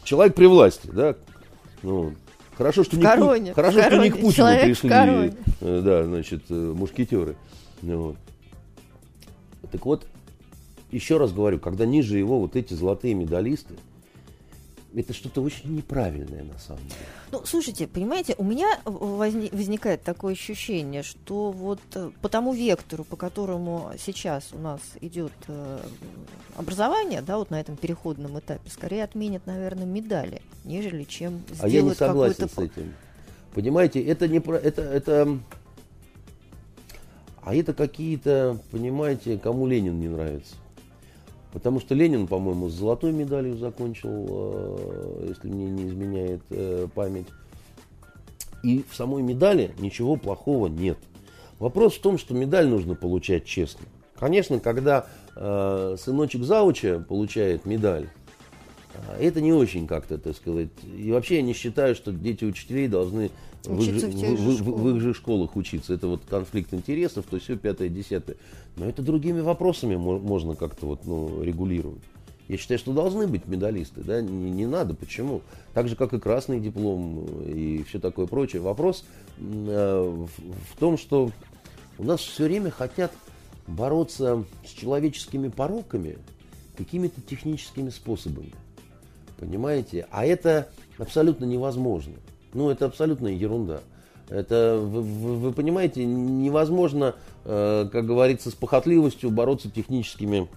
Человек 0.04 0.34
при 0.34 0.46
власти, 0.46 0.88
да? 0.92 1.16
Ну, 1.82 2.12
хорошо, 2.56 2.84
что, 2.84 2.96
не, 2.96 3.02
короне, 3.02 3.54
хорошо, 3.54 3.82
что 3.82 3.96
не 3.96 4.10
к 4.10 4.14
Путину 4.14 4.32
Человек 4.32 4.78
пришли, 4.78 5.34
э, 5.60 5.80
да, 5.82 6.04
значит, 6.04 6.42
э, 6.50 6.54
мушкетеры. 6.54 7.36
Ну, 7.80 8.02
вот. 8.02 8.16
Так 9.70 9.86
вот, 9.86 10.06
еще 10.90 11.16
раз 11.16 11.32
говорю, 11.32 11.58
когда 11.58 11.86
ниже 11.86 12.18
его 12.18 12.38
вот 12.38 12.54
эти 12.54 12.74
золотые 12.74 13.14
медалисты, 13.14 13.74
это 14.94 15.12
что-то 15.12 15.42
очень 15.42 15.74
неправильное 15.74 16.44
на 16.44 16.58
самом 16.58 16.82
деле. 16.84 17.00
Ну, 17.30 17.42
слушайте, 17.44 17.86
понимаете, 17.86 18.34
у 18.38 18.44
меня 18.44 18.80
возник, 18.84 19.52
возникает 19.52 20.02
такое 20.02 20.34
ощущение, 20.34 21.02
что 21.02 21.50
вот 21.50 21.80
э, 21.94 22.10
по 22.20 22.28
тому 22.28 22.52
вектору, 22.52 23.04
по 23.04 23.16
которому 23.16 23.92
сейчас 23.98 24.50
у 24.52 24.58
нас 24.58 24.80
идет 25.00 25.32
э, 25.48 25.80
образование, 26.56 27.22
да, 27.22 27.38
вот 27.38 27.50
на 27.50 27.60
этом 27.60 27.76
переходном 27.76 28.38
этапе, 28.38 28.68
скорее 28.70 29.04
отменят, 29.04 29.46
наверное, 29.46 29.86
медали, 29.86 30.42
нежели 30.64 31.04
чем 31.04 31.42
сделают 31.50 31.62
А 31.62 31.68
я 31.68 31.82
не 31.82 31.94
согласен 31.94 32.48
с 32.48 32.58
этим. 32.58 32.94
Понимаете, 33.54 34.02
это 34.02 34.28
не 34.28 34.40
про 34.40 34.56
это 34.56 34.82
это 34.82 35.38
а 37.44 37.54
это 37.54 37.74
какие-то, 37.74 38.58
понимаете, 38.70 39.36
кому 39.36 39.66
Ленин 39.66 39.98
не 39.98 40.08
нравится. 40.08 40.54
Потому 41.52 41.80
что 41.80 41.94
Ленин, 41.94 42.26
по-моему, 42.26 42.68
с 42.68 42.72
золотой 42.72 43.12
медалью 43.12 43.58
закончил, 43.58 44.10
э, 44.10 45.26
если 45.28 45.48
мне 45.48 45.66
не 45.66 45.88
изменяет 45.88 46.40
э, 46.50 46.88
память. 46.94 47.26
И 48.62 48.84
в 48.88 48.96
самой 48.96 49.22
медали 49.22 49.72
ничего 49.78 50.16
плохого 50.16 50.68
нет. 50.68 50.96
Вопрос 51.58 51.94
в 51.94 52.00
том, 52.00 52.16
что 52.16 52.32
медаль 52.32 52.68
нужно 52.68 52.94
получать 52.94 53.44
честно. 53.44 53.84
Конечно, 54.18 54.60
когда 54.60 55.06
э, 55.36 55.96
сыночек 55.98 56.42
Зауча 56.42 57.00
получает 57.00 57.66
медаль, 57.66 58.08
это 59.18 59.40
не 59.40 59.52
очень 59.52 59.86
как-то, 59.86 60.16
так 60.16 60.36
сказать. 60.36 60.68
И 60.96 61.12
вообще 61.12 61.36
я 61.36 61.42
не 61.42 61.54
считаю, 61.54 61.94
что 61.94 62.12
дети 62.12 62.44
учителей 62.44 62.88
должны 62.88 63.30
в 63.64 63.82
их, 63.82 64.02
в, 64.02 64.36
в, 64.36 64.62
в, 64.62 64.82
в 64.82 64.96
их 64.96 65.02
же 65.02 65.14
школах 65.14 65.56
учиться. 65.56 65.94
Это 65.94 66.08
вот 66.08 66.22
конфликт 66.28 66.72
интересов, 66.74 67.26
то 67.28 67.38
все 67.38 67.56
пятое, 67.56 67.88
десятое. 67.88 68.36
Но 68.76 68.86
это 68.86 69.02
другими 69.02 69.40
вопросами 69.40 69.96
можно 69.96 70.54
как-то 70.54 70.86
вот, 70.86 71.06
ну, 71.06 71.42
регулировать. 71.42 72.02
Я 72.48 72.58
считаю, 72.58 72.78
что 72.78 72.92
должны 72.92 73.26
быть 73.26 73.46
медалисты, 73.46 74.02
да, 74.02 74.20
не, 74.20 74.50
не 74.50 74.66
надо, 74.66 74.94
почему? 74.94 75.42
Так 75.74 75.88
же, 75.88 75.96
как 75.96 76.12
и 76.12 76.18
красный 76.18 76.60
диплом 76.60 77.24
и 77.46 77.84
все 77.88 77.98
такое 77.98 78.26
прочее. 78.26 78.60
Вопрос 78.60 79.04
э, 79.38 79.42
в, 79.42 80.26
в 80.26 80.78
том, 80.78 80.98
что 80.98 81.30
у 81.98 82.04
нас 82.04 82.20
все 82.20 82.44
время 82.44 82.70
хотят 82.70 83.12
бороться 83.66 84.44
с 84.66 84.70
человеческими 84.70 85.48
пороками 85.48 86.18
какими-то 86.76 87.20
техническими 87.20 87.90
способами. 87.90 88.52
Понимаете? 89.38 90.06
А 90.10 90.24
это 90.26 90.68
абсолютно 90.98 91.44
невозможно. 91.44 92.14
Ну, 92.54 92.70
это 92.70 92.86
абсолютная 92.86 93.32
ерунда. 93.32 93.80
Это, 94.28 94.78
вы, 94.80 95.02
вы 95.02 95.52
понимаете, 95.52 96.04
невозможно, 96.04 97.14
э, 97.44 97.88
как 97.92 98.06
говорится, 98.06 98.50
с 98.50 98.54
похотливостью 98.54 99.30
бороться 99.30 99.70
техническими 99.70 100.48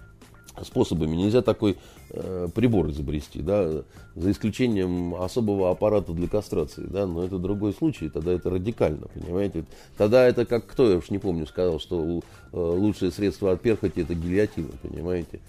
способами. 0.62 1.16
Нельзя 1.16 1.42
такой 1.42 1.76
э, 2.10 2.48
прибор 2.54 2.88
изобрести, 2.90 3.42
да, 3.42 3.82
за 4.14 4.30
исключением 4.30 5.14
особого 5.14 5.70
аппарата 5.70 6.12
для 6.12 6.28
кастрации, 6.28 6.86
да, 6.88 7.06
но 7.06 7.24
это 7.24 7.38
другой 7.38 7.74
случай, 7.74 8.08
тогда 8.08 8.32
это 8.32 8.48
радикально, 8.48 9.08
понимаете. 9.08 9.64
Тогда 9.98 10.26
это 10.26 10.46
как 10.46 10.66
кто, 10.66 10.90
я 10.90 10.96
уж 10.96 11.10
не 11.10 11.18
помню, 11.18 11.46
сказал, 11.46 11.78
что 11.78 12.22
э, 12.52 12.58
лучшее 12.58 13.10
средство 13.10 13.52
от 13.52 13.60
перхоти 13.60 14.00
это 14.02 14.14
гильотина, 14.14 14.70
понимаете 14.82 15.40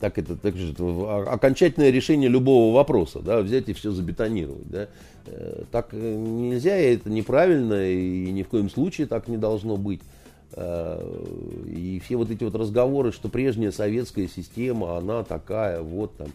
так 0.00 0.18
это, 0.18 0.34
так 0.34 0.56
же, 0.56 0.74
окончательное 1.26 1.90
решение 1.90 2.30
любого 2.30 2.74
вопроса, 2.74 3.20
да, 3.20 3.40
взять 3.40 3.68
и 3.68 3.74
все 3.74 3.92
забетонировать, 3.92 4.68
да. 4.68 4.88
Э, 5.26 5.64
так 5.70 5.88
э, 5.92 6.16
нельзя, 6.16 6.78
и 6.78 6.94
это 6.94 7.10
неправильно, 7.10 7.86
и 7.88 8.32
ни 8.32 8.42
в 8.42 8.48
коем 8.48 8.70
случае 8.70 9.06
так 9.06 9.28
не 9.28 9.36
должно 9.36 9.76
быть. 9.76 10.00
Э, 10.52 11.00
и 11.66 12.00
все 12.04 12.16
вот 12.16 12.30
эти 12.30 12.44
вот 12.44 12.54
разговоры, 12.54 13.12
что 13.12 13.28
прежняя 13.28 13.70
советская 13.70 14.28
система, 14.28 14.96
она 14.96 15.22
такая, 15.22 15.82
вот 15.82 16.16
там, 16.16 16.28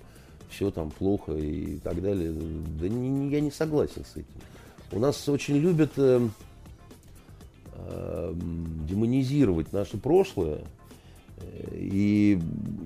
все 0.49 0.69
там 0.71 0.91
плохо 0.91 1.33
и 1.33 1.77
так 1.77 2.01
далее, 2.01 2.33
да 2.79 2.87
не, 2.87 3.29
я 3.29 3.41
не 3.41 3.51
согласен 3.51 4.05
с 4.05 4.13
этим. 4.13 4.25
У 4.91 4.99
нас 4.99 5.27
очень 5.27 5.57
любят 5.57 5.93
э, 5.97 6.27
э, 7.73 8.33
демонизировать 8.87 9.73
наше 9.73 9.97
прошлое, 9.97 10.59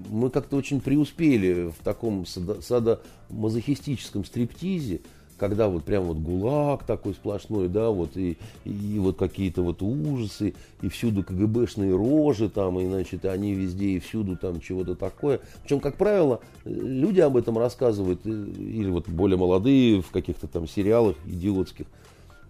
мы 0.09 0.31
как-то 0.31 0.57
очень 0.57 0.81
преуспели 0.81 1.69
в 1.69 1.83
таком 1.83 2.25
садомазохистическом 2.25 4.25
стриптизе, 4.25 5.01
когда 5.39 5.69
вот 5.69 5.83
прям 5.83 6.03
вот 6.03 6.17
гулаг 6.17 6.83
такой 6.83 7.13
сплошной, 7.13 7.69
да, 7.69 7.89
вот 7.89 8.15
и, 8.15 8.37
и 8.65 8.99
вот 8.99 9.17
какие-то 9.17 9.63
вот 9.63 9.81
ужасы, 9.81 10.53
и 10.81 10.89
всюду 10.89 11.23
КГБшные 11.23 11.95
рожи 11.95 12.49
там, 12.49 12.79
и 12.79 12.85
значит, 12.85 13.25
они 13.25 13.53
везде 13.53 13.91
и 13.91 13.99
всюду 13.99 14.35
там 14.35 14.59
чего-то 14.59 14.95
такое. 14.95 15.39
Причем, 15.63 15.79
как 15.79 15.95
правило, 15.95 16.41
люди 16.65 17.21
об 17.21 17.37
этом 17.37 17.57
рассказывают, 17.57 18.21
э, 18.25 18.29
или 18.29 18.89
вот 18.89 19.07
более 19.07 19.37
молодые 19.37 20.01
в 20.01 20.11
каких-то 20.11 20.47
там 20.47 20.67
сериалах 20.67 21.15
идиотских, 21.25 21.85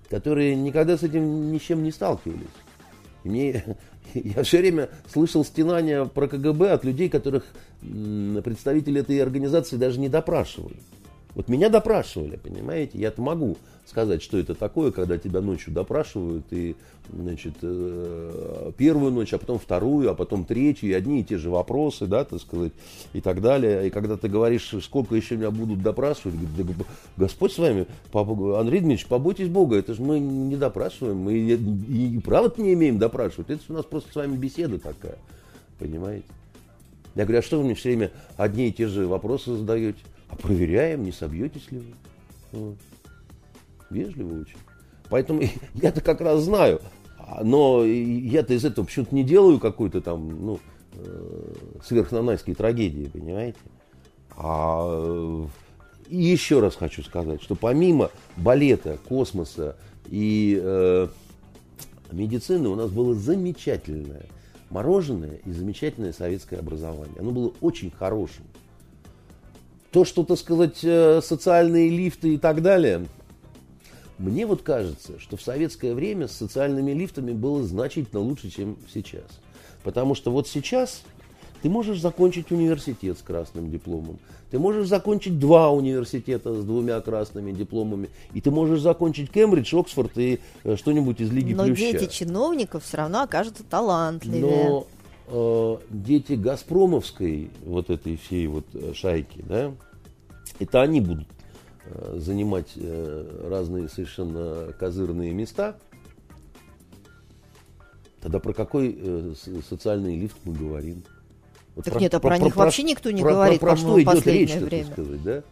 которые 0.10 0.56
никогда 0.56 0.98
с 0.98 1.04
этим 1.04 1.52
ни 1.52 1.58
чем 1.60 1.84
не 1.84 1.92
сталкивались. 1.92 2.48
И 3.24 3.30
мне, 3.30 3.78
я 4.14 4.44
все 4.44 4.60
время 4.60 4.90
слышал 5.12 5.46
стенания 5.46 6.06
про 6.06 6.28
КГБ 6.28 6.72
от 6.72 6.84
людей, 6.84 7.10
которых 7.10 7.46
представители 7.82 9.02
этой 9.02 9.22
организации 9.22 9.78
даже 9.78 10.00
не 10.00 10.10
допрашивали. 10.10 10.76
Вот 11.36 11.48
меня 11.48 11.70
допрашивали, 11.70 12.38
понимаете, 12.38 12.98
я-то 12.98 13.22
могу 13.22 13.58
сказать, 13.86 14.22
что 14.22 14.38
это 14.38 14.56
такое, 14.56 14.92
когда 14.92 15.18
тебя 15.18 15.42
ночью 15.42 15.74
допрашивают, 15.74 16.46
и, 16.52 16.76
значит, 17.12 17.54
э, 17.62 18.72
первую 18.78 19.12
ночь, 19.12 19.34
а 19.34 19.38
потом 19.38 19.60
вторую, 19.60 20.10
а 20.10 20.16
потом 20.16 20.46
третью, 20.46 20.90
и 20.90 20.94
одни 20.94 21.22
и 21.22 21.24
те 21.24 21.38
же 21.38 21.50
вопросы, 21.50 22.08
да, 22.08 22.24
так 22.24 22.42
сказать, 22.42 22.74
и 23.14 23.22
так 23.22 23.42
далее. 23.42 23.88
И 23.88 23.90
когда 23.90 24.18
ты 24.18 24.28
говоришь, 24.28 24.74
сколько 24.84 25.16
еще 25.16 25.38
меня 25.38 25.52
будут 25.52 25.82
допрашивать, 25.82 26.36
да, 26.58 26.64
Господь 27.18 27.54
с 27.54 27.58
вами, 27.58 27.86
Андрей 28.14 28.80
Дмитриевич, 28.80 29.06
побойтесь 29.06 29.50
Бога, 29.50 29.78
это 29.78 29.94
же 29.94 30.02
мы 30.02 30.20
не 30.20 30.56
допрашиваем, 30.56 31.18
мы 31.18 31.34
и, 31.34 31.54
и, 31.54 32.18
и 32.18 32.20
права 32.20 32.52
не 32.58 32.74
имеем 32.74 32.98
допрашивать, 32.98 33.50
это 33.50 33.62
у 33.70 33.74
нас 33.74 33.86
просто 33.86 34.12
с 34.12 34.16
вами 34.16 34.36
беседа 34.36 34.80
такая, 34.80 35.18
понимаете. 35.78 36.26
Я 37.16 37.26
говорю, 37.26 37.40
а 37.40 37.44
что 37.44 37.58
вы 37.58 37.66
мне 37.66 37.76
все 37.76 37.90
время 37.90 38.12
одни 38.38 38.70
и 38.70 38.72
те 38.72 38.88
же 38.88 39.08
вопросы 39.08 39.56
задаете? 39.56 40.00
А 40.30 40.36
проверяем, 40.36 41.04
не 41.04 41.12
собьетесь 41.12 41.72
ли 41.72 41.80
вы. 41.80 41.94
Вот. 42.52 42.78
Вежливо 43.90 44.42
очень. 44.42 44.58
Поэтому 45.10 45.42
я-то 45.74 46.02
как 46.02 46.22
раз 46.22 46.44
знаю. 46.44 46.82
Но 47.44 47.84
я-то 47.84 48.54
из 48.54 48.66
этого 48.66 48.86
почему-то 48.86 49.14
не 49.14 49.24
делаю 49.24 49.60
какой-то 49.60 50.02
там, 50.02 50.46
ну, 50.46 50.60
э, 50.94 51.54
сверхнанайской 51.84 52.56
трагедии, 52.56 53.10
понимаете? 53.12 53.60
А 54.36 55.46
и 56.08 56.18
еще 56.18 56.60
раз 56.60 56.76
хочу 56.76 57.04
сказать, 57.04 57.42
что 57.42 57.56
помимо 57.56 58.10
балета, 58.36 58.98
космоса 59.08 59.76
и 60.08 60.60
э, 60.60 61.08
медицины 62.12 62.68
у 62.68 62.76
нас 62.76 62.90
было 62.90 63.14
замечательное 63.14 64.26
мороженое 64.72 65.40
и 65.46 65.52
замечательное 65.52 66.12
советское 66.12 66.58
образование. 66.58 67.16
Оно 67.20 67.32
было 67.32 67.54
очень 67.62 67.92
хорошим 67.92 68.46
то, 69.92 70.06
что, 70.06 70.24
так 70.24 70.38
сказать, 70.38 70.80
э, 70.84 71.22
социальные 71.24 71.90
лифты 71.90 72.36
и 72.36 72.38
так 72.38 72.62
далее, 72.62 73.06
мне 74.18 74.46
вот 74.46 74.62
кажется, 74.62 75.20
что 75.20 75.38
в 75.38 75.42
советское 75.42 75.94
время 75.94 76.28
с 76.28 76.34
социальными 76.34 76.92
лифтами 76.92 77.32
было 77.32 77.64
значительно 77.64 78.22
лучше, 78.22 78.50
чем 78.50 78.78
сейчас. 78.94 79.40
Потому 79.84 80.14
что 80.14 80.32
вот 80.32 80.48
сейчас 80.48 81.04
ты 81.62 81.70
можешь 81.70 82.00
закончить 82.02 82.52
университет 82.52 83.18
с 83.18 83.22
красным 83.22 83.72
дипломом, 83.72 84.20
ты 84.52 84.60
можешь 84.60 84.88
закончить 84.88 85.40
два 85.40 85.70
университета 85.72 86.54
с 86.60 86.66
двумя 86.66 87.00
красными 87.02 87.52
дипломами, 87.52 88.10
и 88.34 88.42
ты 88.42 88.52
можешь 88.52 88.82
закончить 88.82 89.32
Кембридж, 89.32 89.76
Оксфорд 89.76 90.18
и 90.18 90.40
э, 90.64 90.76
что-нибудь 90.76 91.22
из 91.22 91.32
Лиги 91.32 91.54
Но 91.54 91.66
Плюща. 91.66 91.98
дети 91.98 92.12
чиновников 92.12 92.84
все 92.84 92.98
равно 92.98 93.22
окажутся 93.22 93.64
талантливее. 93.64 94.70
Но 94.70 94.88
э, 95.30 95.78
дети 95.90 96.34
Газпромовской 96.34 97.50
вот 97.66 97.90
этой 97.90 98.18
всей 98.18 98.48
вот 98.48 98.66
э, 98.74 98.94
шайки, 98.94 99.44
да, 99.48 99.72
это 100.60 100.82
они 100.82 101.02
будут 101.02 101.28
э, 101.86 102.18
занимать 102.18 102.72
э, 102.76 103.48
разные 103.50 103.88
совершенно 103.90 104.74
козырные 104.80 105.32
места. 105.34 105.78
Тогда 108.22 108.40
про 108.40 108.54
какой 108.54 108.98
э, 109.00 109.34
социальный 109.68 110.20
лифт 110.20 110.38
мы 110.44 110.54
говорим? 110.54 111.04
Вот 111.76 111.86
так 111.86 111.94
про, 111.94 112.02
нет, 112.02 112.14
а 112.14 112.20
про, 112.20 112.30
про 112.30 112.38
них 112.40 112.54
про, 112.54 112.64
вообще 112.66 112.84
никто 112.84 113.12
не 113.12 113.22
про, 113.22 113.32
говорит, 113.32 113.60
про, 113.60 113.70
про 113.70 113.78
что 113.78 114.02
идет 114.02 114.28
речь, 114.28 114.56
время. 114.56 114.84
так 114.84 114.94
сказать, 114.94 115.24
да? 115.24 115.44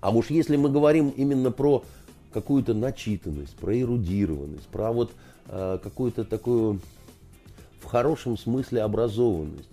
А 0.00 0.10
уж 0.10 0.30
если 0.30 0.56
мы 0.56 0.68
говорим 0.68 1.10
именно 1.10 1.50
про 1.50 1.84
какую-то 2.32 2.74
начитанность, 2.74 3.54
про 3.54 3.78
эрудированность, 3.78 4.66
про 4.66 4.92
вот 4.92 5.12
э, 5.46 5.78
какую-то 5.82 6.24
такую 6.24 6.80
в 7.82 7.86
хорошем 7.86 8.38
смысле 8.38 8.82
образованность. 8.82 9.68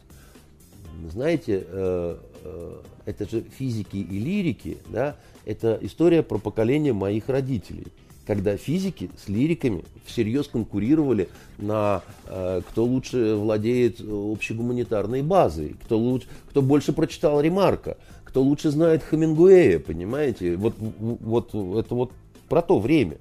Знаете, 1.09 1.65
э, 1.65 2.17
э, 2.43 2.81
это 3.05 3.29
же 3.29 3.41
физики 3.41 3.97
и 3.97 4.19
лирики, 4.19 4.77
да, 4.89 5.15
это 5.45 5.77
история 5.81 6.23
про 6.23 6.37
поколение 6.37 6.93
моих 6.93 7.29
родителей 7.29 7.87
когда 8.29 8.57
физики 8.57 9.09
с 9.17 9.27
лириками 9.27 9.83
всерьез 10.05 10.47
конкурировали 10.47 11.29
на 11.57 12.03
э, 12.27 12.61
кто 12.69 12.83
лучше 12.83 13.33
владеет 13.33 14.01
общегуманитарной 14.01 15.23
базой, 15.23 15.75
кто, 15.83 15.97
лучше, 15.97 16.27
кто 16.51 16.61
больше 16.61 16.93
прочитал 16.93 17.41
Ремарка, 17.41 17.97
кто 18.23 18.43
лучше 18.43 18.69
знает 18.69 19.01
Хемингуэя, 19.09 19.79
понимаете? 19.79 20.57
Вот, 20.57 20.75
вот 20.77 21.55
это 21.55 21.95
вот 21.95 22.11
про 22.47 22.61
то 22.61 22.77
время, 22.77 23.17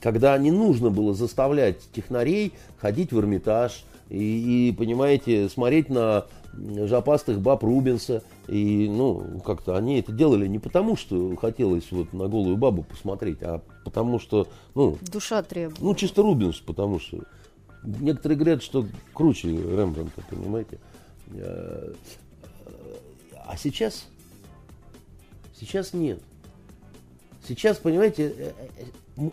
когда 0.00 0.36
не 0.38 0.50
нужно 0.50 0.90
было 0.90 1.14
заставлять 1.14 1.80
технарей 1.92 2.52
ходить 2.78 3.12
в 3.12 3.18
Эрмитаж 3.18 3.84
и, 4.08 4.68
и 4.68 4.72
понимаете, 4.72 5.48
смотреть 5.48 5.90
на 5.90 6.26
жопастых 6.54 7.40
баб 7.40 7.62
Рубинса. 7.62 8.22
И, 8.46 8.88
ну, 8.88 9.40
как-то 9.44 9.76
они 9.76 9.98
это 10.00 10.12
делали 10.12 10.46
не 10.46 10.58
потому, 10.58 10.96
что 10.96 11.36
хотелось 11.36 11.90
вот 11.90 12.12
на 12.12 12.28
голую 12.28 12.56
бабу 12.56 12.82
посмотреть, 12.82 13.42
а 13.42 13.60
потому 13.84 14.18
что, 14.18 14.48
ну... 14.74 14.96
Душа 15.02 15.42
требует. 15.42 15.80
Ну, 15.80 15.94
чисто 15.94 16.22
Рубинс, 16.22 16.56
потому 16.58 16.98
что... 16.98 17.24
Некоторые 17.84 18.38
говорят, 18.38 18.62
что 18.62 18.86
круче 19.12 19.48
Рембрандта, 19.50 20.22
понимаете. 20.28 20.78
А 23.46 23.56
сейчас... 23.56 24.06
Сейчас 25.58 25.92
нет. 25.92 26.20
Сейчас, 27.46 27.78
понимаете, 27.78 28.32
э, 28.36 28.52
э, 28.58 28.84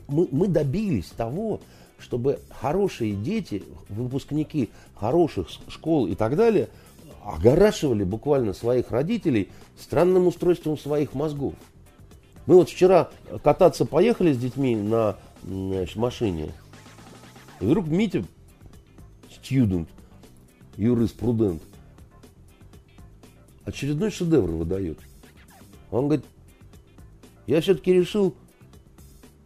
мы, 0.08 0.28
мы 0.32 0.48
добились 0.48 1.08
того, 1.08 1.62
чтобы 1.98 2.40
хорошие 2.50 3.14
дети, 3.14 3.64
выпускники 3.90 4.70
хороших 4.96 5.48
школ 5.70 6.08
и 6.08 6.16
так 6.16 6.36
далее– 6.36 6.70
огорашивали 7.26 8.04
буквально 8.04 8.54
своих 8.54 8.92
родителей 8.92 9.50
странным 9.78 10.28
устройством 10.28 10.78
своих 10.78 11.16
мозгов. 11.16 11.56
Мы 12.46 12.56
вот 12.56 12.70
вчера 12.70 13.10
кататься 13.44 13.86
поехали 13.86 14.32
с 14.32 14.38
детьми 14.38 14.76
на 14.76 15.18
значит, 15.44 15.96
машине, 15.96 16.52
и 17.60 17.66
вдруг 17.66 17.88
Митя, 17.88 18.24
студент, 19.32 19.90
юриспрудент, 20.78 21.64
очередной 23.64 24.12
шедевр 24.12 24.52
выдает. 24.52 25.00
Он 25.90 26.06
говорит, 26.06 26.26
я 27.48 27.60
все-таки 27.62 27.92
решил 27.92 28.36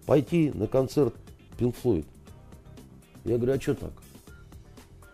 пойти 0.09 0.51
на 0.55 0.65
концерт 0.65 1.13
Pink 1.59 1.75
Floyd. 1.83 2.05
Я 3.25 3.37
говорю, 3.37 3.53
а 3.53 3.61
что 3.61 3.75
так? 3.75 3.91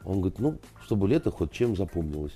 Он 0.06 0.22
говорит, 0.22 0.40
ну, 0.40 0.58
чтобы 0.86 1.10
лето 1.10 1.32
хоть 1.32 1.52
чем 1.52 1.76
запомнилось. 1.76 2.32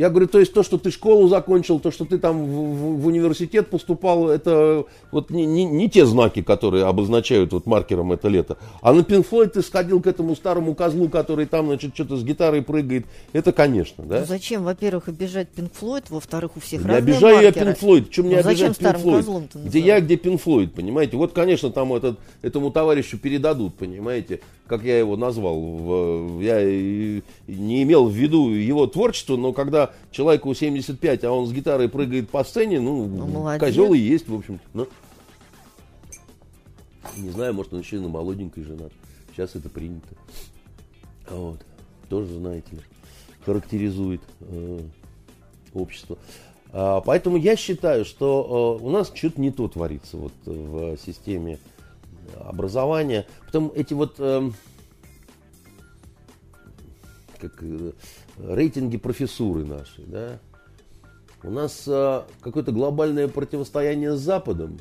Я 0.00 0.08
говорю, 0.08 0.28
то 0.28 0.38
есть 0.38 0.54
то, 0.54 0.62
что 0.62 0.78
ты 0.78 0.90
школу 0.90 1.28
закончил, 1.28 1.78
то, 1.78 1.90
что 1.90 2.06
ты 2.06 2.16
там 2.16 2.46
в, 2.46 2.48
в, 2.48 3.02
в 3.02 3.06
университет 3.06 3.68
поступал, 3.68 4.30
это 4.30 4.86
вот 5.10 5.28
не, 5.28 5.44
не, 5.44 5.66
не 5.66 5.90
те 5.90 6.06
знаки, 6.06 6.40
которые 6.40 6.86
обозначают 6.86 7.52
вот 7.52 7.66
маркером 7.66 8.10
это 8.12 8.28
лето. 8.28 8.56
А 8.80 8.94
на 8.94 9.04
Пинфлойд 9.04 9.52
ты 9.52 9.60
сходил 9.60 10.00
к 10.00 10.06
этому 10.06 10.34
старому 10.36 10.74
козлу, 10.74 11.10
который 11.10 11.44
там, 11.44 11.66
значит, 11.66 11.94
что-то 11.94 12.16
с 12.16 12.24
гитарой 12.24 12.62
прыгает. 12.62 13.04
Это, 13.34 13.52
конечно, 13.52 14.02
да? 14.02 14.20
Ну, 14.20 14.24
зачем, 14.24 14.64
во-первых, 14.64 15.08
обижать 15.08 15.50
Пинфлойд, 15.50 16.08
во-вторых, 16.08 16.52
у 16.56 16.60
всех 16.60 16.82
не 16.82 16.94
обижаю 16.94 17.34
маркеры. 17.34 17.66
я 17.66 17.66
Пинфлойд, 17.66 18.10
чем 18.10 18.24
мне 18.24 18.40
ну, 18.42 18.48
обижать 18.48 18.78
Пинфлойд? 18.78 19.54
Где 19.54 19.80
я, 19.80 20.00
где 20.00 20.16
Пинфлойд, 20.16 20.72
понимаете? 20.72 21.18
Вот, 21.18 21.34
конечно, 21.34 21.70
там 21.70 21.92
этот, 21.92 22.18
этому 22.40 22.70
товарищу 22.70 23.18
передадут, 23.18 23.74
понимаете, 23.74 24.40
как 24.66 24.84
я 24.84 24.98
его 24.98 25.16
назвал. 25.16 26.40
Я 26.40 26.64
не 26.64 27.82
имел 27.82 28.06
в 28.06 28.14
виду 28.14 28.50
его 28.50 28.86
творчество, 28.86 29.36
но 29.36 29.52
когда 29.52 29.89
человеку 30.10 30.54
75, 30.54 31.24
а 31.24 31.32
он 31.32 31.46
с 31.46 31.52
гитарой 31.52 31.88
прыгает 31.88 32.28
по 32.30 32.44
сцене, 32.44 32.80
ну, 32.80 33.06
ну 33.06 33.58
козел 33.58 33.92
и 33.92 33.98
есть, 33.98 34.28
в 34.28 34.34
общем-то. 34.34 34.64
Ну, 34.74 34.88
не 37.16 37.30
знаю, 37.30 37.54
может, 37.54 37.72
он 37.72 37.80
еще 37.80 37.96
и 37.96 38.00
на 38.00 38.08
молоденькой 38.08 38.64
женат. 38.64 38.92
Сейчас 39.32 39.54
это 39.54 39.68
принято. 39.68 40.08
Вот. 41.28 41.60
Тоже, 42.08 42.34
знаете 42.34 42.72
ли, 42.72 42.80
характеризует 43.44 44.20
э, 44.40 44.80
общество. 45.74 46.18
А, 46.72 47.00
поэтому 47.00 47.36
я 47.36 47.56
считаю, 47.56 48.04
что 48.04 48.78
э, 48.80 48.84
у 48.84 48.90
нас 48.90 49.12
что-то 49.14 49.40
не 49.40 49.50
то 49.50 49.68
творится 49.68 50.16
вот 50.16 50.32
в 50.44 50.96
системе 50.98 51.58
образования. 52.36 53.26
Потом 53.46 53.72
эти 53.74 53.94
вот 53.94 54.16
э, 54.18 54.50
как 57.40 57.62
рейтинги 58.48 58.96
профессуры 58.96 59.64
нашей, 59.64 60.04
да. 60.06 60.38
У 61.42 61.50
нас 61.50 61.84
э, 61.86 62.22
какое-то 62.40 62.72
глобальное 62.72 63.26
противостояние 63.28 64.16
с 64.16 64.20
Западом, 64.20 64.78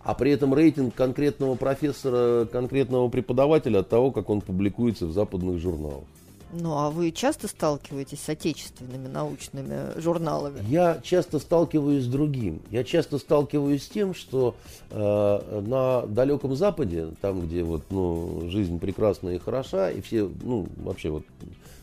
а 0.00 0.14
при 0.14 0.32
этом 0.32 0.52
рейтинг 0.52 0.94
конкретного 0.94 1.54
профессора, 1.54 2.44
конкретного 2.46 3.08
преподавателя 3.08 3.80
от 3.80 3.88
того, 3.88 4.10
как 4.10 4.28
он 4.28 4.40
публикуется 4.40 5.06
в 5.06 5.12
западных 5.12 5.58
журналах. 5.58 6.04
Ну, 6.52 6.76
а 6.76 6.90
вы 6.90 7.12
часто 7.12 7.48
сталкиваетесь 7.48 8.20
с 8.20 8.28
отечественными 8.28 9.08
научными 9.08 9.98
журналами? 9.98 10.60
Я 10.68 11.00
часто 11.02 11.38
сталкиваюсь 11.38 12.04
с 12.04 12.08
другим. 12.08 12.60
Я 12.70 12.84
часто 12.84 13.16
сталкиваюсь 13.18 13.84
с 13.84 13.88
тем, 13.88 14.14
что 14.14 14.54
э, 14.90 15.62
на 15.66 16.02
далеком 16.06 16.54
Западе, 16.54 17.08
там, 17.22 17.40
где 17.40 17.62
вот, 17.62 17.84
ну, 17.88 18.50
жизнь 18.50 18.78
прекрасна 18.78 19.30
и 19.30 19.38
хороша, 19.38 19.90
и 19.90 20.02
все, 20.02 20.30
ну, 20.42 20.66
вообще 20.76 21.08
вот 21.08 21.24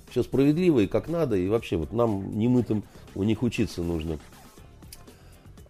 все 0.10 0.24
справедливо 0.24 0.80
и 0.80 0.88
как 0.88 1.08
надо, 1.08 1.36
и 1.36 1.48
вообще 1.48 1.78
вот 1.78 1.94
нам 1.94 2.38
немытым 2.38 2.84
у 3.16 3.24
них 3.24 3.44
учиться 3.44 3.82
нужно. 3.82 4.20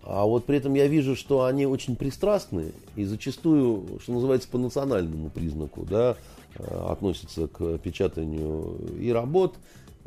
А 0.03 0.25
вот 0.25 0.45
при 0.45 0.57
этом 0.57 0.73
я 0.73 0.87
вижу, 0.87 1.15
что 1.15 1.43
они 1.43 1.67
очень 1.67 1.95
пристрастны 1.95 2.71
и 2.95 3.05
зачастую, 3.05 3.99
что 4.01 4.13
называется, 4.13 4.47
по 4.49 4.57
национальному 4.57 5.29
признаку, 5.29 5.85
да, 5.85 6.17
Э, 6.55 6.91
относится 6.91 7.47
к 7.47 7.77
печатанию 7.77 8.75
и 8.99 9.11
работ, 9.11 9.55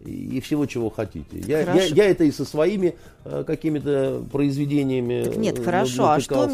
и 0.04 0.40
всего, 0.40 0.66
чего 0.66 0.90
хотите. 0.90 1.40
Я, 1.46 1.60
я, 1.60 1.84
я 1.84 2.04
это 2.10 2.24
и 2.24 2.30
со 2.30 2.44
своими 2.44 2.96
э, 3.24 3.44
какими-то 3.46 4.22
произведениями. 4.30 5.24
Так 5.24 5.36
нет, 5.36 5.64
хорошо. 5.64 6.10
А 6.10 6.20
что, 6.20 6.48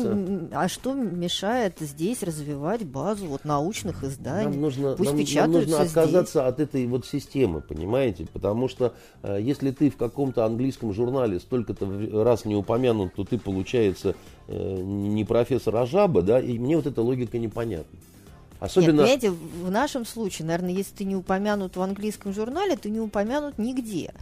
а 0.53 0.69
что 0.69 0.93
мешает 0.93 1.75
здесь 1.81 2.23
развивать 2.23 2.85
базу 2.85 3.27
вот 3.27 3.45
научных 3.45 4.05
изданий? 4.05 4.51
Нам 4.51 4.61
нужно, 4.61 4.97
Пусть 4.97 5.13
нам, 5.13 5.51
нам 5.51 5.53
нужно 5.53 5.81
отказаться 5.81 6.41
здесь. 6.41 6.49
от 6.49 6.61
этой 6.61 6.87
вот 6.87 7.07
системы, 7.07 7.61
понимаете? 7.61 8.27
Потому 8.33 8.69
что 8.69 8.95
э, 9.23 9.39
если 9.41 9.71
ты 9.71 9.91
в 9.91 9.97
каком-то 9.97 10.45
английском 10.45 10.93
журнале 10.93 11.41
столько-то 11.41 12.25
раз 12.25 12.45
не 12.45 12.55
упомянут, 12.55 13.15
то 13.15 13.25
ты, 13.25 13.39
получается, 13.39 14.15
э, 14.47 14.81
не 14.83 15.25
профессор, 15.25 15.77
а 15.77 15.87
жаба, 15.87 16.23
да, 16.23 16.41
и 16.41 16.59
мне 16.59 16.77
вот 16.77 16.87
эта 16.87 17.03
логика 17.03 17.39
непонятна. 17.39 17.99
Особенно... 18.61 19.03
Нет, 19.03 19.21
понимаете, 19.21 19.31
в 19.31 19.71
нашем 19.71 20.05
случае, 20.05 20.47
наверное, 20.47 20.73
если 20.73 20.95
ты 20.95 21.05
не 21.05 21.15
упомянут 21.15 21.77
в 21.77 21.83
английском 21.83 22.33
журнале, 22.33 22.77
ты 22.77 22.91
не 22.91 23.01
упомянут 23.01 23.59
нигде. 23.59 24.13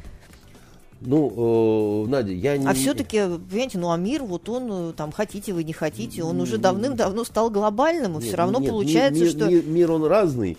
Ну, 1.00 2.04
э, 2.06 2.08
Надя, 2.08 2.32
я 2.32 2.56
не... 2.56 2.66
А 2.66 2.74
все-таки, 2.74 3.18
понимаете, 3.18 3.78
ну, 3.78 3.90
а 3.90 3.96
мир, 3.96 4.22
вот 4.22 4.48
он, 4.48 4.90
э, 4.90 4.92
там, 4.94 5.12
хотите 5.12 5.52
вы, 5.52 5.62
не 5.62 5.72
хотите, 5.72 6.22
он 6.22 6.40
уже 6.40 6.58
давным-давно 6.58 7.24
стал 7.24 7.50
глобальным, 7.50 8.18
и 8.18 8.22
все 8.22 8.36
равно 8.36 8.60
нет, 8.60 8.70
получается, 8.70 9.22
мир, 9.22 9.30
что... 9.30 9.46
Мир, 9.46 9.66
мир, 9.66 9.92
он 9.92 10.04
разный. 10.04 10.56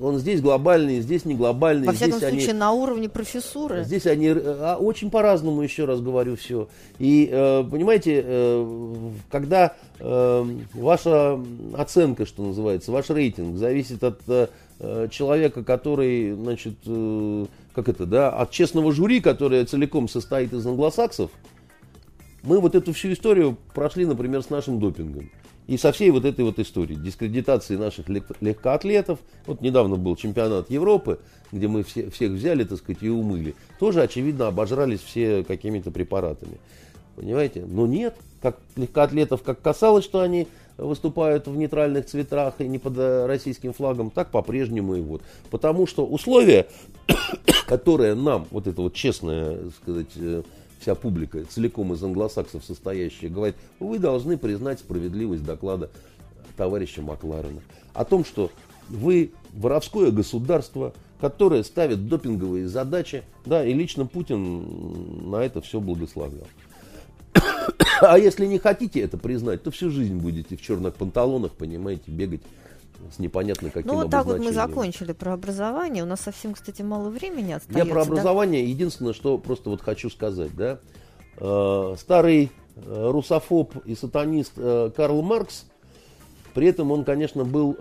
Он 0.00 0.18
здесь 0.18 0.40
глобальный, 0.40 1.00
здесь 1.00 1.26
не 1.26 1.34
глобальный. 1.34 1.86
Во 1.86 1.92
всяком 1.92 2.18
здесь 2.18 2.30
случае, 2.30 2.50
они, 2.50 2.58
на 2.58 2.72
уровне 2.72 3.08
профессуры. 3.10 3.84
Здесь 3.84 4.06
они 4.06 4.30
а, 4.30 4.76
очень 4.76 5.10
по-разному, 5.10 5.60
еще 5.60 5.84
раз 5.84 6.00
говорю, 6.00 6.36
все. 6.36 6.68
И, 6.98 7.28
э, 7.30 7.62
понимаете, 7.70 8.22
э, 8.24 9.10
когда 9.30 9.74
э, 10.00 10.44
ваша 10.72 11.38
оценка, 11.76 12.24
что 12.24 12.42
называется, 12.42 12.90
ваш 12.90 13.10
рейтинг 13.10 13.58
зависит 13.58 14.02
от 14.02 14.20
э, 14.28 14.48
человека, 15.10 15.62
который, 15.62 16.32
значит, 16.32 16.76
э, 16.86 17.46
как 17.74 17.90
это, 17.90 18.06
да, 18.06 18.30
от 18.30 18.50
честного 18.50 18.92
жюри, 18.92 19.20
которое 19.20 19.66
целиком 19.66 20.08
состоит 20.08 20.54
из 20.54 20.66
англосаксов, 20.66 21.30
мы 22.42 22.60
вот 22.60 22.74
эту 22.74 22.94
всю 22.94 23.12
историю 23.12 23.58
прошли, 23.74 24.06
например, 24.06 24.42
с 24.42 24.48
нашим 24.48 24.80
допингом. 24.80 25.30
И 25.66 25.76
со 25.76 25.90
всей 25.90 26.10
вот 26.10 26.24
этой 26.24 26.44
вот 26.44 26.58
историей, 26.58 26.98
дискредитации 26.98 27.76
наших 27.76 28.06
легкоатлетов, 28.08 29.18
вот 29.46 29.60
недавно 29.60 29.96
был 29.96 30.14
чемпионат 30.14 30.70
Европы, 30.70 31.18
где 31.50 31.66
мы 31.66 31.82
все, 31.82 32.08
всех 32.10 32.32
взяли, 32.32 32.64
так 32.64 32.78
сказать, 32.78 33.02
и 33.02 33.08
умыли, 33.08 33.56
тоже, 33.80 34.02
очевидно, 34.02 34.46
обожрались 34.46 35.00
все 35.00 35.42
какими-то 35.42 35.90
препаратами. 35.90 36.58
Понимаете? 37.16 37.64
Но 37.66 37.86
нет, 37.86 38.14
как 38.40 38.58
легкоатлетов, 38.76 39.42
как 39.42 39.60
касалось, 39.60 40.04
что 40.04 40.20
они 40.20 40.46
выступают 40.76 41.48
в 41.48 41.56
нейтральных 41.56 42.06
цветах 42.06 42.54
и 42.60 42.68
не 42.68 42.78
под 42.78 42.98
российским 43.26 43.72
флагом, 43.72 44.10
так 44.10 44.30
по-прежнему 44.30 44.94
и 44.94 45.00
вот. 45.00 45.22
Потому 45.50 45.86
что 45.86 46.06
условия, 46.06 46.68
которые 47.66 48.14
нам, 48.14 48.46
вот 48.50 48.66
это 48.66 48.82
вот 48.82 48.94
честное, 48.94 49.58
сказать, 49.80 50.10
э, 50.16 50.42
вся 50.80 50.94
публика, 50.94 51.44
целиком 51.44 51.92
из 51.92 52.02
англосаксов 52.02 52.64
состоящая, 52.64 53.28
говорит, 53.28 53.56
вы 53.80 53.98
должны 53.98 54.36
признать 54.36 54.80
справедливость 54.80 55.44
доклада 55.44 55.90
товарища 56.56 57.02
Макларена. 57.02 57.60
О 57.94 58.04
том, 58.04 58.24
что 58.24 58.50
вы 58.88 59.32
воровское 59.52 60.10
государство, 60.10 60.92
которое 61.20 61.62
ставит 61.64 62.08
допинговые 62.08 62.68
задачи, 62.68 63.22
да, 63.44 63.64
и 63.64 63.72
лично 63.72 64.06
Путин 64.06 65.30
на 65.30 65.36
это 65.36 65.60
все 65.60 65.80
благословлял. 65.80 66.46
А 68.02 68.18
если 68.18 68.44
не 68.44 68.58
хотите 68.58 69.00
это 69.00 69.16
признать, 69.16 69.62
то 69.62 69.70
всю 69.70 69.90
жизнь 69.90 70.16
будете 70.16 70.54
в 70.54 70.60
черных 70.60 70.94
панталонах, 70.96 71.52
понимаете, 71.52 72.10
бегать 72.10 72.42
с 73.14 73.18
непонятно 73.18 73.70
каким 73.70 73.90
Ну, 73.90 74.02
вот 74.02 74.10
так 74.10 74.26
вот 74.26 74.38
мы 74.38 74.52
закончили 74.52 75.12
про 75.12 75.34
образование. 75.34 76.02
У 76.02 76.06
нас 76.06 76.20
совсем, 76.20 76.54
кстати, 76.54 76.82
мало 76.82 77.10
времени 77.10 77.52
остается. 77.52 77.86
Я 77.86 77.92
про 77.92 78.02
образование 78.02 78.62
да? 78.62 78.68
единственное, 78.68 79.12
что 79.12 79.38
просто 79.38 79.70
вот 79.70 79.80
хочу 79.80 80.10
сказать, 80.10 80.54
да. 80.56 80.78
Э, 81.38 81.94
старый 81.98 82.50
э, 82.76 83.10
русофоб 83.10 83.76
и 83.84 83.94
сатанист 83.94 84.52
э, 84.56 84.90
Карл 84.96 85.22
Маркс, 85.22 85.66
при 86.54 86.68
этом 86.68 86.90
он, 86.90 87.04
конечно, 87.04 87.44
был 87.44 87.76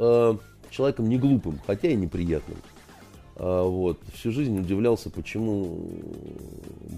человеком 0.69 1.07
не 1.07 1.17
глупым, 1.17 1.59
хотя 1.65 1.87
и 1.87 1.95
неприятным. 1.95 2.57
Э, 3.35 3.63
вот. 3.63 3.99
Всю 4.13 4.31
жизнь 4.31 4.57
удивлялся, 4.59 5.09
почему 5.09 5.89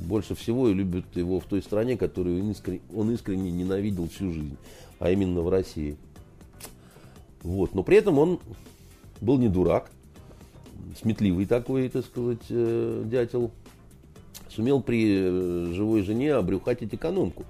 больше 0.07 0.36
всего 0.36 0.70
и 0.70 0.74
любят 0.74 1.05
его 1.15 1.39
в 1.39 1.45
той 1.45 1.61
стране, 1.61 1.97
которую 1.97 2.43
он 2.43 2.51
искренне, 2.51 2.82
он 2.95 3.11
искренне 3.11 3.51
ненавидел 3.51 4.07
всю 4.09 4.32
жизнь, 4.32 4.57
а 4.99 5.09
именно 5.09 5.41
в 5.41 5.49
России. 5.49 5.97
Вот. 7.43 7.73
Но 7.73 7.83
при 7.83 7.97
этом 7.97 8.19
он 8.19 8.39
был 9.21 9.38
не 9.38 9.47
дурак, 9.47 9.89
сметливый 11.01 11.45
такой, 11.45 11.89
так 11.89 12.05
сказать, 12.05 12.45
э, 12.49 13.03
дятел. 13.05 13.51
Сумел 14.49 14.81
при 14.81 15.19
э, 15.19 15.73
живой 15.73 16.01
жене 16.03 16.33
обрюхатить 16.33 16.93
экономку. 16.93 17.45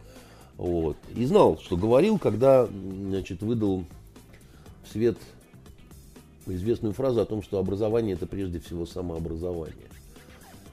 Вот. 0.57 0.97
И 1.15 1.25
знал, 1.25 1.59
что 1.59 1.77
говорил, 1.77 2.17
когда 2.17 2.67
значит, 2.67 3.41
выдал 3.41 3.85
в 4.83 4.91
свет 4.91 5.17
известную 6.47 6.93
фразу 6.93 7.21
о 7.21 7.25
том, 7.25 7.43
что 7.43 7.59
образование 7.59 8.15
это 8.15 8.25
прежде 8.25 8.59
всего 8.59 8.85
самообразование. 8.85 9.75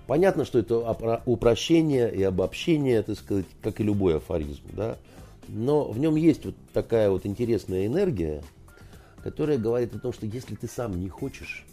Понятно, 0.07 0.45
что 0.45 0.59
это 0.59 1.21
упрощение 1.25 2.15
и 2.15 2.23
обобщение, 2.23 3.03
так 3.03 3.19
сказать, 3.19 3.47
как 3.63 3.81
и 3.81 3.85
любой 3.85 4.19
афоризм, 4.19 4.63
да? 4.73 4.99
но 5.49 5.91
в 5.91 5.99
нем 5.99 6.17
есть 6.17 6.45
вот 6.45 6.55
такая 6.73 7.11
вот 7.11 7.27
интересная 7.27 7.87
энергия, 7.87 8.43
которая 9.25 9.57
говорит 9.57 9.95
о 9.95 9.99
том, 9.99 10.13
что 10.13 10.27
если 10.27 10.55
ты 10.55 10.69
сам 10.69 11.01
не 11.01 11.09
хочешь, 11.09 11.65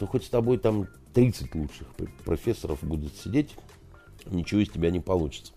то 0.00 0.06
хоть 0.08 0.24
с 0.24 0.28
тобой 0.28 0.58
там 0.58 0.88
30 1.14 1.54
лучших 1.54 1.86
профессоров 2.24 2.82
будут 2.82 3.14
сидеть, 3.14 3.54
ничего 4.26 4.60
из 4.60 4.68
тебя 4.68 4.90
не 4.90 4.98
получится. 4.98 5.52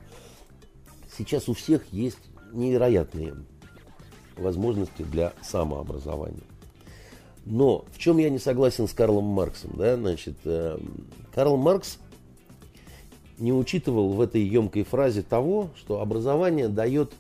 Сейчас 1.18 1.50
у 1.50 1.54
всех 1.54 1.92
есть 1.92 2.20
невероятные 2.52 3.34
возможности 4.38 5.02
для 5.02 5.34
самообразования. 5.42 6.44
Но 7.44 7.86
в 7.92 7.98
чем 7.98 8.20
я 8.20 8.30
не 8.30 8.38
согласен 8.38 8.88
с 8.88 8.94
Карлом 8.94 9.26
Марксом? 9.26 9.72
Да? 9.76 9.96
Значит, 9.96 10.38
э, 10.46 10.78
Карл 11.34 11.58
Маркс 11.58 11.98
не 13.40 13.52
учитывал 13.52 14.14
в 14.14 14.22
этой 14.22 14.44
емкой 14.44 14.84
фразе 14.84 15.24
того, 15.24 15.72
что 15.76 16.02
образование 16.02 16.70
дает 16.70 17.14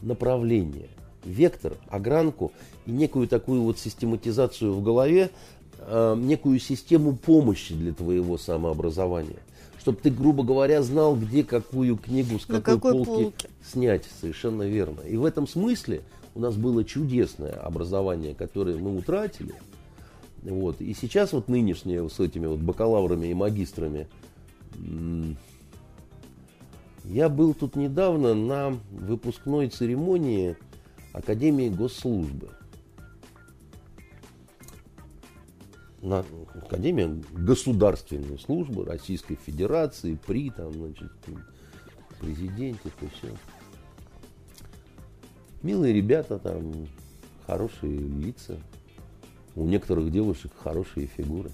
направление– 0.00 0.88
вектор, 1.24 1.74
огранку 1.88 2.52
и 2.86 2.90
некую 2.90 3.28
такую 3.28 3.62
вот 3.62 3.78
систематизацию 3.78 4.72
в 4.72 4.82
голове, 4.82 5.30
э, 5.78 6.16
некую 6.18 6.58
систему 6.58 7.16
помощи 7.16 7.74
для 7.74 7.92
твоего 7.92 8.38
самообразования. 8.38 9.38
Чтобы 9.78 9.98
ты, 9.98 10.10
грубо 10.10 10.44
говоря, 10.44 10.82
знал, 10.82 11.14
где 11.14 11.44
какую 11.44 11.96
книгу 11.96 12.38
с 12.38 12.46
какой, 12.46 12.62
какой 12.62 12.92
полки, 12.92 13.06
полки 13.06 13.48
снять. 13.70 14.04
Совершенно 14.20 14.62
верно. 14.62 15.00
И 15.02 15.16
в 15.16 15.24
этом 15.24 15.46
смысле 15.46 16.02
у 16.34 16.40
нас 16.40 16.56
было 16.56 16.84
чудесное 16.84 17.52
образование, 17.52 18.34
которое 18.34 18.76
мы 18.76 18.96
утратили. 18.96 19.54
Вот. 20.42 20.80
И 20.80 20.94
сейчас 20.94 21.32
вот 21.32 21.48
нынешнее 21.48 22.08
с 22.08 22.20
этими 22.20 22.46
вот 22.46 22.60
бакалаврами 22.60 23.28
и 23.28 23.34
магистрами. 23.34 24.08
Я 27.04 27.28
был 27.28 27.52
тут 27.54 27.76
недавно 27.76 28.34
на 28.34 28.78
выпускной 28.90 29.68
церемонии 29.68 30.56
Академии 31.14 31.68
госслужбы. 31.68 32.50
На 36.02 36.24
Академия 36.54 37.22
государственной 37.32 38.38
службы 38.38 38.84
Российской 38.84 39.36
Федерации, 39.36 40.18
при 40.26 40.50
там, 40.50 40.72
значит, 40.74 41.12
президенте, 42.20 42.90
то 42.98 43.06
все. 43.16 43.32
Милые 45.62 45.94
ребята, 45.94 46.38
там 46.40 46.88
хорошие 47.46 47.96
лица. 47.96 48.58
У 49.54 49.64
некоторых 49.66 50.10
девушек 50.10 50.50
хорошие 50.62 51.06
фигуры. 51.06 51.52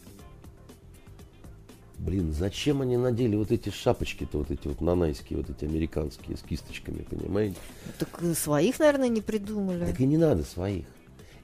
Блин, 2.00 2.32
зачем 2.32 2.80
они 2.80 2.96
надели 2.96 3.36
вот 3.36 3.52
эти 3.52 3.68
шапочки-то, 3.68 4.38
вот 4.38 4.50
эти 4.50 4.66
вот 4.68 4.80
нанайские, 4.80 5.36
вот 5.38 5.50
эти 5.50 5.66
американские 5.66 6.38
с 6.38 6.40
кисточками, 6.40 7.02
понимаете? 7.02 7.56
Так 7.98 8.08
э, 8.22 8.32
своих, 8.32 8.78
наверное, 8.78 9.08
не 9.08 9.20
придумали. 9.20 9.84
Так 9.84 10.00
и 10.00 10.06
не 10.06 10.16
надо 10.16 10.44
своих. 10.44 10.86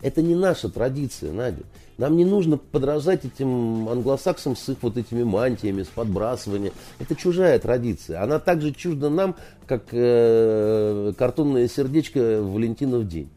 Это 0.01 0.23
не 0.23 0.35
наша 0.35 0.71
традиция, 0.71 1.33
Надя. 1.33 1.63
Нам 1.99 2.17
не 2.17 2.25
нужно 2.25 2.57
подражать 2.57 3.27
этим 3.27 3.87
англосаксам 3.87 4.57
с 4.57 4.67
их 4.71 4.79
вот 4.81 4.97
этими 4.97 5.25
мантиями, 5.25 5.83
с 5.83 5.89
подбрасыванием. 5.89 6.73
Это 6.99 7.15
чужая 7.15 7.59
традиция. 7.59 8.23
Она 8.23 8.39
так 8.39 8.63
же 8.63 8.73
чужда 8.73 9.11
нам, 9.11 9.37
как 9.67 9.89
э, 9.93 11.13
картонное 11.19 11.69
сердечко 11.69 12.41
в 12.41 12.55
Валентинов 12.55 13.07
день. 13.07 13.29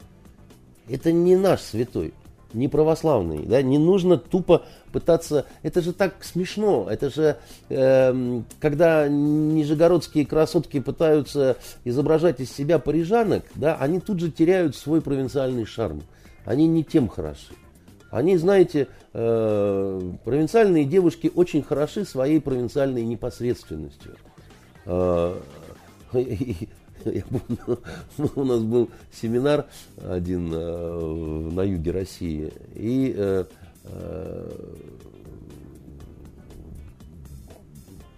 Это 0.87 1.11
не 1.11 1.35
наш 1.35 1.61
святой, 1.61 2.13
не 2.53 2.67
православный. 2.67 3.45
Да? 3.45 3.61
Не 3.61 3.77
нужно 3.77 4.17
тупо 4.17 4.63
пытаться... 4.91 5.45
Это 5.63 5.81
же 5.81 5.93
так 5.93 6.23
смешно. 6.23 6.87
Это 6.89 7.09
же, 7.09 7.37
э, 7.69 8.41
когда 8.59 9.07
нижегородские 9.07 10.25
красотки 10.25 10.79
пытаются 10.79 11.57
изображать 11.83 12.39
из 12.39 12.51
себя 12.51 12.79
парижанок, 12.79 13.43
да, 13.55 13.75
они 13.75 13.99
тут 13.99 14.19
же 14.19 14.31
теряют 14.31 14.75
свой 14.75 15.01
провинциальный 15.01 15.65
шарм 15.65 16.03
они 16.49 16.67
не 16.67 16.83
тем 16.83 17.07
хороши. 17.07 17.53
Они, 18.09 18.35
знаете, 18.37 18.87
э, 19.13 20.01
провинциальные 20.25 20.85
девушки 20.85 21.31
очень 21.33 21.61
хороши 21.61 22.05
своей 22.05 22.41
провинциальной 22.41 23.03
непосредственностью. 23.03 24.15
Э, 24.85 25.35
я 27.05 27.23
помню, 27.23 27.79
у 28.35 28.43
нас 28.43 28.61
был 28.61 28.89
семинар 29.11 29.65
один 29.97 30.51
э, 30.53 31.49
на 31.51 31.61
юге 31.61 31.91
России, 31.91 32.51
и 32.75 33.13
э, 33.15 33.45
э, 33.85 34.51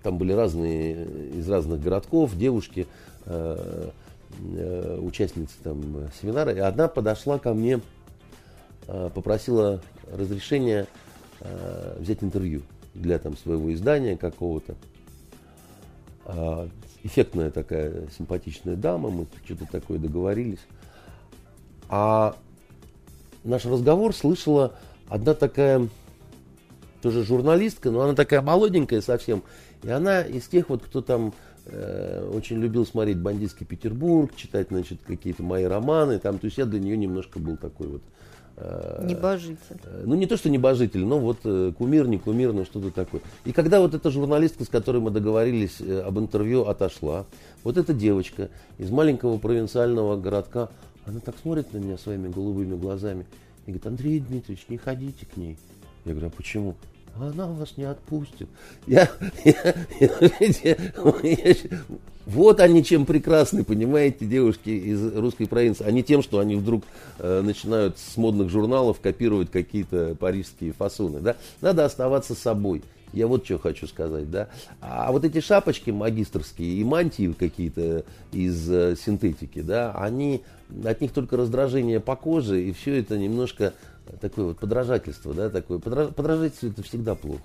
там 0.03 0.17
были 0.17 0.33
разные, 0.33 1.05
из 1.35 1.47
разных 1.47 1.79
городков 1.79 2.35
девушки, 2.35 2.87
участницы 4.97 5.53
там 5.63 6.09
семинара, 6.19 6.51
и 6.51 6.57
одна 6.57 6.87
подошла 6.87 7.37
ко 7.37 7.53
мне, 7.53 7.81
попросила 8.87 9.79
разрешения 10.11 10.87
взять 11.99 12.23
интервью 12.23 12.63
для 12.95 13.19
там, 13.19 13.37
своего 13.37 13.71
издания 13.71 14.17
какого-то. 14.17 14.75
Эффектная 17.03 17.49
такая 17.49 18.07
симпатичная 18.17 18.75
дама, 18.75 19.09
мы 19.09 19.25
что-то 19.43 19.65
такое 19.65 19.97
договорились. 19.97 20.59
А 21.89 22.35
наш 23.43 23.65
разговор 23.65 24.13
слышала 24.15 24.75
одна 25.09 25.33
такая 25.33 25.87
тоже 27.01 27.23
журналистка, 27.23 27.89
но 27.91 28.01
она 28.01 28.13
такая 28.13 28.41
молоденькая 28.41 29.01
совсем. 29.01 29.43
И 29.83 29.89
она 29.89 30.21
из 30.21 30.47
тех 30.47 30.69
вот, 30.69 30.83
кто 30.83 31.01
там 31.01 31.33
э, 31.65 32.31
очень 32.33 32.57
любил 32.57 32.85
смотреть 32.85 33.17
«Бандитский 33.17 33.65
Петербург», 33.65 34.35
читать, 34.35 34.67
значит, 34.69 34.99
какие-то 35.05 35.41
мои 35.43 35.63
романы. 35.63 36.19
Там, 36.19 36.37
то 36.37 36.45
есть 36.45 36.57
я 36.57 36.65
для 36.65 36.79
нее 36.79 36.97
немножко 36.97 37.39
был 37.39 37.57
такой 37.57 37.87
вот 37.87 38.01
небожитель. 39.03 39.77
Э, 39.83 40.03
ну, 40.05 40.15
не 40.15 40.27
то, 40.27 40.37
что 40.37 40.49
небожитель, 40.49 41.05
но 41.05 41.19
вот 41.19 41.39
э, 41.43 41.71
кумир, 41.77 42.07
не 42.07 42.17
кумир, 42.17 42.53
но 42.53 42.65
что-то 42.65 42.91
такое. 42.91 43.21
И 43.45 43.51
когда 43.51 43.79
вот 43.79 43.93
эта 43.93 44.09
журналистка, 44.11 44.63
с 44.63 44.67
которой 44.67 45.01
мы 45.01 45.11
договорились 45.11 45.81
об 45.81 46.19
интервью, 46.19 46.65
отошла, 46.65 47.25
вот 47.63 47.77
эта 47.77 47.93
девочка 47.93 48.49
из 48.77 48.89
маленького 48.89 49.37
провинциального 49.37 50.17
городка, 50.17 50.69
она 51.05 51.19
так 51.19 51.35
смотрит 51.41 51.73
на 51.73 51.77
меня 51.77 51.97
своими 51.97 52.27
голубыми 52.27 52.75
глазами 52.75 53.25
и 53.65 53.71
говорит, 53.71 53.87
Андрей 53.87 54.19
Дмитриевич, 54.19 54.65
не 54.69 54.77
ходите 54.77 55.25
к 55.25 55.37
ней. 55.37 55.57
Я 56.05 56.13
говорю, 56.13 56.27
а 56.27 56.31
почему? 56.31 56.75
А 57.15 57.27
она 57.29 57.47
вас 57.47 57.77
не 57.77 57.83
отпустит. 57.83 58.47
Я, 58.87 59.09
я, 59.43 59.75
я, 59.99 60.51
я, 60.63 61.55
вот 62.25 62.59
они 62.59 62.83
чем 62.83 63.05
прекрасны, 63.05 63.63
понимаете, 63.63 64.25
девушки 64.25 64.69
из 64.69 65.15
русской 65.15 65.45
провинции. 65.45 65.85
А 65.85 65.91
не 65.91 66.03
тем, 66.03 66.21
что 66.21 66.39
они 66.39 66.55
вдруг 66.55 66.83
э, 67.19 67.41
начинают 67.41 67.97
с 67.97 68.15
модных 68.15 68.49
журналов 68.49 68.99
копировать 69.01 69.51
какие-то 69.51 70.15
парижские 70.15 70.71
фасоны. 70.73 71.19
Да? 71.19 71.35
Надо 71.61 71.83
оставаться 71.83 72.35
собой. 72.35 72.83
Я 73.13 73.27
вот 73.27 73.43
что 73.43 73.59
хочу 73.59 73.87
сказать, 73.87 74.31
да. 74.31 74.47
А 74.79 75.11
вот 75.11 75.25
эти 75.25 75.41
шапочки 75.41 75.89
магистрские 75.89 76.77
и 76.77 76.83
мантии 76.83 77.33
какие-то 77.37 78.05
из 78.31 78.71
э, 78.71 78.95
синтетики, 78.95 79.61
да, 79.61 79.91
они, 79.93 80.43
от 80.85 81.01
них 81.01 81.11
только 81.11 81.35
раздражение 81.35 81.99
по 81.99 82.15
коже, 82.15 82.63
и 82.63 82.71
все 82.71 82.99
это 82.99 83.17
немножко 83.17 83.73
такое 84.19 84.45
вот 84.45 84.59
подражательство, 84.59 85.33
да, 85.33 85.49
такое. 85.49 85.79
Подражательство 85.79 86.67
это 86.67 86.83
всегда 86.83 87.15
плохо. 87.15 87.43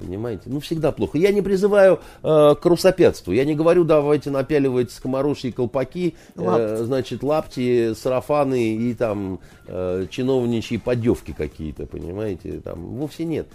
Понимаете? 0.00 0.44
Ну, 0.46 0.60
всегда 0.60 0.92
плохо. 0.92 1.18
Я 1.18 1.30
не 1.30 1.42
призываю 1.42 2.00
э, 2.22 2.54
к 2.54 2.64
русопятству. 2.64 3.32
Я 3.32 3.44
не 3.44 3.54
говорю, 3.54 3.84
давайте 3.84 4.30
напяливать 4.30 4.90
скоморожьи 4.90 5.50
колпаки, 5.50 6.14
э, 6.36 6.82
значит, 6.84 7.22
лапти, 7.22 7.92
сарафаны 7.94 8.76
и 8.76 8.94
там 8.94 9.40
э, 9.66 10.06
чиновничьи 10.10 10.78
поддевки 10.78 11.32
какие-то, 11.32 11.84
понимаете? 11.84 12.60
Там 12.60 12.80
вовсе 12.96 13.26
нет. 13.26 13.46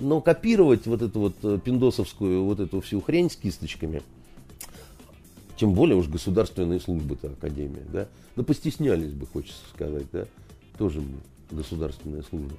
Но 0.00 0.20
копировать 0.20 0.86
вот 0.86 1.02
эту 1.02 1.18
вот 1.18 1.34
э, 1.42 1.58
пиндосовскую, 1.64 2.44
вот 2.44 2.60
эту 2.60 2.80
всю 2.80 3.00
хрень 3.00 3.28
с 3.28 3.34
кисточками, 3.34 4.02
тем 5.56 5.74
более 5.74 5.96
уж 5.96 6.06
государственные 6.06 6.78
службы-то, 6.78 7.28
академия, 7.28 7.84
да, 7.92 8.06
да 8.36 8.42
постеснялись 8.44 9.12
бы, 9.12 9.26
хочется 9.26 9.62
сказать, 9.74 10.06
да, 10.12 10.26
тоже 10.78 11.00
мне 11.00 11.18
государственная 11.50 12.22
служба. 12.22 12.54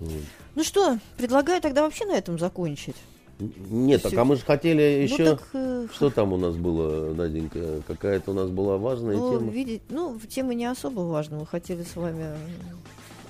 Вот. 0.00 0.12
Ну 0.54 0.64
что, 0.64 0.98
предлагаю 1.16 1.60
тогда 1.60 1.82
вообще 1.82 2.04
на 2.06 2.12
этом 2.12 2.38
закончить. 2.38 2.96
Нет, 3.38 4.02
так 4.02 4.14
а 4.14 4.24
мы 4.24 4.36
же 4.36 4.42
хотели 4.42 4.82
еще... 4.82 5.24
Ну, 5.24 5.36
так, 5.36 5.48
э... 5.52 5.86
Что 5.94 6.10
там 6.10 6.32
у 6.32 6.36
нас 6.36 6.56
было, 6.56 7.14
Наденька? 7.14 7.82
Какая-то 7.86 8.32
у 8.32 8.34
нас 8.34 8.50
была 8.50 8.78
важная 8.78 9.16
ну, 9.16 9.32
тема? 9.32 9.50
Видеть, 9.50 9.82
ну, 9.90 10.18
тема 10.28 10.54
не 10.54 10.64
особо 10.64 11.00
важная. 11.00 11.38
Мы 11.38 11.46
хотели 11.46 11.84
с 11.84 11.94
вами 11.94 12.36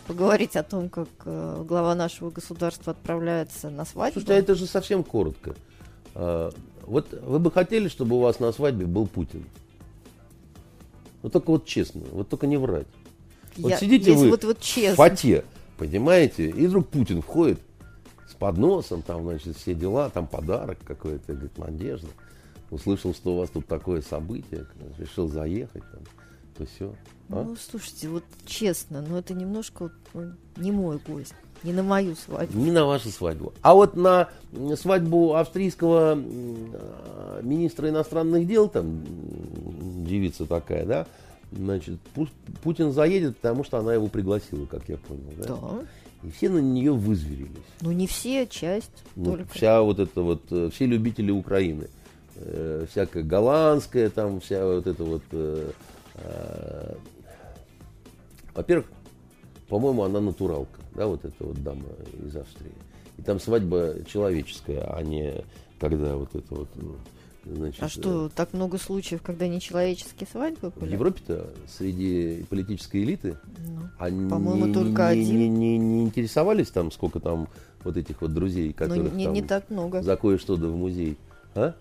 поговорить 0.07 0.57
о 0.57 0.63
том, 0.63 0.89
как 0.89 1.09
э, 1.27 1.65
глава 1.69 1.95
нашего 1.95 2.31
государства 2.31 2.93
отправляется 2.93 3.69
на 3.69 3.85
свадьбу. 3.85 4.21
Слушайте, 4.21 4.33
а 4.33 4.39
это 4.39 4.55
же 4.55 4.67
совсем 4.67 5.05
коротко. 5.05 5.55
А, 6.15 6.51
вот 6.87 7.13
вы 7.13 7.39
бы 7.39 7.51
хотели, 7.51 7.89
чтобы 7.89 8.17
у 8.17 8.21
вас 8.21 8.41
на 8.41 8.51
свадьбе 8.53 8.87
был 8.87 9.07
Путин? 9.07 9.45
Вот 11.21 11.33
только 11.33 11.51
вот 11.51 11.67
честно, 11.67 12.03
вот 12.13 12.31
только 12.31 12.47
не 12.47 12.57
врать. 12.57 12.87
Вот 13.59 13.71
Я, 13.71 13.77
сидите 13.79 14.13
вы 14.13 14.31
вот, 14.31 14.45
вот 14.45 14.61
честно. 14.61 14.95
в 14.95 14.97
фате, 14.97 15.45
понимаете, 15.77 16.49
и 16.49 16.67
вдруг 16.67 16.89
Путин 16.89 17.23
входит 17.23 17.59
с 18.29 18.35
подносом, 18.35 19.03
там, 19.03 19.23
значит, 19.25 19.57
все 19.57 19.75
дела, 19.75 20.11
там 20.11 20.27
подарок 20.27 20.79
какой-то, 20.85 21.33
говорит, 21.33 21.59
Надежда. 21.59 22.09
Услышал, 22.71 23.15
что 23.15 23.35
у 23.35 23.39
вас 23.39 23.51
тут 23.51 23.67
такое 23.67 24.03
событие, 24.03 24.67
решил 24.99 25.29
заехать, 25.29 25.83
там, 25.91 26.03
то 26.57 26.67
все. 26.67 26.93
А? 27.31 27.45
Ну, 27.45 27.57
слушайте, 27.57 28.09
вот 28.09 28.25
честно, 28.47 29.01
но 29.01 29.19
это 29.19 29.35
немножко 29.35 29.91
ну, 30.15 30.33
не 30.57 30.71
мой 30.71 30.99
гость. 31.07 31.35
Не 31.65 31.73
на 31.73 31.83
мою 31.83 32.15
свадьбу. 32.15 32.57
Не 32.57 32.71
на 32.71 32.85
вашу 32.85 33.09
свадьбу. 33.11 33.53
А 33.63 33.75
вот 33.75 33.97
на 33.97 34.29
свадьбу 34.77 35.35
австрийского 35.35 36.15
министра 37.43 37.89
иностранных 37.89 38.47
дел, 38.47 38.69
там 38.69 39.03
девица 40.07 40.47
такая, 40.47 40.87
да, 40.87 41.07
Значит, 41.51 41.99
Путин 42.63 42.93
заедет, 42.93 43.37
потому 43.39 43.65
что 43.65 43.79
она 43.79 43.95
его 43.95 44.09
пригласила, 44.09 44.67
как 44.67 44.89
я 44.89 44.97
понял. 44.99 45.33
Да. 45.39 45.47
да. 45.47 45.81
И 46.23 46.31
все 46.31 46.49
на 46.49 46.59
нее 46.59 46.93
вызверились. 46.93 47.49
Ну, 47.81 47.93
не 47.93 48.07
все, 48.07 48.47
часть 48.47 49.05
ну, 49.15 49.37
только. 49.37 49.49
Вся 49.55 49.81
вот 49.83 49.99
это 49.99 50.23
вот, 50.23 50.43
э, 50.51 50.69
все 50.73 50.87
любители 50.87 51.31
Украины. 51.31 51.89
Э, 52.35 52.87
всякая 52.91 53.23
голландская, 53.23 54.11
там 54.11 54.41
вся 54.41 54.65
вот 54.65 54.87
эта 54.87 55.05
вот... 55.05 55.23
Э, 55.33 55.71
э, 56.15 56.95
во-первых, 58.55 58.87
по-моему, 59.69 60.03
она 60.03 60.21
натуралка, 60.21 60.81
да, 60.95 61.07
вот 61.07 61.25
эта 61.25 61.45
вот 61.45 61.63
дама 61.63 61.89
из 62.25 62.35
Австрии. 62.37 62.73
И 63.17 63.23
там 63.23 63.41
свадьба 63.41 63.97
человеческая, 64.07 64.83
а 64.93 65.03
не 65.03 65.45
когда 65.79 66.17
вот 66.17 66.35
это 66.35 66.55
вот... 66.55 66.69
Ну, 66.75 66.97
Значит, 67.51 67.83
а 67.83 67.89
что, 67.89 68.27
э, 68.27 68.31
так 68.35 68.53
много 68.53 68.77
случаев, 68.79 69.23
когда 69.23 69.49
нечеловеческие 69.49 70.29
свадьбы 70.31 70.71
были? 70.71 70.91
В 70.91 70.93
Европе-то 70.93 71.51
среди 71.67 72.45
политической 72.49 73.03
элиты 73.03 73.39
ну, 73.67 73.89
они 73.99 74.29
по-моему, 74.29 74.73
только 74.73 75.15
не, 75.15 75.23
один. 75.23 75.39
Не, 75.39 75.49
не, 75.49 75.79
не 75.79 76.03
интересовались 76.05 76.69
там, 76.69 76.93
сколько 76.93 77.21
там 77.21 77.49
вот 77.85 77.97
этих 77.97 78.21
вот 78.21 78.35
друзей, 78.35 78.69
ну, 78.69 78.75
которых 78.75 79.15
не, 79.15 79.25
там 79.25 79.33
не 79.33 79.43
так 79.43 79.71
много. 79.71 80.03
за 80.03 80.17
кое-что 80.17 80.57
да 80.57 80.69
в 80.69 80.77
музей. 80.77 81.17
А? 81.55 81.75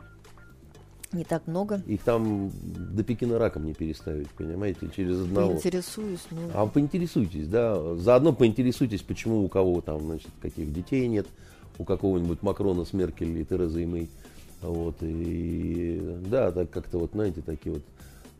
Не 1.11 1.24
так 1.24 1.47
много. 1.47 1.82
Их 1.86 2.01
там 2.01 2.51
до 2.63 3.03
Пекина 3.03 3.38
раком 3.38 3.65
не 3.65 3.74
переставить, 3.74 4.30
понимаете, 4.30 4.89
через 4.95 5.20
одного. 5.22 5.51
Поинтересуюсь. 5.51 6.26
Ну... 6.32 6.39
А 6.53 6.65
поинтересуйтесь, 6.65 7.47
да. 7.47 7.95
Заодно 7.95 8.34
поинтересуйтесь, 8.34 9.01
почему 9.01 9.43
у 9.43 9.47
кого 9.49 9.82
там, 9.82 10.01
значит, 10.01 10.30
каких 10.41 10.74
детей 10.74 11.07
нет, 11.07 11.28
у 11.78 11.84
какого-нибудь 11.84 12.41
Макрона 12.41 12.86
с 12.86 12.93
Меркель 12.93 13.38
и 13.38 13.45
Терезой 13.45 13.86
Мэй. 13.86 14.09
Вот, 14.62 14.95
и 15.01 16.01
да, 16.30 16.51
так 16.51 16.70
как-то 16.70 16.99
вот, 16.99 17.12
знаете, 17.14 17.41
такие 17.45 17.74
вот. 17.76 17.84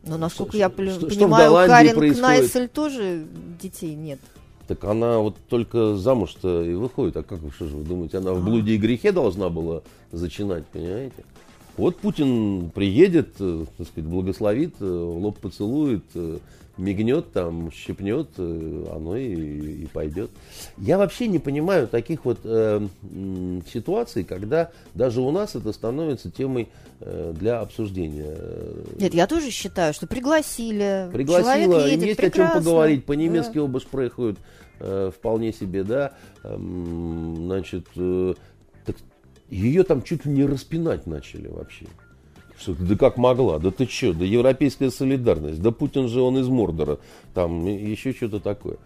Но 0.04 0.16
насколько 0.16 0.52
что, 0.52 0.58
я 0.58 0.68
что, 0.68 1.06
понимаю, 1.06 1.50
что 1.50 1.66
Карин 1.66 1.94
происходит? 1.94 2.18
Кнайсель 2.18 2.68
тоже 2.68 3.24
детей 3.60 3.94
нет. 3.94 4.18
Так 4.66 4.84
она 4.84 5.18
вот 5.18 5.36
только 5.48 5.96
замуж-то 5.96 6.62
и 6.62 6.74
выходит. 6.74 7.16
А 7.16 7.22
как 7.22 7.40
вы 7.40 7.50
что 7.50 7.66
же 7.66 7.76
вы 7.76 7.84
думаете, 7.84 8.18
она 8.18 8.32
в 8.32 8.44
блуде 8.44 8.72
и 8.72 8.78
грехе 8.78 9.12
должна 9.12 9.48
была 9.48 9.82
зачинать, 10.12 10.66
понимаете? 10.66 11.24
Вот 11.78 11.96
Путин 11.96 12.70
приедет, 12.70 13.36
э, 13.38 13.64
так 13.76 13.86
сказать, 13.86 14.10
благословит, 14.10 14.74
э, 14.80 14.84
лоб 14.84 15.38
поцелует, 15.38 16.02
э, 16.14 16.38
мигнет 16.78 17.32
там, 17.32 17.70
щепнет, 17.72 18.28
оно 18.38 19.16
и, 19.16 19.82
и 19.82 19.86
пойдет. 19.86 20.30
Я 20.78 20.98
вообще 20.98 21.26
не 21.26 21.38
понимаю 21.38 21.88
таких 21.88 22.24
вот 22.24 22.38
э, 22.44 22.86
ситуаций, 23.72 24.24
когда 24.24 24.70
даже 24.94 25.20
у 25.20 25.30
нас 25.30 25.54
это 25.54 25.72
становится 25.72 26.30
темой 26.30 26.68
э, 27.00 27.34
для 27.38 27.60
обсуждения. 27.60 28.36
Нет, 28.98 29.14
я 29.14 29.26
тоже 29.26 29.50
считаю, 29.50 29.92
что 29.92 30.06
пригласили. 30.06 31.08
Пригласила, 31.12 31.86
едет, 31.86 32.04
есть 32.04 32.16
прекрасно. 32.16 32.44
о 32.44 32.54
чем 32.54 32.64
поговорить. 32.64 33.04
По-немецки 33.04 33.54
да. 33.54 33.62
оба 33.62 33.80
шпрехают 33.80 34.38
э, 34.80 35.10
вполне 35.14 35.52
себе, 35.52 35.84
да. 35.84 36.12
Эм, 36.44 37.36
значит, 37.46 37.86
э, 37.96 38.34
так, 38.84 38.96
ее 39.50 39.82
там 39.82 40.02
чуть 40.02 40.24
ли 40.24 40.32
не 40.32 40.44
распинать 40.44 41.06
начали 41.06 41.48
вообще. 41.48 41.86
Что 42.58 42.74
да 42.74 42.96
как 42.96 43.16
могла, 43.16 43.58
да 43.58 43.70
ты 43.70 43.86
что, 43.86 44.12
да 44.12 44.24
европейская 44.24 44.90
солидарность, 44.90 45.62
да 45.62 45.70
Путин 45.70 46.08
же 46.08 46.20
он 46.20 46.38
из 46.38 46.48
Мордора, 46.48 46.98
там 47.34 47.66
еще 47.66 48.12
что-то 48.12 48.40
такое. 48.40 48.76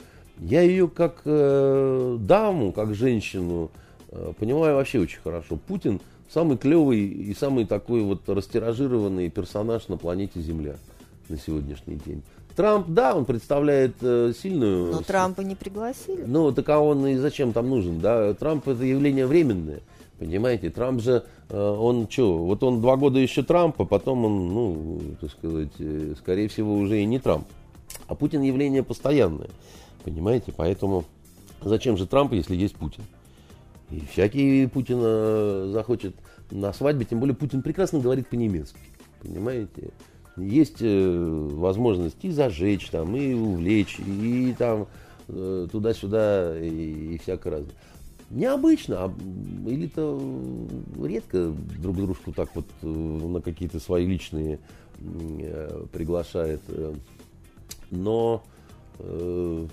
Я 0.41 0.62
ее 0.62 0.89
как 0.89 1.23
э, 1.25 2.16
даму, 2.20 2.73
как 2.73 2.95
женщину 2.95 3.70
э, 4.11 4.33
понимаю 4.39 4.77
вообще 4.77 4.99
очень 4.99 5.20
хорошо. 5.20 5.57
Путин 5.57 6.01
самый 6.29 6.57
клевый 6.59 7.01
и 7.01 7.35
самый 7.35 7.64
такой 7.64 8.03
вот 8.03 8.29
растиражированный 8.29 9.31
персонаж 9.31 9.89
на 9.89 9.97
планете 9.97 10.41
Земля 10.41 10.77
на 11.29 11.39
сегодняшний 11.39 11.97
день. 11.97 12.23
Трамп, 12.57 12.87
да, 12.89 13.14
он 13.14 13.25
представляет 13.25 13.95
э, 14.03 14.33
сильную... 14.37 14.93
Но 14.93 15.01
Трампа 15.01 15.41
не 15.41 15.55
пригласили. 15.55 16.25
Ну, 16.27 16.53
так 16.53 16.68
а 16.68 16.81
он 16.81 17.07
и 17.07 17.16
зачем 17.16 17.53
там 17.53 17.70
нужен, 17.70 18.01
да? 18.01 18.35
Трамп 18.35 18.68
это 18.68 18.85
явление 18.85 19.27
временное. 19.27 19.81
Понимаете, 20.18 20.70
Трамп 20.70 21.00
же, 21.00 21.24
э, 21.48 21.58
он 21.58 22.08
что, 22.08 22.38
вот 22.38 22.62
он 22.62 22.80
два 22.80 22.96
года 22.96 23.18
еще 23.18 23.42
Трамп, 23.42 23.80
а 23.80 23.84
потом 23.84 24.24
он, 24.24 24.54
ну, 24.54 25.00
так 25.20 25.30
сказать, 25.30 25.72
э, 25.78 26.14
скорее 26.18 26.48
всего, 26.48 26.76
уже 26.76 27.00
и 27.00 27.04
не 27.04 27.18
Трамп. 27.18 27.46
А 28.06 28.14
Путин 28.14 28.42
явление 28.42 28.82
постоянное, 28.82 29.48
понимаете, 30.04 30.52
поэтому 30.56 31.04
зачем 31.62 31.96
же 31.96 32.06
Трамп, 32.06 32.34
если 32.34 32.54
есть 32.54 32.76
Путин? 32.76 33.02
И 33.90 34.00
всякий 34.12 34.66
Путина 34.66 35.68
захочет 35.72 36.14
на 36.50 36.72
свадьбе, 36.72 37.04
тем 37.04 37.18
более 37.18 37.34
Путин 37.34 37.62
прекрасно 37.62 37.98
говорит 37.98 38.28
по-немецки, 38.28 38.78
понимаете? 39.22 39.90
Есть 40.36 40.78
э, 40.80 41.48
возможность 41.54 42.18
и 42.22 42.30
зажечь 42.30 42.88
там, 42.90 43.16
и 43.16 43.34
увлечь, 43.34 43.98
и 43.98 44.54
там 44.56 44.86
туда-сюда, 45.28 46.58
и, 46.58 47.14
и 47.14 47.18
всякое 47.18 47.50
разное 47.50 47.74
необычно, 48.33 49.05
а 49.05 49.14
или-то 49.66 50.20
редко 51.03 51.49
друг 51.80 51.97
дружку 51.97 52.33
так 52.33 52.49
вот 52.55 52.66
э, 52.83 52.87
на 52.87 53.41
какие-то 53.41 53.78
свои 53.78 54.07
личные 54.07 54.59
э, 54.99 55.85
приглашает. 55.93 56.61
Э. 56.68 56.95
Но 57.91 58.43
э, 58.99 59.66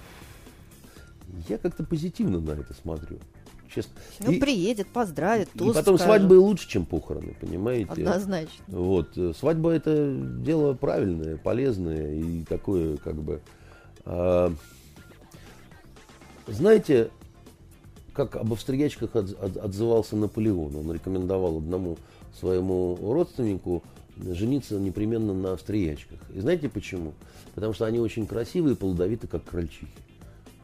я 1.48 1.58
как-то 1.58 1.84
позитивно 1.84 2.40
на 2.40 2.52
это 2.52 2.74
смотрю. 2.74 3.18
Честно. 3.74 3.94
Ну, 4.20 4.32
и, 4.32 4.40
приедет, 4.40 4.88
поздравит, 4.88 5.48
И 5.54 5.60
потом 5.60 5.74
скажет. 5.74 6.02
свадьбы 6.02 6.40
лучше, 6.40 6.68
чем 6.68 6.86
похороны, 6.86 7.36
понимаете? 7.40 7.92
Однозначно. 7.92 8.64
Вот. 8.68 9.16
Свадьба 9.38 9.72
это 9.72 10.12
дело 10.12 10.74
правильное, 10.74 11.38
полезное 11.38 12.16
и 12.16 12.44
такое, 12.46 12.98
как 12.98 13.16
бы. 13.22 13.42
А, 14.06 14.52
знаете, 16.48 17.12
как 18.20 18.36
об 18.36 18.52
австриячках 18.52 19.16
отзывался 19.16 20.18
Наполеон. 20.18 20.76
Он 20.76 20.92
рекомендовал 20.92 21.60
одному 21.60 21.98
своему 22.38 22.98
родственнику 23.02 23.82
жениться 24.18 24.78
непременно 24.78 25.34
на 25.34 25.54
австриячках. 25.54 26.20
И 26.36 26.42
знаете 26.42 26.68
почему? 26.68 27.14
Потому 27.56 27.72
что 27.74 27.86
они 27.86 28.00
очень 28.00 28.28
красивые 28.28 28.76
и 28.76 28.78
плодовиты, 28.78 29.28
как 29.28 29.46
крольчихи. 29.46 29.88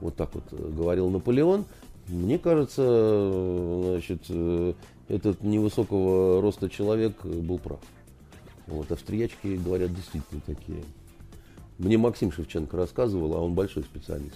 Вот 0.02 0.18
так 0.18 0.36
вот 0.36 0.44
э, 0.52 0.72
говорил 0.76 1.10
Наполеон. 1.10 1.64
Мне 2.10 2.38
кажется, 2.38 3.82
значит, 3.86 4.24
э, 4.28 4.74
этот 5.08 5.42
невысокого 5.42 6.42
роста 6.42 6.70
человек 6.70 7.24
был 7.24 7.58
прав. 7.58 7.80
Вот, 8.68 8.92
австриячки, 8.92 9.56
говорят, 9.56 9.96
действительно 9.96 10.42
такие. 10.46 10.84
Мне 11.78 11.98
Максим 11.98 12.34
Шевченко 12.34 12.76
рассказывал, 12.76 13.36
а 13.36 13.40
он 13.40 13.54
большой 13.54 13.84
специалист. 13.84 14.36